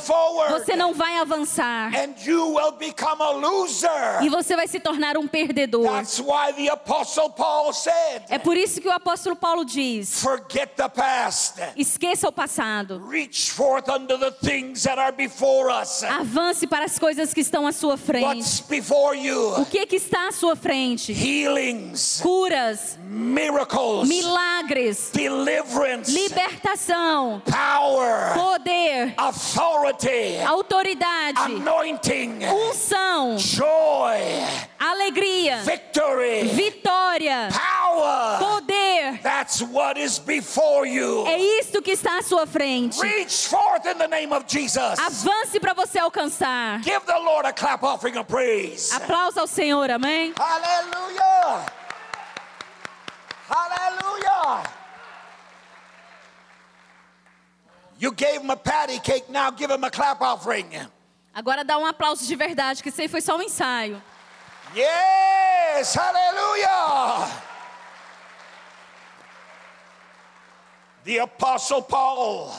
forward. 0.00 0.52
você 0.52 0.74
não 0.74 0.94
vai 0.94 1.18
avançar. 1.18 1.92
And 1.94 2.14
you 2.24 2.54
will 2.54 2.72
become 2.72 3.20
a 3.20 3.30
loser. 3.30 3.57
E 4.22 4.28
você 4.28 4.54
vai 4.56 4.66
se 4.68 4.80
tornar 4.80 5.16
um 5.16 5.26
perdedor. 5.26 5.84
That's 5.90 6.18
why 6.20 6.52
the 6.54 6.68
Apostle 6.70 7.30
Paul 7.30 7.72
said, 7.72 8.22
É 8.28 8.38
por 8.38 8.56
isso 8.56 8.80
que 8.80 8.88
o 8.88 8.92
apóstolo 8.92 9.36
Paulo 9.36 9.64
diz: 9.64 10.20
Forget 10.22 10.70
the 10.76 10.88
past, 10.88 11.54
esqueça 11.76 12.28
o 12.28 12.32
passado. 12.32 13.00
reach 13.08 13.50
forth 13.52 13.88
unto 13.88 14.18
the 14.18 14.30
things 14.32 14.82
that 14.84 14.98
are 14.98 15.12
before 15.12 15.70
us. 15.70 16.02
Avance 16.02 16.66
para 16.66 16.84
as 16.84 16.98
coisas 16.98 17.32
que 17.34 17.40
estão 17.40 17.66
à 17.66 17.72
sua 17.72 17.96
frente. 17.96 18.24
What's 18.24 18.60
before 18.60 19.16
O 19.18 19.22
you? 19.60 19.66
que 19.70 19.86
que 19.86 19.96
está 19.96 20.28
à 20.28 20.32
sua 20.32 20.56
frente? 20.56 21.12
Healings, 21.12 22.20
Curas, 22.22 22.98
miracles, 23.08 24.08
milagres, 24.08 25.10
deliverance, 25.12 26.10
libertação, 26.12 27.42
power, 27.44 28.34
poder, 28.34 29.14
authority, 29.16 30.38
autoridade, 30.46 31.40
anointing, 31.40 32.38
unção, 32.70 33.36
joy, 33.56 34.20
alegria, 34.78 35.62
victory, 35.64 36.48
vitória, 36.48 37.48
power. 37.50 38.38
poder. 38.38 39.18
That's 39.22 39.62
what 39.62 39.96
is 39.98 40.18
before 40.18 40.86
you. 40.86 41.24
É 41.26 41.38
isto 41.60 41.80
que 41.82 41.92
está 41.92 42.18
à 42.18 42.22
sua 42.22 42.46
frente. 42.46 43.00
Reach 43.00 43.48
forth 43.48 43.86
in 43.86 43.98
the 43.98 44.08
name 44.08 44.32
of 44.32 44.44
Jesus. 44.46 44.98
Avance 44.98 45.58
para 45.60 45.74
você 45.74 45.98
alcançar. 45.98 46.82
Give 46.82 47.00
the 47.06 47.18
Lord 47.18 47.46
a 47.46 47.52
clap 47.52 47.82
offering 47.82 48.16
of 48.18 48.28
praise. 48.28 48.92
Aplausos 48.92 49.38
ao 49.38 49.46
Senhor, 49.46 49.90
amém? 49.90 50.34
Hallelujah. 50.36 51.66
Hallelujah. 53.48 54.70
You 57.98 58.12
gave 58.12 58.42
him 58.42 58.50
a 58.50 58.56
patty 58.56 59.00
cake, 59.00 59.28
now 59.28 59.50
give 59.50 59.70
him 59.70 59.82
a 59.82 59.90
clap 59.90 60.20
offering. 60.20 60.66
Agora 61.34 61.64
dá 61.64 61.78
um 61.78 61.86
aplauso 61.86 62.26
de 62.26 62.34
verdade, 62.34 62.82
que 62.82 62.88
isso 62.88 63.00
aí 63.00 63.08
foi 63.08 63.20
só 63.20 63.36
um 63.36 63.42
ensaio. 63.42 64.02
Yes, 64.74 65.94
hallelujah. 65.94 67.28
The 71.04 71.20
Apostle 71.20 71.82
Paul 71.82 72.52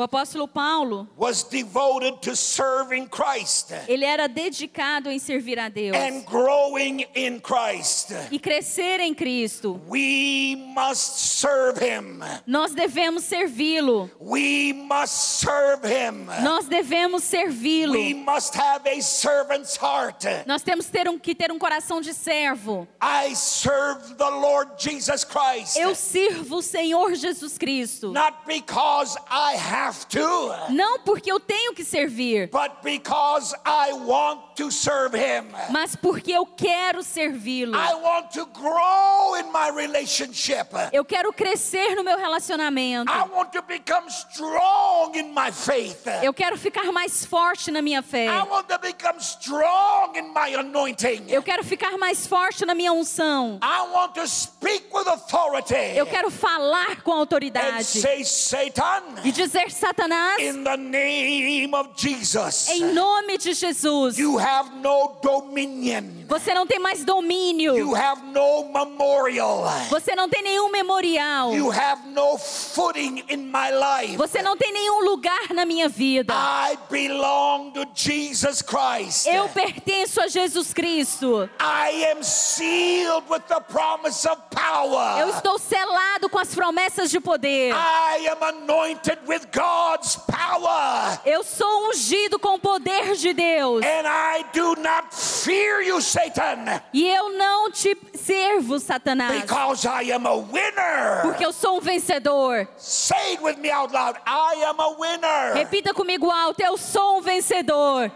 O 0.00 0.02
apóstolo 0.02 0.48
Paulo, 0.48 1.06
was 1.14 1.42
devoted 1.42 2.22
to 2.22 2.34
serving 2.34 3.06
Christ 3.06 3.70
ele 3.86 4.06
era 4.06 4.26
dedicado 4.26 5.10
em 5.10 5.18
servir 5.18 5.58
a 5.58 5.68
Deus 5.68 5.94
and 5.94 6.22
growing 6.24 7.04
in 7.14 7.38
Christ. 7.38 8.08
e 8.30 8.38
crescer 8.38 8.98
em 9.00 9.12
Cristo. 9.12 9.78
We 9.86 10.56
must 10.56 11.18
serve 11.38 11.82
Him. 11.84 12.20
Nós 12.46 12.72
devemos 12.72 13.24
servi-lo. 13.24 14.10
We 14.18 14.72
must 14.72 15.12
serve 15.42 15.86
Him. 15.86 16.24
Nós 16.42 16.64
devemos 16.64 17.22
servi-lo. 17.22 17.92
We 17.92 18.14
must 18.14 18.56
have 18.56 18.88
a 18.88 19.02
servant's 19.02 19.76
heart. 19.76 20.24
Nós 20.46 20.62
temos 20.62 20.86
ter 20.86 21.10
um- 21.10 21.18
que 21.18 21.34
ter 21.34 21.52
um 21.52 21.58
coração 21.58 22.00
de 22.00 22.14
servo. 22.14 22.88
I 23.02 23.34
serve 23.34 24.14
the 24.16 24.30
Lord 24.30 24.82
Jesus 24.82 25.24
Christ. 25.24 25.76
Eu 25.76 25.94
sirvo 25.94 26.56
o 26.56 26.62
Senhor 26.62 27.14
Jesus 27.16 27.58
Cristo. 27.58 28.12
Not 28.12 28.46
because 28.46 29.18
I 29.30 29.56
have 29.56 29.89
have 29.90 30.06
to, 30.06 30.72
Não 30.72 31.00
porque 31.00 31.30
eu 31.30 31.40
tenho 31.40 31.74
que 31.74 31.84
servir, 31.84 32.48
but 32.50 32.82
because 32.82 33.54
I 33.66 33.92
want 33.92 34.56
to 34.56 34.70
serve 34.70 35.14
Him. 35.14 35.48
mas 35.70 35.96
porque 35.96 36.32
eu 36.32 36.46
quero 36.46 37.02
servi-lo. 37.02 37.76
I 37.76 37.94
want 37.94 38.30
to 38.32 38.46
grow 38.46 39.36
in 39.36 39.50
my 39.52 39.70
relationship. 39.74 40.68
Eu 40.92 41.04
quero 41.04 41.32
crescer 41.32 41.94
no 41.96 42.04
meu 42.04 42.16
relacionamento. 42.16 43.12
I 43.12 43.24
want 43.34 43.52
to 43.52 43.62
become 43.62 44.08
strong 44.08 45.16
in 45.18 45.32
my 45.34 45.50
faith. 45.50 46.06
Eu 46.22 46.32
quero 46.32 46.56
ficar 46.56 46.92
mais 46.92 47.24
forte 47.24 47.70
na 47.70 47.82
minha 47.82 48.02
fé. 48.02 48.26
I 48.26 48.42
want 48.48 48.68
to 48.68 48.78
become 48.78 49.18
strong 49.18 50.16
in 50.16 50.32
my 50.32 50.54
anointing. 50.54 51.24
Eu 51.28 51.42
quero 51.42 51.64
ficar 51.64 51.98
mais 51.98 52.26
forte 52.26 52.64
na 52.64 52.74
minha 52.74 52.92
unção. 52.92 53.58
I 53.62 53.92
want 53.92 54.14
to 54.14 54.26
speak 54.28 54.86
with 54.92 55.08
authority 55.08 55.96
Eu 55.96 56.06
quero 56.06 56.30
falar 56.30 57.02
com 57.02 57.12
and 57.12 57.18
autoridade 57.18 57.84
say, 57.84 58.24
Satan, 58.24 59.02
e 59.24 59.32
dizer: 59.32 59.69
Satanás, 59.72 60.40
in 60.40 60.64
the 60.64 60.76
name 60.76 61.74
of 61.74 61.90
Jesus, 61.96 62.68
em 62.70 62.92
nome 62.92 63.38
de 63.38 63.54
Jesus, 63.54 64.18
you 64.18 64.38
have 64.38 64.70
no 64.76 65.16
dominion, 65.22 66.26
você 66.28 66.54
não 66.54 66.66
tem 66.66 66.78
mais 66.78 67.04
domínio. 67.04 67.76
you 67.76 67.94
have 67.94 68.22
no 68.26 68.64
memorial, 68.72 69.64
Você 69.88 70.14
não 70.14 70.28
tem 70.28 70.42
nenhum 70.42 70.70
memorial. 70.70 71.54
you 71.54 71.70
have 71.70 72.06
no 72.08 72.38
footing 72.38 73.24
in 73.28 73.50
my 73.50 73.70
life. 73.70 74.16
Você 74.16 74.42
não 74.42 74.56
tem 74.56 74.72
nenhum 74.72 75.04
lugar 75.04 75.52
na 75.54 75.64
minha 75.64 75.88
vida. 75.88 76.32
I 76.34 76.76
belong 76.90 77.72
to 77.72 77.86
Jesus 77.94 78.62
Christ. 78.62 79.26
Eu 79.26 79.48
pertenço 79.48 80.20
a 80.20 80.28
Jesus 80.28 80.72
Cristo. 80.72 81.48
I 81.60 82.12
am 82.12 82.22
sealed 82.22 83.24
with 83.28 83.42
the 83.48 83.60
promise 83.60 84.26
of 84.28 84.40
power. 84.50 85.20
Eu 85.20 85.30
estou 85.30 85.58
selado 85.58 86.28
com 86.28 86.38
as 86.38 86.54
promessas 86.54 87.10
de 87.10 87.20
poder. 87.20 87.72
I 87.74 88.28
am 88.28 88.42
anointed 88.42 89.18
with 89.26 89.46
God's 89.60 90.16
power. 90.16 91.20
Eu 91.26 91.44
sou 91.44 91.90
ungido 91.90 92.38
com 92.38 92.54
o 92.54 92.58
poder 92.58 93.14
de 93.14 93.34
Deus. 93.34 93.84
And 93.84 94.06
I 94.08 94.44
do 94.54 94.74
not 94.76 95.14
fear 95.14 95.82
you, 95.82 96.00
Satan, 96.00 96.80
E 96.94 97.06
eu 97.06 97.36
não 97.36 97.70
te 97.70 97.94
servo, 98.14 98.78
Satanás, 98.78 99.42
because 99.42 99.86
I 99.86 100.10
am 100.12 100.26
a 100.26 100.34
winner. 100.34 101.20
porque 101.22 101.44
eu 101.44 101.52
sou 101.52 101.76
um 101.76 101.80
vencedor. 101.80 102.66
Say 102.78 103.34
it 103.34 103.42
with 103.42 103.56
me 103.58 103.70
out 103.70 103.92
loud. 103.92 104.18
I 104.26 104.64
am 104.64 104.80
a 104.80 104.88
winner. 104.98 105.52
Repita 105.54 105.92
comigo 105.92 106.30
alto: 106.30 106.62
eu 106.62 106.78
sou 106.78 107.18
um 107.18 107.20
vencedor. 107.20 108.10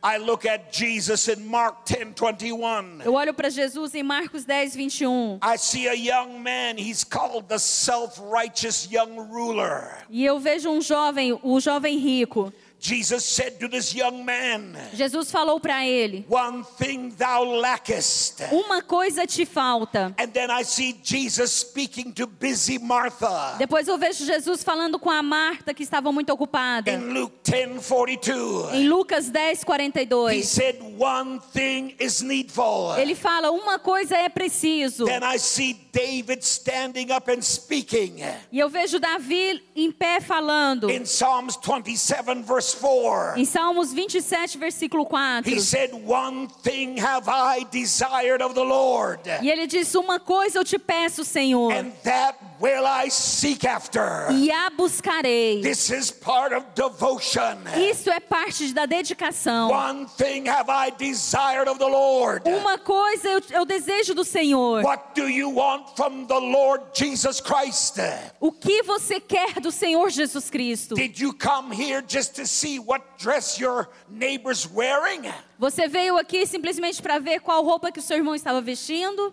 Eu 3.05 3.15
olho 3.15 3.33
para 3.33 3.49
Jesus 3.49 3.95
em 3.95 4.03
Marcos 4.03 4.45
10, 4.45 4.75
21. 4.75 5.39
I 5.43 5.57
see 5.57 5.87
a 5.87 5.95
young 5.95 6.41
man, 6.41 6.75
he's 6.77 7.05
called 7.05 7.47
the 7.47 7.59
self 7.59 8.21
righteous 8.21 8.89
young 8.91 9.17
ruler. 9.31 10.05
E 10.11 10.25
eu 10.25 10.41
vejo 10.41 10.71
um 10.71 10.81
jovem, 10.81 11.39
o 11.41 11.61
jovem 11.61 11.99
rico. 11.99 12.53
Jesus 12.85 13.25
said 13.25 13.61
to 13.61 13.69
this 13.69 13.95
young 13.95 14.25
man, 14.25 14.75
Jesus 14.93 15.31
falou 15.31 15.61
para 15.61 15.87
ele: 15.87 16.27
One 16.29 16.65
thing 16.79 17.11
thou 17.17 17.45
lackest. 17.45 18.41
Uma 18.51 18.83
coisa 18.83 19.25
te 19.25 19.47
falta. 19.47 20.13
And 20.19 20.33
then 20.33 20.51
I 20.51 20.65
see 20.65 20.99
Jesus 21.01 21.53
speaking 21.53 22.11
to 22.15 22.27
busy 22.27 22.81
Martha 22.81 23.55
Depois 23.57 23.87
eu 23.87 23.97
vejo 23.97 24.25
Jesus 24.27 24.65
falando 24.65 24.99
com 24.99 25.11
a 25.11 25.23
Marta 25.23 25.73
que 25.73 25.85
estava 25.85 26.11
muito 26.11 26.31
ocupada. 26.33 26.91
in 26.91 27.13
Luke 27.15 27.37
10 27.45 27.87
42. 27.87 28.75
Em 28.75 28.89
Lucas 28.89 29.31
10, 29.31 29.61
He 29.61 29.65
42. 29.65 30.45
said, 30.49 30.77
One 30.99 31.39
thing 31.53 31.95
is 32.01 32.21
needful. 32.21 32.97
Ele 32.99 33.15
fala: 33.15 33.53
uma 33.53 33.79
coisa 33.79 34.17
é 34.17 34.29
preciso. 34.29 35.05
Then 35.05 35.23
I 35.23 35.39
see 35.39 35.75
David 35.93 36.43
standing 36.43 37.11
up 37.11 37.29
and 37.29 37.43
speaking 37.45 38.17
E 38.51 38.59
eu 38.59 38.71
vejo 38.71 38.99
Davi 38.99 39.63
em 39.77 39.93
pé 39.93 40.21
falando. 40.23 40.91
in 40.91 41.05
Psalms 41.05 41.57
27, 41.59 42.43
verse 42.43 42.75
4. 42.75 43.35
Em 43.37 43.45
Salmos 43.45 43.93
27, 43.93 44.57
versículo 44.57 45.05
4. 45.05 45.51
He 45.51 45.61
said, 45.61 45.93
One 45.93 46.49
thing 46.63 46.97
have 46.99 47.29
I 47.29 47.65
desired 47.71 48.43
of 48.43 48.55
the 48.55 48.65
Lord, 48.65 49.21
E 49.43 49.51
ele 49.51 49.67
diz: 49.67 49.95
Uma 49.95 50.19
coisa 50.19 50.59
eu 50.59 50.65
te 50.65 50.79
peço, 50.79 51.25
Senhor, 51.25 51.71
and 51.73 51.93
that 52.05 52.39
will 52.59 52.87
I 52.87 53.11
seek 53.11 53.67
after. 53.67 54.29
e 54.33 54.51
a 54.51 54.71
buscarei. 54.71 55.61
This 55.61 55.91
is 55.91 56.11
part 56.11 56.55
of 56.55 56.65
devotion. 56.75 57.59
Isso 57.77 58.11
é 58.11 58.19
parte 58.19 58.73
da 58.73 58.87
dedicação. 58.87 59.71
One 59.71 60.07
thing 60.17 60.49
have 60.49 60.71
I 60.71 60.91
desired 60.91 61.69
of 61.69 61.79
the 61.79 61.87
Lord. 61.89 62.49
Uma 62.49 62.79
coisa 62.79 63.29
eu, 63.29 63.43
eu 63.51 63.65
desejo 63.67 64.15
do 64.15 64.25
Senhor. 64.25 64.83
What 64.83 65.15
do 65.15 65.29
you 65.29 65.51
want 65.55 65.82
from 65.97 66.27
the 66.27 66.39
Lord 66.39 66.95
Jesus 66.95 67.41
Christ? 67.41 67.99
O 68.41 68.53
que 68.53 68.83
você 68.83 69.21
quer 69.21 69.61
do 69.61 69.71
Senhor 69.71 70.11
Jesus 70.11 70.51
Cristo? 70.51 70.95
Did 70.95 71.19
you 71.19 71.33
come 71.33 71.71
here 71.73 72.03
just 72.03 72.35
to 72.37 72.47
see 72.47 72.79
what 72.79 73.19
dress 73.19 73.59
your 73.59 73.89
neighbor's 74.09 74.69
wearing? 74.71 75.27
Você 75.63 75.87
veio 75.87 76.19
aqui 76.19 76.45
simplesmente 76.45 77.01
para 77.01 77.21
ver 77.21 77.39
qual 77.39 77.63
roupa 77.63 77.93
que 77.93 78.01
o 78.01 78.03
seu 78.03 78.17
irmão 78.17 78.35
estava 78.35 78.61
vestindo? 78.61 79.31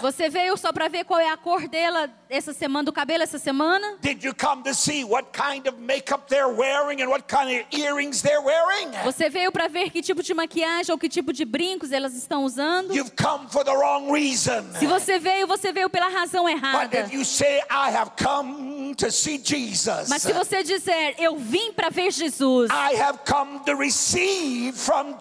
Você 0.00 0.28
veio 0.28 0.56
só 0.56 0.72
para 0.72 0.86
ver 0.86 1.02
qual 1.02 1.18
é 1.18 1.28
a 1.28 1.36
cor 1.36 1.66
dela 1.66 2.08
essa 2.30 2.52
semana, 2.52 2.84
do 2.84 2.92
cabelo 2.92 3.24
essa 3.24 3.40
semana? 3.40 3.96
Did 4.00 4.22
you 4.22 4.32
come 4.32 4.62
to 4.62 4.72
see 4.72 5.02
what 5.02 5.30
kind 5.32 5.66
of 5.66 5.80
makeup 5.80 6.28
they're 6.28 6.54
wearing 6.54 7.02
and 7.02 7.08
what 7.08 7.24
kind 7.26 7.50
of 7.50 7.66
earrings 7.76 8.22
they're 8.22 8.40
wearing? 8.40 8.92
Você 9.02 9.28
veio 9.28 9.50
para 9.50 9.66
ver 9.66 9.90
que 9.90 10.00
tipo 10.00 10.22
de 10.22 10.32
maquiagem 10.32 10.92
ou 10.92 10.96
que 10.96 11.08
tipo 11.08 11.32
de 11.32 11.44
brincos 11.44 11.90
elas 11.90 12.14
estão 12.14 12.44
usando? 12.44 12.94
You've 12.94 13.16
come 13.20 13.48
for 13.50 13.64
the 13.64 13.74
wrong 13.74 14.12
reason. 14.12 14.62
Se 14.78 14.86
você 14.86 15.18
veio, 15.18 15.48
você 15.48 15.72
veio 15.72 15.90
pela 15.90 16.08
razão 16.08 16.48
errada. 16.48 17.00
if 17.00 17.12
you 17.12 17.24
say, 17.24 17.58
I 17.68 17.90
have 17.90 18.12
come 18.16 18.94
to 18.94 19.10
see 19.10 19.40
Jesus, 19.42 20.08
Mas 20.08 20.22
se 20.22 20.32
você 20.32 20.62
disser, 20.62 21.16
eu 21.18 21.36
vim 21.36 21.72
para 21.72 21.90
ver 21.90 22.12
Jesus, 22.12 22.70
I 22.76 22.92
have 23.00 23.24
come 23.24 23.60
to 23.64 23.74
receive 23.74 24.76
from 24.76 25.16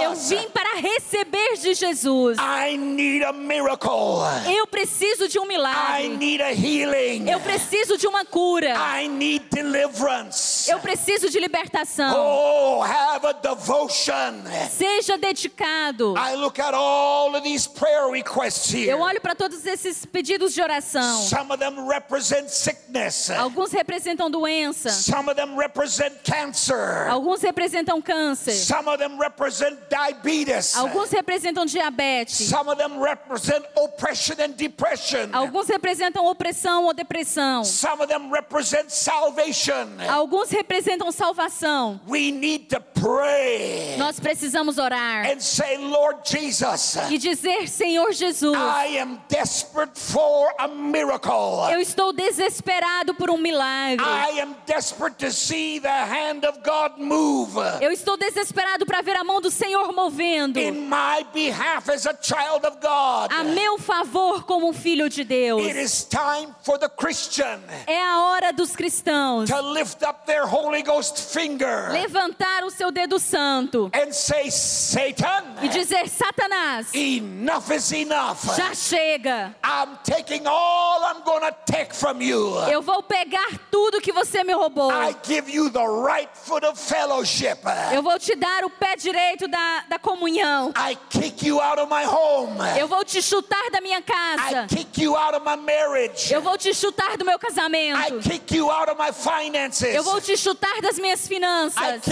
eu 0.00 0.14
vim 0.14 0.48
para 0.50 0.76
receber 0.80 1.56
de 1.60 1.74
Jesus, 1.74 2.38
I 2.38 2.76
need 2.76 3.22
a 3.22 3.32
miracle. 3.32 4.22
eu 4.46 4.66
preciso 4.66 5.28
de 5.28 5.38
um 5.38 5.44
I 5.44 5.48
milagre, 5.48 6.08
need 6.16 6.42
a 6.42 6.50
healing. 6.50 7.28
eu 7.30 7.38
preciso 7.40 7.98
de 7.98 8.06
uma 8.06 8.24
cura, 8.24 8.74
I 9.00 9.06
need 9.08 9.44
deliverance. 9.50 10.70
eu 10.70 10.78
preciso 10.80 11.28
de 11.28 11.38
libertação. 11.38 12.14
Oh, 12.16 12.82
have 12.82 13.26
a 13.26 13.32
devotion. 13.32 14.42
Seja 14.70 15.18
dedicado. 15.18 16.14
I 16.16 16.34
look 16.36 16.58
at 16.58 16.74
all 16.74 17.34
of 17.36 17.42
these 17.42 17.68
prayer 17.68 18.08
requests 18.10 18.72
here. 18.72 18.90
Eu 18.90 19.00
olho 19.00 19.20
para 19.20 19.34
todos 19.34 19.66
esses 19.66 20.06
pedidos 20.06 20.54
de 20.54 20.62
oração. 20.62 21.20
Some 21.22 21.50
of 21.52 21.58
them 21.58 21.86
represent 21.86 22.48
sickness. 22.48 23.30
Alguns 23.30 23.72
representam 23.72 24.30
doença, 24.30 24.90
Some 24.90 25.28
of 25.30 25.34
them 25.36 25.56
represent 25.56 26.14
cancer. 26.24 26.93
Alguns 27.10 27.42
representam 27.42 28.02
câncer, 28.02 28.52
Some 28.52 28.88
of 28.88 28.98
them 28.98 29.18
represent 29.18 29.78
diabetes. 29.90 30.76
alguns 30.76 31.10
representam 31.10 31.66
diabetes, 31.66 32.48
Some 32.48 32.68
of 32.70 32.78
them 32.78 32.98
represent 33.00 33.64
oppression 33.76 34.36
and 34.40 34.54
depression. 34.56 35.30
alguns 35.34 35.68
representam 35.68 36.26
opressão 36.26 36.84
ou 36.84 36.94
depressão, 36.94 37.64
Some 37.64 38.00
of 38.02 38.08
them 38.08 38.30
represent 38.30 38.90
salvation. 38.90 39.98
alguns 40.08 40.50
representam 40.50 41.10
salvação. 41.12 42.00
We 42.06 42.30
need 42.30 42.68
to 42.70 42.80
pray 43.04 43.96
Nós 43.98 44.18
precisamos 44.18 44.78
orar 44.78 45.26
and 45.30 45.40
say, 45.40 45.76
Lord 45.76 46.18
Jesus, 46.24 46.96
e 47.10 47.18
dizer: 47.18 47.68
Senhor 47.68 48.12
Jesus, 48.12 48.56
I 48.56 48.98
am 48.98 49.20
desperate 49.28 49.98
for 49.98 50.52
a 50.58 50.66
miracle. 50.66 51.70
eu 51.70 51.80
estou 51.80 52.12
desesperado 52.12 53.14
por 53.14 53.30
um 53.30 53.36
milagre. 53.36 54.04
I 54.04 54.40
am 54.40 54.56
desperate 54.66 55.16
to 55.24 55.30
see 55.32 55.78
the 55.80 55.88
hand 55.88 56.44
of 56.46 56.58
God 56.64 56.98
move 56.98 57.60
Eu 57.80 57.92
estou 57.92 58.16
desesperado 58.16 58.86
para 58.86 59.02
ver 59.02 59.16
a 59.16 59.24
mão 59.24 59.40
do 59.40 59.50
Senhor 59.50 59.92
movendo 59.92 60.58
in 60.58 60.88
my 60.88 61.24
behalf 61.32 61.88
as 61.90 62.06
a 62.06 62.16
child 62.20 62.66
of 62.66 62.78
God. 62.80 63.30
a 63.32 63.44
meu 63.44 63.78
favor 63.78 64.44
como 64.44 64.68
um 64.68 64.72
filho 64.72 65.08
de 65.08 65.24
Deus. 65.24 65.64
It 65.66 65.78
is 65.78 66.04
time 66.04 66.54
for 66.62 66.78
the 66.78 66.88
Christian 66.88 67.60
É 67.86 68.02
a 68.02 68.22
hora 68.22 68.52
dos 68.52 68.74
cristãos 68.74 69.48
to 69.48 69.60
lift 69.72 70.02
up 70.04 70.26
their 70.26 70.44
Holy 70.46 70.82
Ghost 70.82 71.32
finger 71.32 71.92
levantar 71.92 72.64
o 72.64 72.70
seu 72.70 72.90
dedo 72.94 73.18
santo 73.18 73.90
and 73.92 74.12
say, 74.12 74.50
Satan, 74.50 75.56
e 75.62 75.68
dizer: 75.68 76.08
Satanás, 76.08 76.94
enough 76.94 77.70
is 77.70 77.92
enough. 77.92 78.56
já 78.56 78.74
chega. 78.74 79.54
I'm 79.62 79.98
taking 80.02 80.46
all 80.46 81.02
I'm 81.04 81.22
going 81.24 81.42
to 81.42 81.54
take 81.66 81.74
take 81.74 81.94
from 81.94 82.22
you. 82.22 82.56
Eu 82.70 82.80
vou 82.80 83.02
pegar 83.02 83.46
tudo 83.70 84.00
que 84.00 84.12
você 84.12 84.44
me 84.44 84.52
roubou. 84.52 84.90
I 84.90 85.14
give 85.22 85.50
you 85.50 85.70
the 85.70 85.84
right 85.84 86.28
foot 86.34 86.64
of 86.64 86.78
fellowship. 86.78 87.58
Eu 87.92 88.02
vou 88.02 88.18
te 88.18 88.34
dar 88.34 88.64
o 88.64 88.70
pé 88.70 88.96
direito 88.96 89.48
da, 89.48 89.84
da 89.88 89.98
comunhão. 89.98 90.72
I 90.76 90.96
kick 91.10 91.46
you 91.46 91.60
out 91.60 91.80
of 91.80 91.92
my 91.92 92.04
home. 92.06 92.56
Eu 92.78 92.88
vou 92.88 93.04
te 93.04 93.20
chutar 93.20 93.70
da 93.70 93.80
minha 93.80 93.98
I 93.98 94.02
casa. 94.02 94.66
kick 94.68 95.02
you 95.02 95.16
out 95.16 95.36
of 95.36 95.44
my 95.44 95.56
marriage. 95.56 96.32
Eu 96.32 96.40
vou 96.40 96.56
te 96.56 96.72
chutar 96.74 97.16
do 97.16 97.24
meu 97.24 97.38
casamento. 97.38 97.98
I 97.98 98.20
kick 98.20 98.54
you 98.54 98.70
out 98.70 98.90
of 98.90 99.00
my 99.00 99.12
finances. 99.12 99.94
Eu 99.94 100.02
vou 100.02 100.20
te 100.20 100.36
chutar 100.36 100.80
das 100.80 100.98
minhas 100.98 101.24
I 101.24 101.28
finanças. 101.28 102.02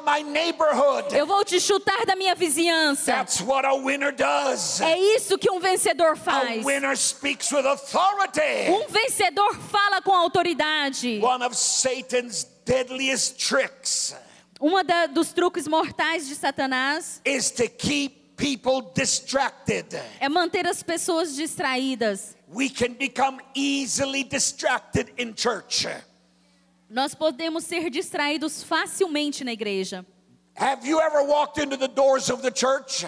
Out 0.00 0.04
my 0.04 0.22
neighborhood. 0.22 1.12
Eu 1.14 1.26
vou 1.26 1.44
te 1.44 1.60
chutar 1.60 2.04
da 2.06 2.16
minha 2.16 2.34
vizinhança. 2.34 3.12
That's 3.12 3.40
what 3.40 3.66
a 3.66 3.74
winner 3.74 4.12
does. 4.12 4.80
É 4.80 4.98
isso 4.98 5.38
que 5.38 5.50
um 5.50 5.60
vencedor 5.60 6.12
A 6.12 6.16
faz. 6.16 6.64
winner 6.64 6.96
speaks 6.96 7.50
with 7.52 7.66
authority. 7.66 8.70
Um 8.70 8.88
vencedor 8.88 9.54
fala 9.70 10.00
com 10.02 10.12
autoridade. 10.14 11.20
One 11.22 11.44
of 11.44 11.56
Satan's 11.56 12.44
deadliest 12.64 13.36
tricks 13.38 14.14
Uma 14.60 14.84
da, 14.84 15.06
dos 15.06 15.32
truques 15.32 15.66
mortais 15.66 16.28
de 16.28 16.34
Satanás 16.34 17.20
is 17.24 17.50
to 17.50 17.66
keep 17.68 18.36
people 18.36 18.82
distracted. 18.94 19.86
é 20.20 20.28
manter 20.28 20.66
as 20.66 20.82
pessoas 20.82 21.34
distraídas. 21.34 22.36
We 22.52 22.68
can 22.68 22.94
become 22.94 23.40
easily 23.54 24.24
distracted 24.24 25.12
in 25.16 25.34
church. 25.34 25.86
Nós 26.90 27.14
podemos 27.14 27.62
ser 27.64 27.88
distraídos 27.88 28.64
facilmente 28.64 29.44
na 29.44 29.52
igreja. 29.52 30.04
Have 30.56 30.84
you 30.86 31.00
ever 31.00 31.22
walked 31.22 31.62
into 31.62 31.76
the 31.76 31.86
doors 31.86 32.28
of 32.28 32.42
the 32.42 32.50
church 32.50 33.06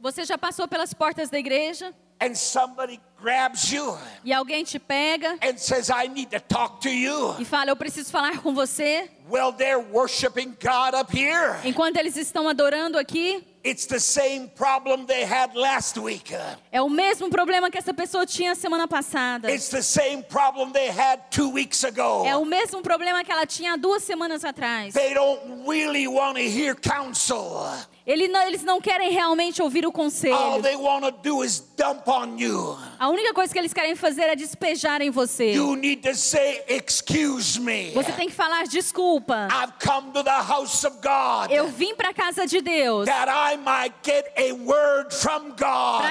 Você 0.00 0.24
já 0.24 0.38
passou 0.38 0.68
pelas 0.68 0.94
portas 0.94 1.28
da 1.28 1.38
igreja 1.38 1.92
and 2.20 2.34
somebody 2.36 3.00
grabs 3.20 3.72
you 3.72 3.98
e 4.24 4.32
alguém 4.32 4.62
te 4.62 4.78
pega 4.78 5.36
and 5.42 5.58
says, 5.58 5.88
I 5.90 6.06
need 6.06 6.30
to 6.30 6.40
talk 6.40 6.80
to 6.82 6.88
you? 6.88 7.34
e 7.40 7.44
fala: 7.44 7.70
Eu 7.70 7.76
preciso 7.76 8.10
falar 8.12 8.40
com 8.40 8.54
você. 8.54 9.10
Well, 9.28 9.52
they're 9.52 9.84
worshiping 9.92 10.56
God 10.62 10.94
up 10.94 11.12
here. 11.12 11.58
Enquanto 11.64 11.96
eles 11.96 12.16
estão 12.16 12.48
adorando 12.48 12.96
aqui, 12.96 13.44
It's 13.64 13.86
the 13.86 13.98
same 13.98 14.48
problem 14.48 15.06
they 15.06 15.24
had 15.24 15.54
last 15.54 15.98
week. 15.98 16.34
é 16.70 16.82
o 16.82 16.88
mesmo 16.90 17.30
problema 17.30 17.70
que 17.70 17.78
essa 17.78 17.94
pessoa 17.94 18.26
tinha 18.26 18.54
semana 18.54 18.86
passada. 18.86 19.50
It's 19.50 19.70
the 19.70 19.82
same 19.82 20.22
problem 20.22 20.70
they 20.70 20.90
had 20.90 21.30
two 21.30 21.48
weeks 21.50 21.82
ago. 21.82 22.26
É 22.26 22.36
o 22.36 22.44
mesmo 22.44 22.82
problema 22.82 23.24
que 23.24 23.32
ela 23.32 23.46
tinha 23.46 23.78
duas 23.78 24.02
semanas 24.02 24.44
atrás. 24.44 24.92
They 24.92 25.14
don't 25.14 25.66
really 25.66 26.06
want 26.06 26.36
to 26.36 26.42
hear 26.42 26.74
counsel. 26.74 27.66
Ele 28.06 28.28
não- 28.28 28.42
eles 28.42 28.62
não 28.62 28.82
querem 28.82 29.10
realmente 29.12 29.62
ouvir 29.62 29.84
o 29.84 29.88
All 29.88 29.92
conselho. 29.92 30.62
they 30.62 30.76
want 30.76 31.04
to 31.04 31.10
do 31.10 31.42
is 31.42 31.58
dump 31.74 32.06
on 32.06 32.36
you. 32.38 32.76
A 32.98 33.08
única 33.08 33.32
coisa 33.32 33.50
que 33.50 33.58
eles 33.58 33.72
querem 33.72 33.96
fazer 33.96 34.24
é 34.24 34.36
despejar 34.36 35.00
em 35.00 35.08
você. 35.10 35.52
You 35.52 35.74
need 35.74 36.02
to 36.08 36.14
say, 36.14 36.62
Excuse 36.68 37.58
me. 37.58 37.92
Você 37.92 38.12
tem 38.12 38.28
que 38.28 38.34
falar 38.34 38.64
desculpa. 38.64 39.48
I've 39.50 39.72
come 39.82 40.12
to 40.12 40.22
the 40.22 40.30
house 40.42 40.84
of 40.84 40.98
God 41.02 41.50
Eu 41.50 41.68
vim 41.68 41.94
para 41.94 42.10
a 42.10 42.14
casa 42.14 42.46
de 42.46 42.60
Deus 42.60 43.08
para 43.08 43.54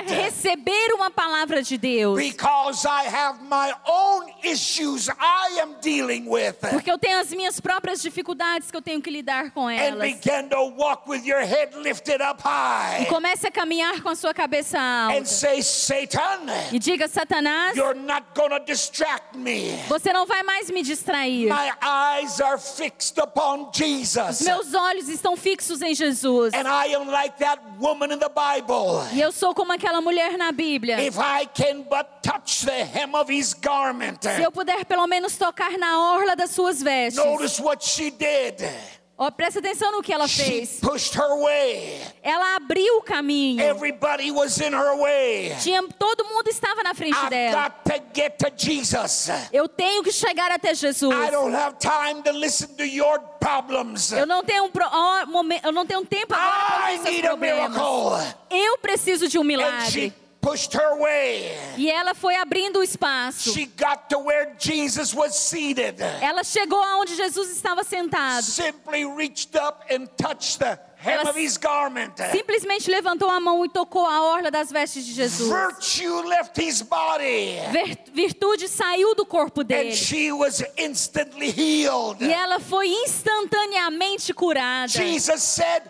receber 0.07 0.93
uma 0.93 1.11
palavra 1.11 1.61
de 1.61 1.77
Deus. 1.77 2.17
Because 2.17 2.87
I 2.87 3.07
have 3.07 3.39
my 3.43 3.71
own 3.87 4.25
issues 4.43 5.09
I 5.09 5.59
am 5.61 5.75
dealing 5.81 6.27
with. 6.27 6.55
Porque 6.71 6.91
eu 6.91 6.97
tenho 6.97 7.19
as 7.19 7.29
minhas 7.29 7.59
próprias 7.59 8.01
dificuldades 8.01 8.71
que 8.71 8.77
eu 8.77 8.81
tenho 8.81 9.01
que 9.01 9.09
lidar 9.11 9.51
com 9.51 9.67
And 9.67 9.73
elas. 9.75 10.13
begin 10.15 10.49
to 10.49 10.57
walk 10.77 11.07
with 11.09 11.23
your 11.25 11.41
head 11.41 11.75
E 11.89 12.43
high. 12.43 13.05
comece 13.07 13.47
a 13.47 13.51
caminhar 13.51 14.01
com 14.01 14.09
a 14.09 14.15
sua 14.15 14.33
cabeça 14.33 14.77
And 14.77 15.13
alta. 15.15 15.25
say, 15.25 15.61
Satan, 15.61 16.45
E 16.71 16.79
diga, 16.79 17.07
Satanás, 17.07 17.75
you're 17.75 17.93
not 17.99 18.23
going 18.35 18.49
to 18.49 18.59
distract 18.65 19.35
me. 19.37 19.77
você 19.87 20.11
não 20.13 20.25
vai 20.25 20.43
mais 20.43 20.69
me 20.69 20.81
distrair. 20.83 21.49
My 21.49 21.71
eyes 21.81 22.39
are 22.41 22.57
fixed 22.57 23.19
upon 23.19 23.69
Os 23.69 23.77
Jesus. 23.77 24.41
meus 24.41 24.73
olhos 24.73 25.09
estão 25.09 25.35
fixos 25.35 25.81
em 25.81 25.93
Jesus. 25.93 26.53
And 26.53 26.67
I 26.67 26.93
am 26.95 27.07
like 27.09 27.37
that 27.39 27.61
woman 27.79 28.11
in 28.13 28.19
the 28.19 28.29
Bible. 28.29 29.03
E 29.13 29.21
eu 29.21 29.31
sou 29.31 29.53
como 29.53 29.71
aquela 29.73 30.01
mulher 30.01 30.37
na 30.37 30.51
Bíblia. 30.51 31.01
If 31.01 31.17
I 31.17 31.45
can 31.53 31.81
but 31.83 32.07
touch 32.21 32.65
the 32.65 32.83
hem 32.83 33.15
of 33.15 33.31
his 33.31 33.53
garment, 33.53 34.23
Se 34.23 34.41
eu 34.41 34.51
puder 34.51 34.85
pelo 34.85 35.05
menos 35.07 35.37
tocar 35.37 35.77
na 35.77 36.13
orla 36.13 36.35
das 36.35 36.51
suas 36.51 36.81
vestes. 36.81 37.23
notice 37.23 37.59
what 37.61 37.83
she 37.83 38.09
did. 38.11 38.63
Ó, 39.25 39.31
presta 39.31 39.59
atenção 39.59 39.91
no 39.93 40.01
que 40.01 40.11
ela 40.11 40.27
fez. 40.27 40.79
Ela 42.21 42.55
abriu 42.57 42.97
o 42.97 43.01
caminho. 43.01 43.61
Everybody 43.61 44.31
was 44.31 44.59
in 44.59 44.73
her 44.73 44.97
way. 44.97 45.55
Tinha, 45.61 45.81
todo 45.97 46.25
mundo 46.25 46.49
estava 46.49 46.83
na 46.83 46.93
frente 46.93 47.17
dela. 47.29 47.69
to 48.37 48.49
to. 48.55 49.49
Eu 49.53 49.69
tenho 49.69 50.03
que 50.03 50.11
chegar 50.11 50.51
até 50.51 50.73
Jesus. 50.75 51.13
I 51.13 51.31
don't 51.31 51.55
have 51.55 51.77
time 51.79 52.21
to 52.23 52.31
listen 52.31 52.67
to 52.75 52.83
your 52.83 53.17
problems. 53.39 54.11
Eu 54.11 54.25
não 54.25 54.43
tenho, 54.43 54.65
um 54.65 54.69
pro- 54.71 54.89
momen- 55.27 55.61
eu 55.63 55.71
não 55.71 55.85
tenho 55.85 56.05
tempo 56.05 56.33
agora 56.33 56.51
para 56.65 56.75
ouvir 56.91 57.03
seus 57.03 57.15
problemas. 57.21 57.71
Eu 58.49 58.77
preciso 58.79 59.27
de 59.29 59.39
um 59.39 59.43
milagre. 59.43 60.13
Pushed 60.43 60.73
her 60.77 60.95
way. 60.99 61.57
E 61.77 61.89
ela 61.89 62.13
foi 62.13 62.35
abrindo 62.35 62.79
o 62.79 62.83
espaço. 62.83 63.51
She 63.53 63.65
got 63.65 64.09
to 64.09 64.19
where 64.19 64.53
Jesus 64.59 65.13
was 65.13 65.35
seated. 65.35 65.95
Ela 66.21 66.43
chegou 66.43 66.81
aonde 66.83 67.15
Jesus 67.15 67.49
estava 67.49 67.83
sentado. 67.83 68.43
Simply 68.43 69.05
reached 69.05 69.55
up 69.55 69.83
and 69.89 70.05
touched 70.17 70.59
the 70.59 70.77
Ela 71.05 71.29
of 71.31 71.35
his 71.37 71.57
garment. 71.57 72.13
Simplesmente 72.31 72.89
levantou 72.89 73.29
a 73.29 73.39
mão 73.39 73.65
e 73.65 73.69
tocou 73.69 74.05
a 74.05 74.21
orla 74.21 74.49
das 74.49 74.71
vestes 74.71 75.05
de 75.05 75.13
Jesus. 75.13 75.49
Virtue 75.49 76.21
left 76.27 76.57
his 76.61 76.81
body. 76.81 77.57
Vir- 77.71 77.97
Virtude 78.13 78.67
saiu 78.69 79.13
do 79.15 79.25
corpo 79.25 79.61
And 79.61 79.65
dele. 79.65 79.95
she 79.95 80.31
was 80.31 80.63
instantly 80.77 81.49
healed. 81.49 82.21
E 82.21 82.31
ela 82.31 82.57
foi 82.59 82.87
instantaneamente 82.87 84.33
curada. 84.33 84.87
Jesus 84.87 85.41
said, 85.43 85.83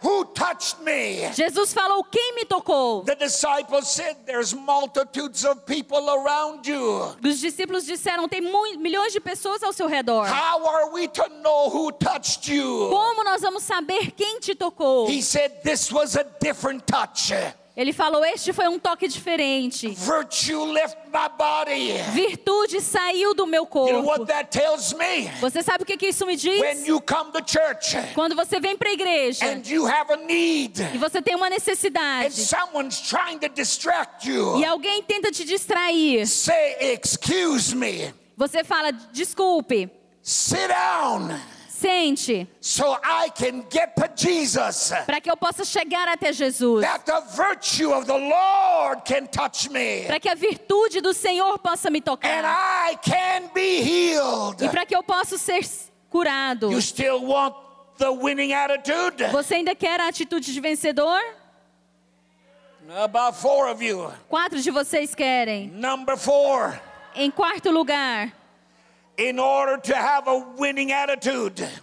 Who 0.00 0.26
touched 0.26 0.80
me? 0.80 1.28
Jesus 1.34 1.72
falou: 1.74 2.04
Quem 2.04 2.36
me 2.36 2.44
tocou? 2.44 3.04
The 3.04 3.16
disciples 3.16 3.88
said, 3.88 4.16
There's 4.26 4.54
multitudes 4.54 5.44
of 5.44 5.66
people 5.66 6.08
around 6.08 6.68
you. 6.68 7.16
Os 7.24 7.40
discípulos 7.40 7.84
disseram: 7.84 8.28
Tem 8.28 8.40
milhões 8.40 9.12
de 9.12 9.20
pessoas 9.20 9.62
ao 9.62 9.72
seu 9.72 9.88
redor. 9.88 10.26
How 10.26 10.64
are 10.66 10.92
we 10.92 11.08
to 11.08 11.28
know 11.42 11.68
who 11.68 11.90
touched 11.90 12.48
you? 12.48 12.88
Como 12.90 13.24
nós 13.24 13.40
vamos 13.40 13.64
saber 13.64 14.12
quem 14.12 14.38
te 14.38 14.54
tocou? 14.54 15.08
He 15.08 15.20
said, 15.20 15.62
This 15.64 15.90
was 15.90 16.16
a 16.16 16.24
different 16.40 16.86
touch. 16.86 17.32
Ele 17.78 17.92
falou: 17.92 18.24
Este 18.24 18.52
foi 18.52 18.66
um 18.66 18.76
toque 18.76 19.06
diferente. 19.06 19.86
Virtue 19.90 20.64
left 20.72 20.98
my 21.06 21.28
body. 21.38 21.92
Virtude 22.12 22.80
saiu 22.80 23.34
do 23.34 23.46
meu 23.46 23.68
You 23.72 23.92
know 23.92 24.02
what 24.04 24.18
corpo. 24.18 24.26
that 24.26 24.50
tells 24.50 24.92
me? 24.94 25.28
Você 25.40 25.62
sabe 25.62 25.84
o 25.84 25.86
que, 25.86 25.96
que 25.96 26.08
isso 26.08 26.26
me 26.26 26.32
When 26.32 26.74
diz? 26.74 26.88
you 26.88 27.00
come 27.00 27.30
to 27.30 27.40
church 27.46 27.96
Quando 28.16 28.34
você 28.34 28.58
vem 28.58 28.76
para 28.76 28.88
a 28.88 28.92
igreja 28.92 29.46
and 29.46 29.62
you 29.64 29.86
have 29.86 30.12
a 30.12 30.16
need, 30.16 30.82
e 30.92 30.98
você 30.98 31.22
tem 31.22 31.36
uma 31.36 31.46
and 31.46 31.50
necessidade 31.50 32.34
someone's 32.34 33.00
trying 33.00 33.38
to 33.38 33.48
distract 33.48 34.28
you, 34.28 34.58
e 34.58 34.64
alguém 34.64 35.00
tenta 35.04 35.30
te 35.30 35.44
distrair, 35.44 36.26
say, 36.26 36.94
Excuse 36.94 37.76
me, 37.76 38.12
você 38.36 38.64
fala: 38.64 38.90
Desculpe, 39.12 39.88
sit 40.20 40.66
down 40.66 41.28
sente, 41.78 42.48
so 42.60 42.94
I 43.04 43.30
can 43.30 43.64
get 43.70 43.94
to 43.94 44.08
Jesus. 44.16 44.92
para 45.06 45.20
que 45.20 45.30
eu 45.30 45.36
possa 45.36 45.64
chegar 45.64 46.08
até 46.08 46.32
Jesus. 46.32 46.84
Para 50.06 50.20
que 50.20 50.28
a 50.28 50.34
virtude 50.34 51.00
do 51.00 51.12
Senhor 51.14 51.58
possa 51.58 51.90
me 51.90 52.00
tocar. 52.00 52.44
I 52.44 52.96
can 52.96 53.50
be 53.54 53.80
healed. 53.80 54.64
E 54.64 54.68
para 54.68 54.84
que 54.84 54.96
eu 54.96 55.02
possa 55.02 55.38
ser 55.38 55.60
curado. 56.10 56.70
You 56.72 56.82
still 56.82 57.24
want 57.24 57.54
the 57.98 58.10
winning 58.10 58.52
attitude? 58.52 59.24
Você 59.30 59.56
ainda 59.56 59.74
quer 59.74 60.00
a 60.00 60.08
atitude 60.08 60.52
de 60.52 60.60
vencedor? 60.60 61.20
About 63.04 63.36
four 63.38 63.68
of 63.70 63.84
you. 63.84 64.10
Quatro 64.28 64.60
de 64.60 64.70
vocês 64.70 65.14
querem. 65.14 65.68
Number 65.68 66.16
four, 66.16 66.80
Em 67.14 67.30
quarto 67.30 67.70
lugar, 67.70 68.32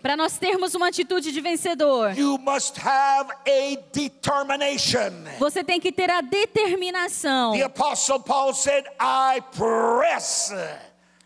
para 0.02 0.15
nós 0.15 0.38
termos 0.38 0.74
uma 0.74 0.88
atitude 0.88 1.32
de 1.32 1.41
vencedor, 1.41 2.17
you 2.17 2.38
must 2.38 2.80
have 2.80 3.30
a 3.45 3.78
determination. 3.91 5.12
você 5.38 5.63
tem 5.63 5.80
que 5.80 5.91
ter 5.91 6.10
a 6.10 6.21
determinação. 6.21 7.52
The 7.54 7.63
Apostle 7.63 8.21
Paul 8.21 8.54
said, 8.54 8.86
I 9.00 9.41
press 9.52 10.54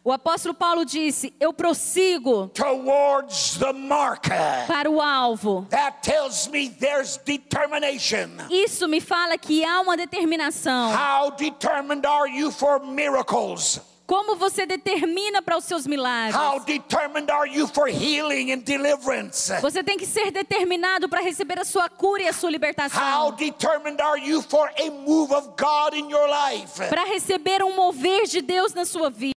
O 0.02 0.12
apóstolo 0.14 0.56
Paulo 0.56 0.86
disse: 0.86 1.34
Eu 1.40 1.54
prossigo 1.54 2.48
towards 2.54 3.58
the 3.60 3.74
mark. 3.74 4.28
para 4.66 4.90
o 4.90 5.02
alvo. 5.02 5.68
That 5.70 6.02
tells 6.02 6.48
me 6.48 6.70
there's 6.70 7.18
determination. 7.18 8.30
Isso 8.50 8.88
me 8.88 9.02
fala 9.02 9.38
que 9.38 9.64
há 9.64 9.82
uma 9.82 9.98
determinação. 9.98 10.92
How 10.94 11.32
determined 11.32 12.08
are 12.08 12.28
you 12.28 12.50
for 12.50 12.80
miracles? 12.80 13.82
Como 14.10 14.36
você 14.36 14.66
determina 14.66 15.40
para 15.40 15.56
os 15.56 15.66
seus 15.66 15.86
milagres? 15.86 16.36
How 16.36 16.60
determined 16.62 17.32
are 17.32 17.48
you 17.48 17.68
for 17.68 17.88
healing 17.88 18.52
and 18.52 18.64
deliverance? 18.64 19.54
Você 19.62 19.84
tem 19.84 20.00
que 20.00 20.08
ser 20.08 20.32
determinado 20.32 21.08
para 21.08 21.22
receber 21.22 21.60
a 21.60 21.64
sua 21.64 21.88
cura 21.88 22.24
e 22.24 22.28
a 22.28 22.34
sua 22.34 22.50
libertação. 22.50 23.32
determined 23.34 24.02
are 24.02 24.20
you 24.20 24.42
for 24.42 24.68
a 24.80 24.90
move 24.90 25.32
of 25.32 25.50
God 25.50 25.94
in 25.94 26.10
your 26.10 26.28
life? 26.28 26.84
Para 26.90 27.06
receber 27.06 27.62
um 27.62 27.76
mover 27.76 28.26
de 28.26 28.42
Deus 28.42 28.74
na 28.74 28.84
sua 28.84 29.12
vida. 29.12 29.36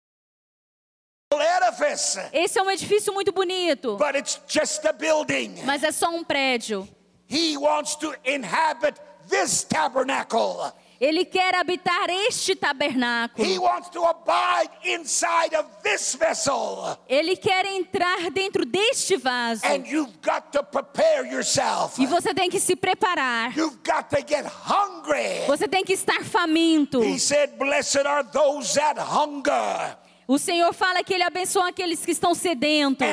Esse 2.32 2.58
é 2.58 2.62
um 2.62 2.70
edifício 2.70 3.12
muito 3.12 3.30
bonito, 3.30 3.98
but 3.98 4.14
it's 4.14 4.40
just 4.48 4.86
a 4.86 4.92
building. 4.94 5.54
mas 5.66 5.82
é 5.82 5.92
só 5.92 6.08
um 6.08 6.24
prédio. 6.24 6.88
He 7.28 7.58
wants 7.58 7.94
to 7.96 8.14
inhabit 8.24 8.98
this 9.28 9.64
tabernacle. 9.64 10.72
Ele 11.02 11.24
quer 11.24 11.52
habitar 11.56 12.08
este 12.28 12.54
tabernáculo. 12.54 13.44
He 13.44 13.58
wants 13.58 13.88
to 13.88 14.04
abide 14.04 14.70
inside 14.84 15.52
of 15.56 15.68
this 15.82 16.14
vessel. 16.14 16.96
Ele 17.08 17.34
quer 17.34 17.66
entrar 17.66 18.30
dentro 18.30 18.64
deste 18.64 19.16
vaso. 19.16 19.66
And 19.66 19.84
you've 19.84 20.16
got 20.22 20.52
to 20.52 20.62
prepare 20.62 21.26
yourself. 21.26 22.00
E 22.00 22.06
você 22.06 22.32
tem 22.32 22.48
que 22.48 22.60
se 22.60 22.76
preparar. 22.76 23.52
You've 23.58 23.78
got 23.84 24.10
to 24.10 24.24
get 24.24 24.46
hungry. 24.46 25.44
Você 25.48 25.66
tem 25.66 25.84
que 25.84 25.92
estar 25.92 26.22
faminto. 26.22 27.02
He 27.02 27.18
said, 27.18 27.58
Blessed 27.58 28.06
are 28.06 28.22
those 28.22 28.72
that 28.74 28.96
hunger 29.00 29.98
O 30.28 30.38
Senhor 30.38 30.72
fala 30.72 31.02
que 31.02 31.12
Ele 31.12 31.24
abençoa 31.24 31.70
aqueles 31.70 32.04
que 32.04 32.12
estão 32.12 32.32
sedentos 32.32 33.04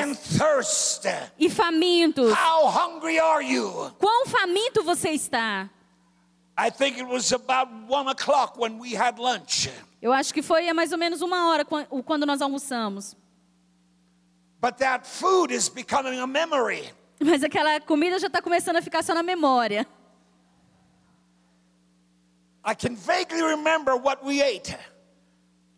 e 1.36 1.50
famintos. 1.50 2.32
How 2.32 2.68
hungry 2.68 3.18
are 3.18 3.44
you? 3.44 3.90
Quão 3.98 4.26
faminto 4.26 4.84
você 4.84 5.10
está? 5.10 5.68
Eu 10.02 10.12
acho 10.12 10.32
que 10.34 10.42
foi 10.42 10.72
mais 10.72 10.92
ou 10.92 10.98
menos 10.98 11.20
uma 11.22 11.48
hora 11.50 11.64
quan- 11.64 11.86
quando 12.04 12.26
nós 12.26 12.40
almoçamos. 12.42 13.16
But 14.60 14.76
that 14.78 15.06
food 15.06 15.54
is 15.54 15.68
becoming 15.68 16.18
a 16.18 16.26
memory. 16.26 16.92
Mas 17.20 17.42
aquela 17.42 17.80
comida 17.80 18.18
já 18.18 18.26
está 18.26 18.42
começando 18.42 18.76
a 18.76 18.82
ficar 18.82 19.02
só 19.02 19.14
na 19.14 19.22
memória. 19.22 19.86
I 22.64 22.74
can 22.74 22.94
vaguely 22.94 23.42
remember 23.42 23.94
what 23.96 24.22
we 24.24 24.42
ate. 24.42 24.76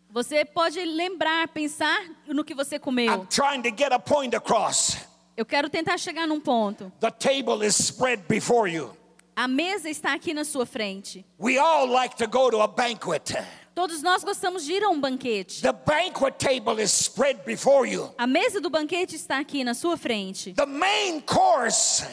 Você 0.09 0.45
pode 0.45 0.83
lembrar, 0.83 1.47
pensar 1.47 1.97
no 2.27 2.43
que 2.43 2.53
você 2.53 2.75
I'm 2.75 2.79
comeu. 2.79 3.25
trying 3.27 3.61
to 3.63 3.69
get 3.75 3.91
a 3.91 3.99
point 3.99 4.35
across. 4.35 4.97
Eu 5.35 5.45
quero 5.45 5.69
tentar 5.69 5.97
chegar 5.97 6.27
num 6.27 6.39
ponto. 6.39 6.91
The 6.99 7.09
table 7.09 7.65
is 7.65 7.75
spread 7.79 8.23
before 8.27 8.69
you. 8.71 8.95
A 9.35 9.47
mesa 9.47 9.89
está 9.89 10.13
aqui 10.13 10.33
na 10.33 10.43
sua 10.43 10.65
frente. 10.65 11.25
We 11.39 11.57
all 11.57 11.87
like 11.87 12.15
to 12.17 12.27
go 12.27 12.49
to 12.49 12.61
a 12.61 12.67
banquet. 12.67 13.35
Todos 13.73 14.03
nós 14.03 14.23
gostamos 14.23 14.63
de 14.63 14.73
ir 14.73 14.83
a 14.83 14.89
um 14.89 14.99
banquete. 15.01 15.61
The 15.61 15.73
banquet 15.73 16.37
table 16.37 16.79
is 16.79 16.91
spread 16.91 17.43
before 17.45 17.87
you. 17.87 18.13
A 18.17 18.27
mesa 18.27 18.61
do 18.61 18.69
banquete 18.69 19.15
está 19.15 19.39
aqui 19.39 19.63
na 19.63 19.73
sua 19.73 19.97
frente. 19.97 20.53
The 20.53 20.65
main 20.67 21.21
course, 21.21 22.05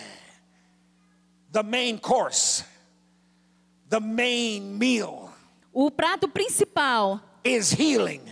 the 1.52 1.62
main 1.62 1.98
course, 1.98 2.64
the 3.88 4.00
main 4.00 4.78
meal 4.78 5.30
O 5.72 5.88
prato 5.88 6.26
principal 6.28 7.20
is 7.44 7.70
healing, 7.70 8.22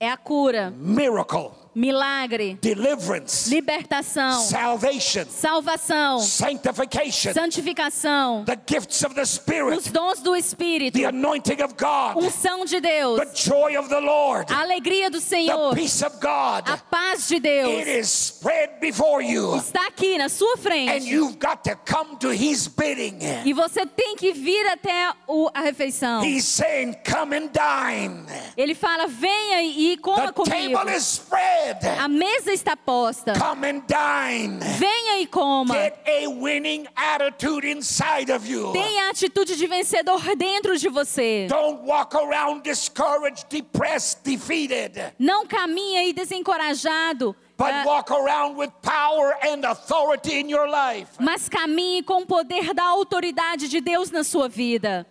é 0.00 0.10
a 0.10 0.16
cura, 0.16 0.72
miracle, 0.72 1.54
milagre, 1.74 2.58
deliverance, 2.60 3.48
libertação, 3.50 4.40
salvation, 4.42 5.24
salvação, 5.28 6.18
sanctification, 6.20 7.32
santificação, 7.32 8.44
the 8.44 8.56
gifts 8.66 9.02
of 9.04 9.14
the 9.14 9.22
os 9.22 9.30
Spirit, 9.30 9.90
dons 9.90 10.20
do 10.20 10.34
Espírito, 10.36 10.98
the 10.98 11.04
anointing 11.06 11.62
of 11.62 11.74
God, 11.74 12.16
unção 12.22 12.64
de 12.64 12.80
Deus, 12.80 13.18
the 13.20 13.34
joy 13.34 13.76
of 13.76 13.88
the 13.88 14.00
Lord, 14.00 14.52
a 14.52 14.60
alegria 14.60 15.10
do 15.10 15.18
the 15.20 15.24
Senhor, 15.26 15.74
peace 15.74 16.02
of 16.04 16.16
God. 16.20 16.68
a 16.68 16.76
paz 16.90 17.28
de 17.28 17.36
It 17.36 17.40
Deus 17.42 17.86
is 17.86 18.08
spread 18.36 18.80
before 18.80 19.22
you, 19.22 19.56
está 19.56 19.86
aqui 19.86 20.18
na 20.18 20.28
sua 20.28 20.54
and 20.54 20.58
frente. 20.58 21.06
you've 21.08 21.38
got 21.38 21.64
to 21.64 21.74
come 21.86 22.16
to 22.18 22.30
His 22.30 22.68
bidding. 22.68 23.18
E 23.44 23.52
você 23.52 23.86
tem 23.86 24.16
que 24.16 24.32
vir 24.32 24.66
até 24.68 25.10
o- 25.26 25.50
a 25.54 25.60
refeição. 25.62 26.22
He's 26.24 26.44
saying, 26.44 26.94
Come 27.08 27.36
and 27.36 27.50
dine. 27.52 28.24
Ele 28.56 28.74
fala: 28.74 29.06
venha 29.06 29.62
e 29.62 29.96
coma 29.96 30.26
The 30.28 30.32
comigo. 30.32 30.74
table 30.78 30.94
is 30.96 31.02
spread. 31.04 31.61
A 32.00 32.08
mesa 32.08 32.52
está 32.52 32.76
posta. 32.76 33.32
Come 33.38 33.68
and 33.68 33.82
dine. 33.86 34.58
Venha 34.78 35.20
e 35.20 35.26
coma. 35.26 35.74
Get 35.74 36.02
a 36.06 36.26
winning 36.28 36.86
attitude 36.96 37.64
inside 37.66 38.30
of 38.32 38.46
you. 38.48 38.72
Tenha 38.72 39.06
a 39.06 39.10
atitude 39.10 39.56
de 39.56 39.66
vencedor 39.66 40.20
dentro 40.36 40.76
de 40.76 40.88
você. 40.88 41.46
Don't 41.48 41.82
walk 41.86 42.14
around 42.16 42.62
discouraged, 42.62 43.46
depressed, 43.48 44.22
defeated, 44.24 45.12
Não 45.18 45.46
caminhe 45.46 45.96
aí 45.98 46.12
desencorajado, 46.12 47.36
but 47.56 47.68
ah, 47.72 47.84
walk 47.86 48.10
around 48.12 48.56
with 48.56 48.70
power 48.82 49.36
and 49.42 49.64
authority 49.64 50.40
in 50.40 50.50
your 50.50 50.68
life. 50.68 51.10
mas 51.20 51.48
caminhe 51.48 52.02
com 52.02 52.22
o 52.22 52.26
poder 52.26 52.74
da 52.74 52.84
autoridade 52.84 53.68
de 53.68 53.80
Deus 53.80 54.10
na 54.10 54.24
sua 54.24 54.48
vida. 54.48 55.06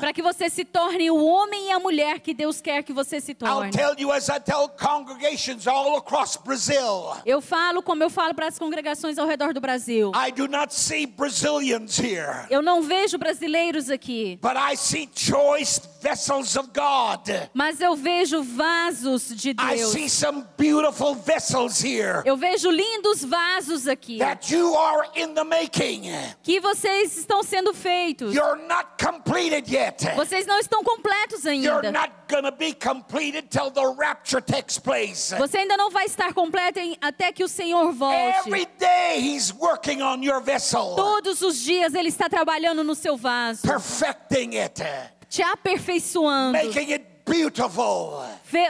Para 0.00 0.12
que 0.14 0.22
você 0.22 0.48
se 0.48 0.64
torne 0.64 1.10
o 1.10 1.22
homem 1.22 1.66
e 1.68 1.70
a 1.70 1.78
mulher 1.78 2.20
que 2.20 2.32
Deus 2.32 2.62
quer 2.62 2.82
que 2.82 2.94
você 2.94 3.20
se 3.20 3.32
I'll 3.32 3.36
torne. 3.36 3.70
tell 3.72 3.94
you 3.98 4.10
as 4.10 4.28
I 4.30 4.40
tell 4.40 4.66
congregations 4.68 5.66
all 5.66 5.98
across 5.98 6.36
Brazil. 6.38 7.12
Eu 7.26 7.42
falo 7.42 7.82
como 7.82 8.02
eu 8.02 8.08
falo 8.08 8.34
para 8.34 8.46
as 8.46 8.58
congregações 8.58 9.18
ao 9.18 9.26
redor 9.26 9.52
do 9.52 9.60
Brasil. 9.60 10.12
I 10.14 10.32
do 10.32 10.48
not 10.48 10.74
see 10.74 11.06
Brazilians 11.06 11.98
here, 11.98 12.46
Eu 12.48 12.62
não 12.62 12.80
vejo 12.82 13.18
brasileiros 13.18 13.90
aqui, 13.90 14.38
but 14.40 14.52
I 14.56 14.76
see 14.76 15.10
choice 15.14 15.78
vessels 16.00 16.56
of 16.56 16.70
God. 16.74 17.50
mas 17.52 17.82
eu 17.82 17.94
vejo 17.94 18.42
vasos 18.42 19.28
de 19.36 19.50
I 19.50 19.54
Deus. 19.76 19.92
see 19.92 20.08
some 20.08 20.46
beautiful 20.56 21.14
vessels 21.14 21.82
here 21.84 22.22
Eu 22.24 22.36
vejo 22.38 22.70
lindos 22.70 23.22
vasos 23.22 23.86
aqui 23.86 24.18
that 24.18 24.50
you 24.54 24.74
are 24.74 25.06
in 25.14 25.34
the 25.34 25.44
making. 25.44 26.10
Que 26.42 26.60
vocês 26.60 27.16
estão 27.16 27.42
sendo 27.42 27.72
feitos. 27.74 28.34
You're 28.34 28.60
not 28.66 28.86
completed 29.02 29.72
yet. 29.72 30.04
Vocês 30.16 30.46
não 30.46 30.58
estão 30.58 30.82
completos 30.82 31.44
You're 31.44 31.86
ainda. 31.86 31.92
not 31.92 32.10
going 32.28 32.42
to 32.44 32.52
be 32.52 32.72
completed 32.74 33.48
till 33.50 33.70
the 33.70 33.84
rapture 33.98 34.40
takes 34.42 34.78
place. 34.78 35.34
Você 35.36 35.58
ainda 35.58 35.76
não 35.76 35.90
vai 35.90 36.06
estar 36.06 36.32
completo 36.32 36.78
em- 36.78 36.96
até 37.00 37.32
que 37.32 37.42
o 37.44 37.48
Senhor 37.48 37.88
Every 37.88 37.98
volte. 37.98 38.68
day 38.78 39.18
He's 39.20 39.52
working 39.52 40.02
on 40.02 40.22
your 40.22 40.40
vessel, 40.40 40.94
Todos 40.96 41.42
os 41.42 41.58
dias 41.58 41.94
Ele 41.94 42.08
está 42.08 42.28
trabalhando 42.28 42.82
no 42.84 42.94
seu 42.94 43.16
vaso, 43.16 43.62
perfecting 43.62 44.56
it, 44.58 44.82
te 45.28 45.42
aperfeiçoando, 45.42 46.52
making 46.58 46.92
it 46.92 47.04
beautiful, 47.24 48.22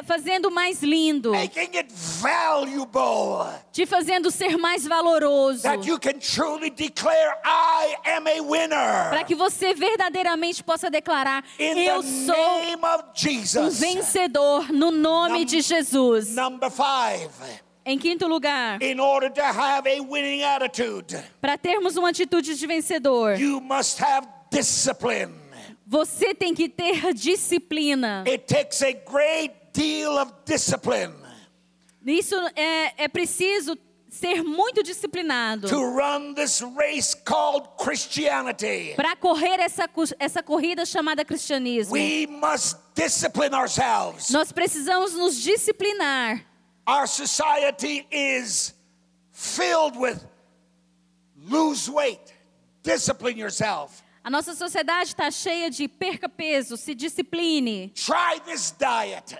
fazendo 0.05 0.51
mais 0.51 0.83
lindo, 0.83 1.33
making 1.33 1.77
it 1.77 1.93
valuable. 1.93 3.47
te 3.73 3.87
fazendo 3.87 4.31
ser 4.31 4.57
mais 4.59 4.87
valoroso, 4.87 5.63
That 5.63 5.87
you 5.87 5.99
can 5.99 6.19
truly 6.19 6.71
declare, 6.71 7.37
I 7.45 7.97
am 8.17 8.27
a 8.27 8.41
winner. 8.43 9.11
para 9.11 9.25
que 9.25 9.35
você 9.35 9.75
verdadeiramente 9.75 10.63
possa 10.63 10.91
declarar: 10.91 11.45
In 11.59 11.79
Eu 11.79 12.03
sou 12.03 13.63
um 13.65 13.71
vencedor 13.71 14.73
no 14.73 14.91
nome 14.91 15.41
Num- 15.41 15.45
de 15.45 15.61
Jesus. 15.61 16.35
Number 16.35 16.71
five, 16.71 17.31
Em 17.85 17.99
quinto 17.99 18.27
lugar, 18.29 18.79
para 21.41 21.57
termos 21.59 21.97
uma 21.97 22.11
atitude 22.11 22.55
de 22.55 22.67
vencedor, 22.67 23.41
you 23.41 23.61
must 23.61 24.03
have 24.03 24.27
discipline. 24.51 25.33
você 25.87 26.35
tem 26.35 26.55
que 26.55 26.69
ter 26.69 27.13
disciplina. 27.15 28.23
It 28.27 28.45
takes 28.47 28.83
a 28.83 28.93
great 28.93 29.53
deal 29.73 30.19
of 30.19 30.33
discipline 30.45 31.15
Isso 32.05 32.35
é, 32.57 33.05
é 33.05 33.09
preciso 33.09 33.77
ser 34.09 34.43
muito 34.43 34.83
disciplinado 34.83 35.69
to 35.69 35.77
run 35.77 36.35
this 36.35 36.61
race 36.77 37.15
called 37.15 37.69
Christianity. 37.79 38.95
para 38.97 39.15
correr 39.17 39.61
essa, 39.61 39.89
essa 40.19 40.43
corrida 40.43 40.85
chamada 40.85 41.25
cristianismo. 41.25 41.93
We 41.93 42.27
must 42.27 42.77
discipline 42.95 43.55
ourselves. 43.55 44.31
Nós 44.31 44.51
precisamos 44.51 45.15
nos 45.15 45.41
disciplinar. 45.41 46.45
Our 46.87 47.07
society 47.07 48.07
is 48.11 48.75
filled 49.33 49.97
with 49.97 50.25
lose 51.37 51.89
weight, 51.89 52.35
discipline 52.83 53.39
yourself. 53.39 54.03
A 54.23 54.29
nossa 54.29 54.55
sociedade 54.55 55.11
está 55.11 55.31
cheia 55.31 55.71
de 55.71 55.89
perca 55.89 56.29
peso, 56.29 56.77
se 56.77 56.95
discipline, 56.95 57.91
Try 57.95 58.41
this 58.45 58.73
diet. 58.73 59.37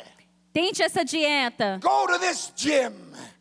Tente 0.53 0.83
essa 0.83 1.05
dieta, 1.05 1.79
Go 1.83 2.07
to 2.07 2.19
this 2.19 2.53
gym. 2.57 2.93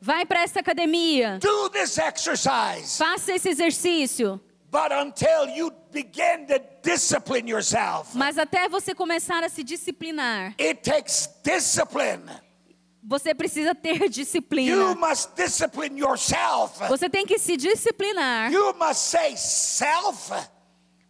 vai 0.02 0.26
para 0.26 0.42
essa 0.42 0.60
academia, 0.60 1.38
Do 1.40 1.70
this 1.70 1.98
exercise. 1.98 2.98
faça 2.98 3.34
esse 3.34 3.50
exercício. 3.50 4.40
But 4.72 4.92
until 4.92 5.50
you 5.56 5.72
begin 5.92 6.46
to 6.48 6.60
discipline 6.84 7.50
yourself, 7.50 8.16
Mas 8.16 8.38
até 8.38 8.70
você 8.70 8.94
começar 8.94 9.44
a 9.44 9.50
se 9.50 9.64
disciplinar, 9.64 10.54
it 10.60 10.82
takes 10.88 11.28
discipline. 11.44 12.22
você 13.04 13.34
precisa 13.34 13.74
ter 13.74 13.96
You 14.04 14.10
disciplina. 14.10 14.94
must 14.96 15.30
discipline 15.36 16.00
yourself. 16.00 16.78
Você 16.88 17.10
tem 17.10 17.26
que 17.26 17.40
se 17.40 17.58
disciplinar. 17.58 18.52
You 18.52 18.76
must 18.76 19.00
say, 19.10 19.36
Self, 19.36 20.32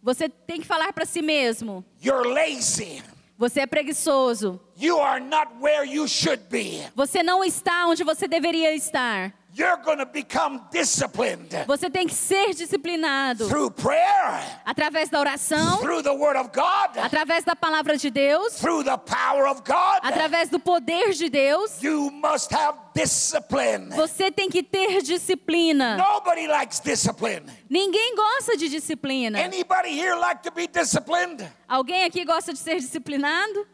Você 0.02 0.30
tem 0.30 0.62
que 0.62 0.66
falar 0.66 0.94
para 0.94 1.04
si 1.04 1.20
mesmo: 1.20 1.84
you're 2.02 2.26
lazy. 2.32 3.02
Você 3.40 3.60
é 3.60 3.66
preguiçoso. 3.66 4.60
You 4.76 5.00
are 5.00 5.18
not 5.18 5.48
where 5.62 5.82
you 5.90 6.06
should 6.06 6.42
be. 6.50 6.82
Você 6.94 7.22
não 7.22 7.42
está 7.42 7.86
onde 7.86 8.04
você 8.04 8.28
deveria 8.28 8.74
estar. 8.74 9.32
You're 9.52 9.82
going 9.82 9.98
to 9.98 10.06
become 10.06 10.62
disciplined 10.70 11.50
Você 11.66 11.90
tem 11.90 12.06
que 12.06 12.14
ser 12.14 12.54
disciplinado 12.54 13.48
through 13.48 13.72
prayer, 13.72 14.60
através 14.64 15.08
da 15.08 15.18
oração, 15.18 15.78
through 15.78 16.02
the 16.04 16.12
Word 16.12 16.38
of 16.38 16.50
God, 16.54 16.96
através 16.98 17.42
da 17.44 17.56
palavra 17.56 17.96
de 17.96 18.10
Deus, 18.10 18.54
through 18.60 18.84
the 18.84 18.96
power 18.96 19.46
of 19.48 19.62
God. 19.66 20.00
através 20.02 20.48
do 20.50 20.60
poder 20.60 21.12
de 21.14 21.28
Deus. 21.28 21.82
You 21.82 22.12
must 22.12 22.54
have 22.54 22.78
discipline. 22.94 23.90
Você 23.96 24.30
tem 24.30 24.48
que 24.48 24.62
ter 24.62 25.02
disciplina. 25.02 25.96
Nobody 25.96 26.46
likes 26.46 26.78
discipline. 26.78 27.42
Ninguém 27.68 28.14
gosta 28.14 28.56
de 28.56 28.68
disciplina. 28.68 29.38
Anybody 29.40 29.90
here 29.90 30.14
like 30.14 30.42
to 30.44 30.52
be 30.52 30.68
disciplined? 30.68 31.44
Alguém 31.68 32.04
aqui 32.04 32.24
gosta 32.24 32.52
de 32.52 32.58
ser 32.58 32.76
disciplinado? 32.76 33.66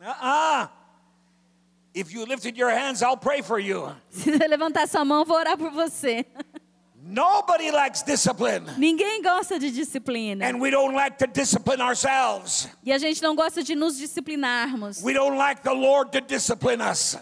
Uh-uh. 0.00 0.79
If 1.92 2.12
you 2.12 2.24
lifted 2.24 2.56
your 2.56 2.70
hands, 2.70 3.02
I'll 3.02 3.16
pray 3.16 3.42
for 3.42 3.58
you. 3.58 3.94
Se 4.10 4.30
você 4.30 4.46
levantar 4.46 4.86
sua 4.88 5.04
mão, 5.04 5.24
vou 5.24 5.36
orar 5.36 5.58
por 5.58 5.70
você. 5.70 6.24
Nobody 7.02 7.72
likes 7.72 8.02
discipline. 8.02 8.66
Ninguém 8.78 9.20
gosta 9.22 9.58
de 9.58 9.72
disciplina. 9.72 10.46
And 10.46 10.60
we 10.60 10.70
don't 10.70 10.94
like 10.94 11.18
to 11.18 11.26
discipline 11.26 11.82
ourselves. 11.82 12.68
E 12.84 12.92
a 12.92 12.98
gente 12.98 13.20
não 13.20 13.34
gosta 13.34 13.64
de 13.64 13.74
nos 13.74 13.96
disciplinarmos. 13.98 15.02
We 15.02 15.14
don't 15.14 15.36
like 15.36 15.62
the 15.62 15.72
Lord 15.72 16.12
to 16.12 16.20
discipline 16.20 16.80
us. 16.80 17.18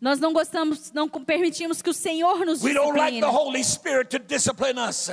Nós 0.00 0.20
não 0.20 0.32
gostamos, 0.32 0.92
não 0.92 1.08
permitimos 1.08 1.82
que 1.82 1.90
o 1.90 1.94
Senhor 1.94 2.46
nos 2.46 2.60
discipline. 2.60 3.20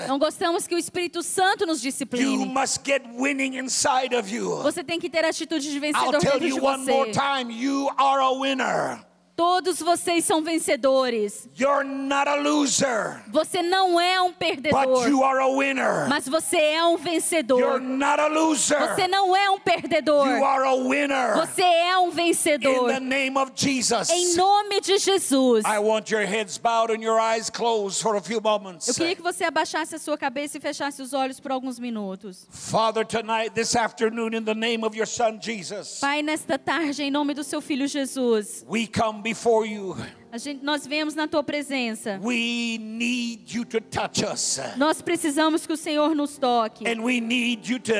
Não 0.08 0.20
gostamos 0.20 0.68
que 0.68 0.76
o 0.76 0.78
Espírito 0.78 1.24
Santo 1.24 1.66
nos 1.66 1.84
You 1.84 1.90
discipline. 1.92 2.46
must 2.46 2.82
get 2.86 3.02
winning 3.18 3.58
inside 3.58 4.16
of 4.16 4.32
you. 4.32 4.62
Você 4.62 4.84
tem 4.84 5.00
que 5.00 5.10
ter 5.10 5.26
atitude 5.26 5.72
de 5.72 5.80
vencedor 5.80 6.20
dentro 6.20 6.40
de 6.40 6.60
você. 6.60 7.12
Todos 9.36 9.80
vocês 9.80 10.24
são 10.24 10.42
vencedores. 10.42 11.50
You're 11.60 11.84
not 11.84 12.28
a 12.30 12.36
loser, 12.36 13.22
Você 13.28 13.62
não 13.62 14.00
é 14.00 14.22
um 14.22 14.30
but 14.30 14.38
perdedor, 14.40 15.08
you 15.10 15.24
are 15.26 15.40
a 15.42 15.48
winner. 15.48 16.08
mas 16.08 16.26
você 16.28 16.56
é 16.58 16.86
um 16.86 16.92
You're 16.92 17.04
vencedor. 17.04 17.80
not 17.82 18.20
a 18.22 18.28
loser. 18.28 18.80
Você 18.80 19.08
não 19.10 19.36
é 19.36 19.50
um 19.50 19.60
perdedor. 19.60 20.26
You 20.28 20.46
are 20.46 20.66
a 20.66 20.74
winner. 20.76 21.36
Você 21.36 21.64
é 21.64 21.98
um 21.98 22.08
In 22.08 22.12
vencedor. 22.12 22.88
the 22.94 23.00
name 23.02 23.38
of 23.38 23.52
Jesus. 23.56 24.10
Em 24.10 24.36
nome 24.36 24.80
de 24.80 24.98
Jesus. 25.00 25.66
I 25.66 25.80
want 25.80 26.10
your 26.12 26.26
heads 26.26 26.58
bowed 26.58 26.92
and 26.94 27.02
your 27.04 27.20
eyes 27.20 27.50
closed 27.50 28.02
for 28.02 28.16
a 28.16 28.22
few 28.22 28.38
Eu 28.38 28.42
moments. 28.42 28.90
queria 28.96 29.16
que 29.18 29.22
você 29.22 29.44
abaixasse 29.44 29.96
a 29.96 30.00
sua 30.00 30.18
cabeça 30.18 30.58
e 30.58 30.62
fechasse 30.62 31.02
os 31.02 31.12
olhos 31.12 31.42
por 31.42 31.52
alguns 31.52 31.78
minutos. 31.78 32.48
Father, 32.50 33.06
tonight, 33.06 33.52
this 33.54 33.76
afternoon, 33.76 34.34
in 34.34 34.46
the 34.46 34.56
name 34.56 34.86
of 34.86 34.96
your 34.96 35.08
Son 35.08 35.38
Jesus, 35.42 36.00
Pai, 36.00 36.22
nesta 36.22 36.58
tarde, 36.58 37.04
em 37.04 37.12
nome 37.12 37.34
do 37.34 37.44
seu 37.44 37.60
filho 37.60 37.86
Jesus, 37.86 38.64
we 38.70 38.88
come 38.88 39.25
before 39.26 39.68
you. 39.68 39.96
gente, 40.38 40.64
nós 40.64 40.86
vemos 40.86 41.16
na 41.16 41.28
tua 41.28 41.44
presença. 41.44 42.20
We 42.24 42.78
need 42.80 43.56
you 43.56 43.66
to 43.66 43.82
touch 43.82 44.24
us, 44.24 44.60
Nós 44.78 45.02
precisamos 45.02 45.66
que 45.66 45.74
o 45.74 45.78
Senhor 45.78 46.14
nos 46.16 46.38
toque. 46.38 46.88
and 46.88 47.02
we 47.02 47.20
need 47.20 47.68
you 47.68 47.80
to 47.80 47.94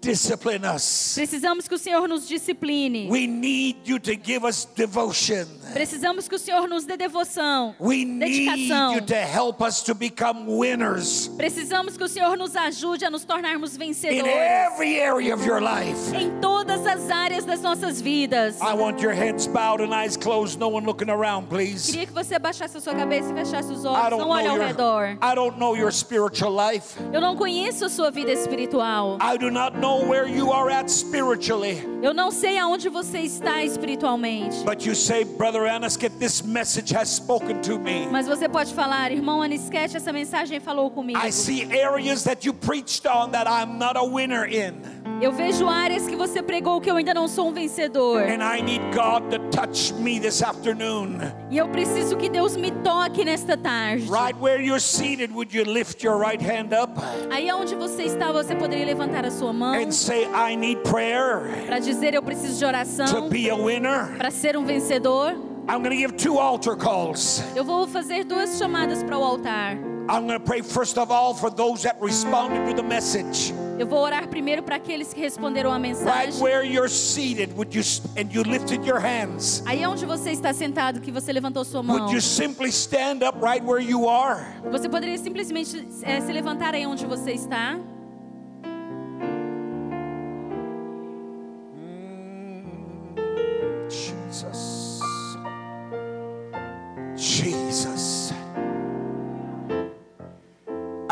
discipline 0.00 0.64
us. 0.64 1.14
Precisamos 1.14 1.68
que 1.68 1.74
o 1.74 1.78
Senhor 1.78 2.08
nos 2.08 2.26
discipline. 2.26 3.08
We 3.10 3.26
need 3.26 3.76
you 3.84 3.98
to 4.00 4.14
give 4.16 4.44
us 4.46 4.64
devotion. 4.64 5.46
Precisamos 5.72 6.28
que 6.28 6.34
o 6.34 6.38
Senhor 6.38 6.66
nos 6.68 6.84
dê 6.84 6.96
devoção, 6.96 7.76
We 7.78 8.04
need 8.04 8.48
dedicação. 8.48 8.94
you 8.94 9.00
to 9.02 9.14
help 9.14 9.60
us 9.62 9.82
to 9.84 9.94
become 9.94 10.46
winners 10.48 11.28
Precisamos 11.36 11.96
que 11.96 12.02
o 12.02 12.08
Senhor 12.08 12.36
nos 12.36 12.56
ajude 12.56 13.04
a 13.04 13.10
nos 13.10 13.24
tornarmos 13.24 13.76
in 13.76 13.78
vencedores 13.78 14.26
every 14.26 15.00
area 15.00 15.32
of 15.32 15.46
your 15.46 15.60
life. 15.60 16.12
em 16.12 16.40
todas 16.40 16.84
as 16.86 17.08
áreas 17.08 17.44
das 17.44 17.60
nossas 17.60 18.00
vidas. 18.00 18.60
I 18.60 18.74
want 18.74 19.00
your 19.00 19.12
heads 19.12 19.46
bowed 19.46 19.80
and 19.80 19.94
eyes 19.94 20.16
closed, 20.16 20.58
no 20.58 20.68
one 20.68 20.84
looking 20.84 21.08
around, 21.08 21.46
please. 21.48 21.90
Queria 21.90 22.06
que 22.06 22.12
você 22.12 22.34
abaixasse 22.34 22.76
a 22.76 22.80
sua 22.80 22.94
cabeça 22.94 23.30
e 23.30 23.34
fechasse 23.34 23.72
os 23.72 23.84
olhos. 23.84 24.18
Não 24.18 24.30
olhe 24.30 24.48
ao 24.48 24.56
your, 24.56 24.66
redor. 24.66 25.18
I 25.22 25.34
don't 25.36 25.56
know 25.58 25.76
your 25.76 25.92
spiritual 25.92 26.52
life. 26.52 26.98
Eu 27.12 27.20
não 27.20 27.36
conheço 27.36 27.84
a 27.84 27.88
sua 27.88 28.10
vida 28.10 28.32
espiritual. 28.32 29.18
I 29.20 29.38
do 29.38 29.50
not 29.52 29.76
know 29.76 29.89
where 29.98 30.28
you 30.28 30.52
are 30.52 30.70
at 30.70 30.90
spiritually. 30.90 31.82
Eu 32.02 32.14
não 32.14 32.30
sei 32.30 32.58
aonde 32.58 32.88
você 32.88 33.20
está 33.20 33.62
espiritualmente. 33.62 34.64
But 34.64 34.86
you 34.86 34.94
say, 34.94 35.24
Brother 35.24 35.62
Aniskit, 35.62 36.18
this 36.18 36.42
message 36.42 36.94
has 36.94 37.08
spoken 37.08 37.60
to 37.62 37.78
me. 37.78 38.06
Mas 38.10 38.26
você 38.26 38.48
pode 38.48 38.72
falar, 38.72 39.12
irmão 39.12 39.42
Anisquete, 39.42 39.96
essa 39.96 40.12
mensagem 40.12 40.60
falou 40.60 40.90
comigo. 40.90 41.18
I 41.18 41.30
see 41.30 41.64
areas 41.72 42.24
that 42.24 42.46
you 42.46 42.54
preached 42.54 43.06
on 43.06 43.32
that 43.32 43.46
I'm 43.46 43.78
not 43.78 43.96
a 43.96 44.04
winner 44.04 44.46
in. 44.46 44.99
Eu 45.20 45.32
vejo 45.32 45.68
áreas 45.68 46.06
que 46.06 46.16
você 46.16 46.42
pregou 46.42 46.80
que 46.80 46.90
eu 46.90 46.96
ainda 46.96 47.12
não 47.12 47.28
sou 47.28 47.48
um 47.48 47.52
vencedor. 47.52 48.22
And 48.22 48.42
I 48.42 48.62
need 48.62 48.82
God 48.94 49.30
to 49.30 49.38
touch 49.50 49.92
me 49.94 50.18
this 50.18 50.42
afternoon. 50.42 51.18
E 51.50 51.58
eu 51.58 51.68
preciso 51.68 52.16
que 52.16 52.28
Deus 52.30 52.56
me 52.56 52.70
toque 52.70 53.24
nesta 53.24 53.56
tarde. 53.56 54.04
Right 54.10 54.34
where 54.40 54.62
you're 54.62 54.80
seated, 54.80 55.32
would 55.32 55.54
you 55.56 55.64
lift 55.64 56.02
your 56.02 56.18
right 56.18 56.42
hand 56.42 56.72
up 56.72 56.92
Aí 57.30 57.52
onde 57.52 57.74
você 57.74 58.04
está, 58.04 58.32
você 58.32 58.54
poderia 58.54 58.86
levantar 58.86 59.24
a 59.26 59.30
sua 59.30 59.52
mão 59.52 59.74
and 59.74 59.92
say, 59.92 60.26
I 60.34 60.56
need 60.56 60.80
prayer 60.88 61.64
para 61.66 61.78
dizer 61.78 62.14
eu 62.14 62.22
preciso 62.22 62.54
de 62.54 62.60
to 62.60 62.66
oração 62.66 63.28
be 63.28 63.50
a 63.50 63.54
winner? 63.54 64.16
para 64.16 64.30
ser 64.30 64.56
um 64.56 64.64
vencedor. 64.64 65.32
I'm 65.68 65.82
to 65.84 65.94
give 65.94 66.14
two 66.16 66.38
altar 66.38 66.76
calls. 66.76 67.42
Eu 67.54 67.64
vou 67.64 67.86
fazer 67.86 68.24
duas 68.24 68.58
chamadas 68.58 69.02
para 69.04 69.18
o 69.18 69.22
altar. 69.22 69.76
I'm 70.10 70.26
going 70.26 70.40
to 70.40 70.44
pray 70.44 70.60
first 70.60 70.98
of 70.98 71.12
all 71.12 71.34
for 71.34 71.50
those 71.50 71.84
that 71.84 71.96
responded 72.00 72.66
to 72.68 72.74
the 72.74 72.82
message. 72.82 73.54
Eu 73.78 73.86
vou 73.86 74.00
orar 74.00 74.28
primeiro 74.28 74.62
para 74.62 74.76
aqueles 74.76 75.14
que 75.14 75.20
responderam 75.20 75.70
a 75.70 75.76
Right 75.78 75.88
mensagem. 75.88 76.42
where 76.42 76.64
you're 76.64 76.88
seated, 76.88 77.54
would 77.56 77.72
you 77.74 77.82
and 78.16 78.30
you 78.32 78.42
lifted 78.42 78.84
your 78.84 78.98
hands? 78.98 79.62
Aí 79.64 79.86
onde 79.86 80.04
você 80.04 80.32
está 80.32 80.52
sentado, 80.52 81.00
que 81.00 81.12
você 81.12 81.32
levantou 81.32 81.64
sua 81.64 81.82
mão. 81.82 81.96
Would 81.96 82.12
you 82.12 82.20
simply 82.20 82.70
stand 82.70 83.22
up 83.22 83.38
right 83.40 83.64
where 83.64 83.80
you 83.82 84.08
are? 84.08 84.44
Você 84.70 84.88
poderia 84.88 85.16
simplesmente 85.16 85.86
eh, 86.02 86.20
se 86.20 86.32
levantar 86.32 86.74
aí 86.74 86.84
onde 86.86 87.06
você 87.06 87.30
está. 87.32 87.78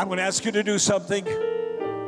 I'm 0.09 0.15
going 0.15 0.25
to 0.25 0.27
ask 0.27 0.43
you 0.43 0.51
to 0.53 0.63
do 0.63 0.79
something. 0.79 1.23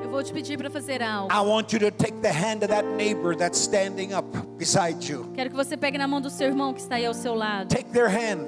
Eu 0.03 0.09
vou 0.09 0.23
te 0.23 0.33
pedir 0.33 0.57
para 0.57 0.71
fazer 0.71 1.03
algo. 1.03 1.31
I 1.31 1.39
want 1.41 1.71
you 1.71 1.77
to 1.81 1.91
take 1.91 2.19
the 2.23 2.31
hand 2.33 2.63
of 2.63 2.69
that 2.69 2.83
neighbor 2.97 3.35
that's 3.35 3.59
standing 3.59 4.11
up 4.11 4.25
beside 4.57 5.07
you. 5.07 5.31
Quero 5.35 5.51
que 5.51 5.55
você 5.55 5.77
pegue 5.77 5.99
na 5.99 6.07
mão 6.07 6.19
do 6.19 6.27
seu 6.31 6.47
irmão 6.47 6.73
que 6.73 6.81
está 6.81 6.95
aí 6.95 7.05
ao 7.05 7.13
seu 7.13 7.35
lado. 7.35 7.67
Take 7.67 7.91
their 7.91 8.09
hand 8.09 8.47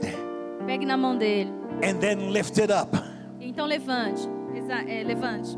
Pegue 0.66 0.88
na 0.88 0.98
mão 0.98 1.16
dele. 1.16 1.52
and 1.84 2.00
then 2.00 2.32
lift 2.32 2.60
it 2.60 2.74
up. 2.74 2.98
Então 3.40 3.68
levante. 3.68 4.28
É, 4.88 5.04
levante. 5.04 5.56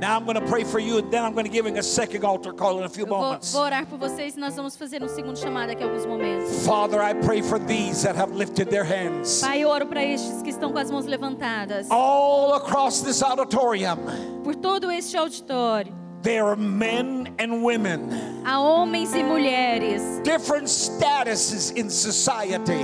Now 0.00 0.16
I'm 0.16 0.24
going 0.24 0.40
to 0.40 0.46
pray 0.46 0.64
for 0.64 0.78
you, 0.78 0.96
and 0.96 1.12
then 1.12 1.22
I'm 1.22 1.34
going 1.34 1.44
to 1.44 1.52
give 1.52 1.66
a 1.66 1.82
second 1.82 2.24
altar 2.24 2.54
call 2.54 2.78
in 2.78 2.84
a 2.84 2.88
few 2.88 3.04
vou, 3.04 3.20
moments. 3.20 3.52
vou 3.52 3.60
orar 3.62 3.84
por 3.84 3.98
vocês 3.98 4.34
e 4.34 4.40
nós 4.40 4.56
vamos 4.56 4.74
fazer 4.74 5.02
um 5.02 5.08
segundo 5.08 5.38
chamado 5.38 5.68
daqui 5.68 5.82
a 5.82 5.86
alguns 5.86 6.06
momentos. 6.06 6.64
Father, 6.64 7.02
I 7.02 7.12
pray 7.12 7.42
for 7.42 7.58
these 7.58 8.02
that 8.02 8.16
have 8.16 8.34
lifted 8.34 8.70
their 8.70 8.82
hands. 8.82 9.42
Pai, 9.42 9.60
eu 9.60 9.68
oro 9.68 9.86
para 9.86 10.02
estes 10.02 10.40
que 10.40 10.48
estão 10.48 10.72
com 10.72 10.78
as 10.78 10.90
mãos 10.90 11.04
levantadas. 11.04 11.86
All 11.90 12.54
across 12.54 13.02
this 13.02 13.22
auditorium, 13.22 13.98
Por 14.42 14.54
todo 14.56 14.90
este 14.90 15.18
auditório. 15.18 15.92
there 16.22 16.44
are 16.46 16.56
men 16.56 17.34
and 17.38 17.62
women, 17.62 18.08
Há 18.44 18.58
homens 18.58 19.14
e 19.14 19.22
mulheres 19.22 20.02
different 20.24 20.66
statuses 20.68 21.72
in 21.76 21.90
society, 21.90 22.80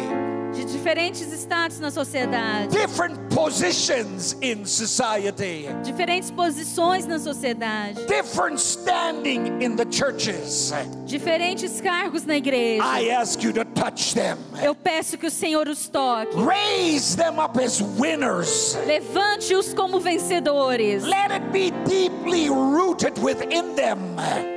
de 0.55 0.67
diferentes 0.67 1.33
status 1.33 1.81
na 1.81 1.91
sociedade, 1.91 2.69
different 2.69 3.26
positions 3.37 4.34
in 4.41 4.64
society, 4.64 5.68
diferentes 5.82 6.30
posições 6.30 7.07
na 7.07 7.18
sociedade, 7.18 8.07
different 8.07 8.59
standing 8.59 9.62
in 9.62 9.76
the 9.76 9.84
churches. 9.91 10.72
diferentes 11.05 11.78
cargos 11.82 12.24
na 12.24 12.39
igreja. 12.39 12.82
I 12.82 13.11
ask 13.11 13.43
you 13.43 13.53
to 13.53 13.64
touch 13.66 14.14
them. 14.14 14.39
Eu 14.62 14.74
peço 14.74 15.18
que 15.18 15.26
o 15.26 15.30
Senhor 15.30 15.68
os 15.68 15.87
toque. 15.87 16.34
Raise 16.34 17.14
them 17.14 17.39
up 17.39 17.62
as 17.62 17.78
winners. 17.99 18.74
Levante-os 18.87 19.74
como 19.74 20.01
vencedores. 20.01 21.05
Let 21.05 21.30
it 21.30 21.53
be 21.53 21.72
deeply 21.87 22.49
rooted 22.49 23.20
within 23.20 23.74
them 23.74 23.99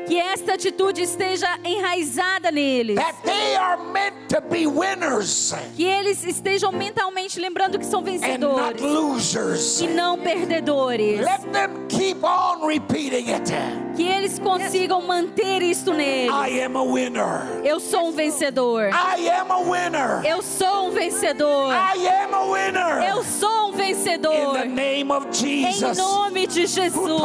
Que 0.08 0.18
esta 0.18 0.54
atitude 0.54 1.02
esteja 1.02 1.60
enraizada 1.64 2.50
neles. 2.50 2.96
that 2.96 3.16
they 3.24 3.56
are 3.56 3.78
meant 3.92 4.16
to 4.30 4.42
be 4.42 4.66
winners 4.66 5.54
Que 5.76 5.84
eles 5.84 6.24
estejam 6.24 6.72
mentalmente 6.72 7.40
lembrando 7.40 7.78
que 7.78 7.86
são 7.86 8.02
not 8.02 8.69
vencedores 8.74 9.34
losers. 9.36 9.82
e 9.82 9.88
não 9.88 10.18
perdedores. 10.18 11.20
Let 11.22 11.42
them 11.52 11.88
keep 11.88 12.24
on 12.24 12.66
repeating 12.66 13.32
it. 13.34 13.52
Que 13.96 14.04
eles 14.08 14.40
consigam 14.40 15.02
manter 15.02 15.62
isto 15.62 15.94
neles. 15.94 16.32
I 16.34 16.62
am 16.62 16.78
a 16.78 16.84
winner. 16.84 17.62
Eu 17.64 17.80
sou 17.80 18.10
um 18.10 18.12
vencedor. 18.12 18.90
I 18.92 19.28
am 19.30 19.52
a 19.52 19.58
winner. 19.60 20.26
Eu 20.26 20.42
sou 20.42 20.88
um 20.88 20.92
vencedor. 20.92 21.74
I 21.74 22.08
am 22.08 22.34
a 22.34 22.44
winner. 22.46 23.04
Eu 23.10 23.24
sou 23.24 23.70
um 23.70 23.74
In 23.74 23.78
vencedor. 23.78 24.54
the 24.54 24.66
name 24.66 25.12
of 25.12 25.28
Em 25.28 25.72
Jesus. 25.72 25.98
nome 25.98 26.48
de 26.48 26.66
Jesus. 26.68 27.22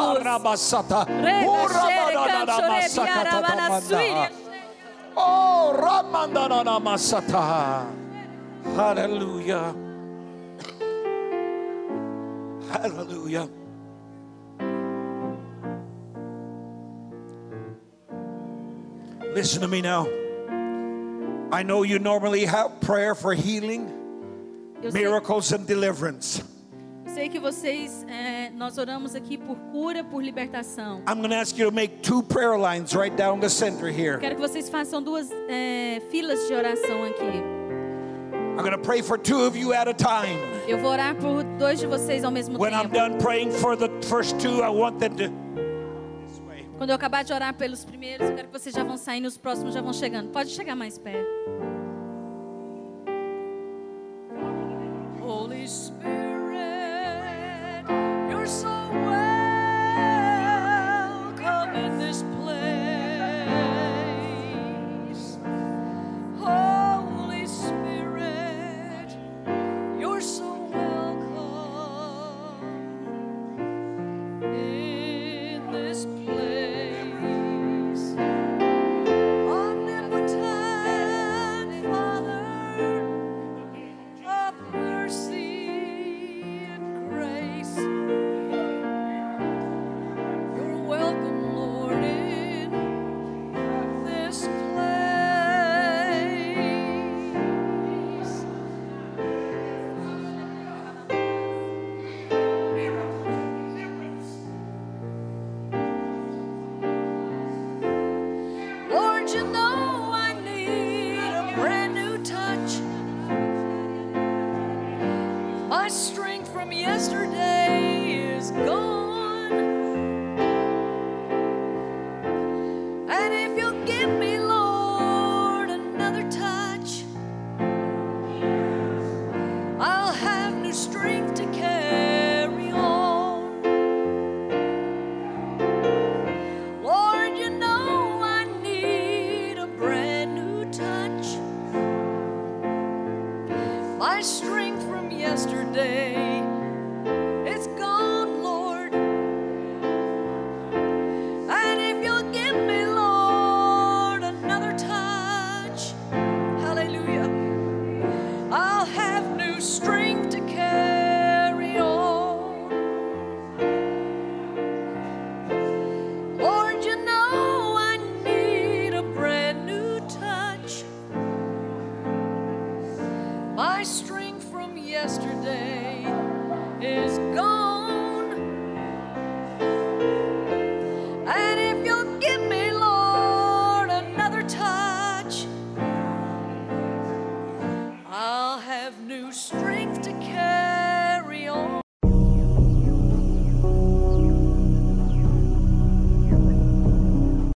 Oh, 5.17 5.73
Ramandananamasata. 5.79 7.87
Hallelujah. 8.77 9.75
Hallelujah. 12.75 13.49
Listen 19.33 19.61
to 19.63 19.69
me 19.69 19.81
now. 19.81 20.09
I 21.53 21.63
know 21.63 21.85
you 21.85 22.01
normally 22.01 22.45
have 22.47 22.81
prayer 22.81 23.15
for 23.15 23.33
healing, 23.33 23.89
Eu 24.83 24.91
miracles, 24.91 25.53
and 25.53 25.65
deliverance. 25.69 26.43
sei 27.15 27.29
que 27.29 27.39
vocês, 27.39 28.05
é, 28.09 28.51
nós 28.51 28.77
oramos 28.77 29.15
aqui 29.15 29.39
por 29.39 29.57
cura, 29.71 30.03
por 30.03 30.21
libertação. 30.21 31.01
I'm 31.09 31.21
going 31.21 31.31
to 31.31 31.37
ask 31.37 31.57
you 31.57 31.71
to 31.71 31.73
make 31.73 32.03
two 32.03 32.25
prayer 32.25 32.59
lines 32.59 32.93
right 32.93 33.17
down 33.17 33.39
the 33.39 33.49
center 33.49 33.89
here. 33.89 34.19
Quero 34.19 34.35
que 34.35 34.43
vocês 34.43 34.69
façam 34.69 35.01
duas 35.01 35.31
é, 35.49 36.03
filas 36.11 36.49
de 36.49 36.55
oração 36.55 37.05
aqui. 37.05 37.64
I'm 38.57 38.61
going 38.63 38.71
to 38.71 38.79
pray 38.79 39.03
for 39.03 39.19
two 39.19 39.43
of 39.45 39.57
you 39.57 39.73
at 39.73 39.89
a 39.89 39.95
time. 39.95 40.39
Eu 40.69 40.79
vou 40.79 40.91
orar 40.93 41.15
por 41.17 41.43
dois 41.59 41.81
de 41.81 41.87
vocês 41.87 42.25
ao 42.25 42.31
mesmo 42.31 42.57
When 42.59 42.73
I'm 42.73 42.89
tempo. 42.89 42.95
done 42.95 43.19
praying 43.19 43.51
for 43.51 43.77
the 43.77 43.89
first 44.09 44.39
two, 44.41 44.63
I 44.63 44.69
want 44.69 44.99
them 45.01 45.15
to. 45.17 45.45
Quando 46.79 46.91
eu 46.91 46.97
acabar 46.97 47.23
de 47.25 47.33
orar 47.33 47.55
pelos 47.55 47.85
primeiros, 47.85 48.29
eu 48.29 48.35
quero 48.35 48.49
que 48.49 48.59
vocês 48.59 48.75
já 48.75 48.83
vão 48.83 48.97
saindo, 48.97 49.27
os 49.27 49.37
próximos 49.39 49.75
já 49.75 49.81
vão 49.81 49.93
chegando. 49.93 50.31
Pode 50.31 50.51
chegar 50.51 50.75
mais 50.75 50.99
perto. 50.99 51.29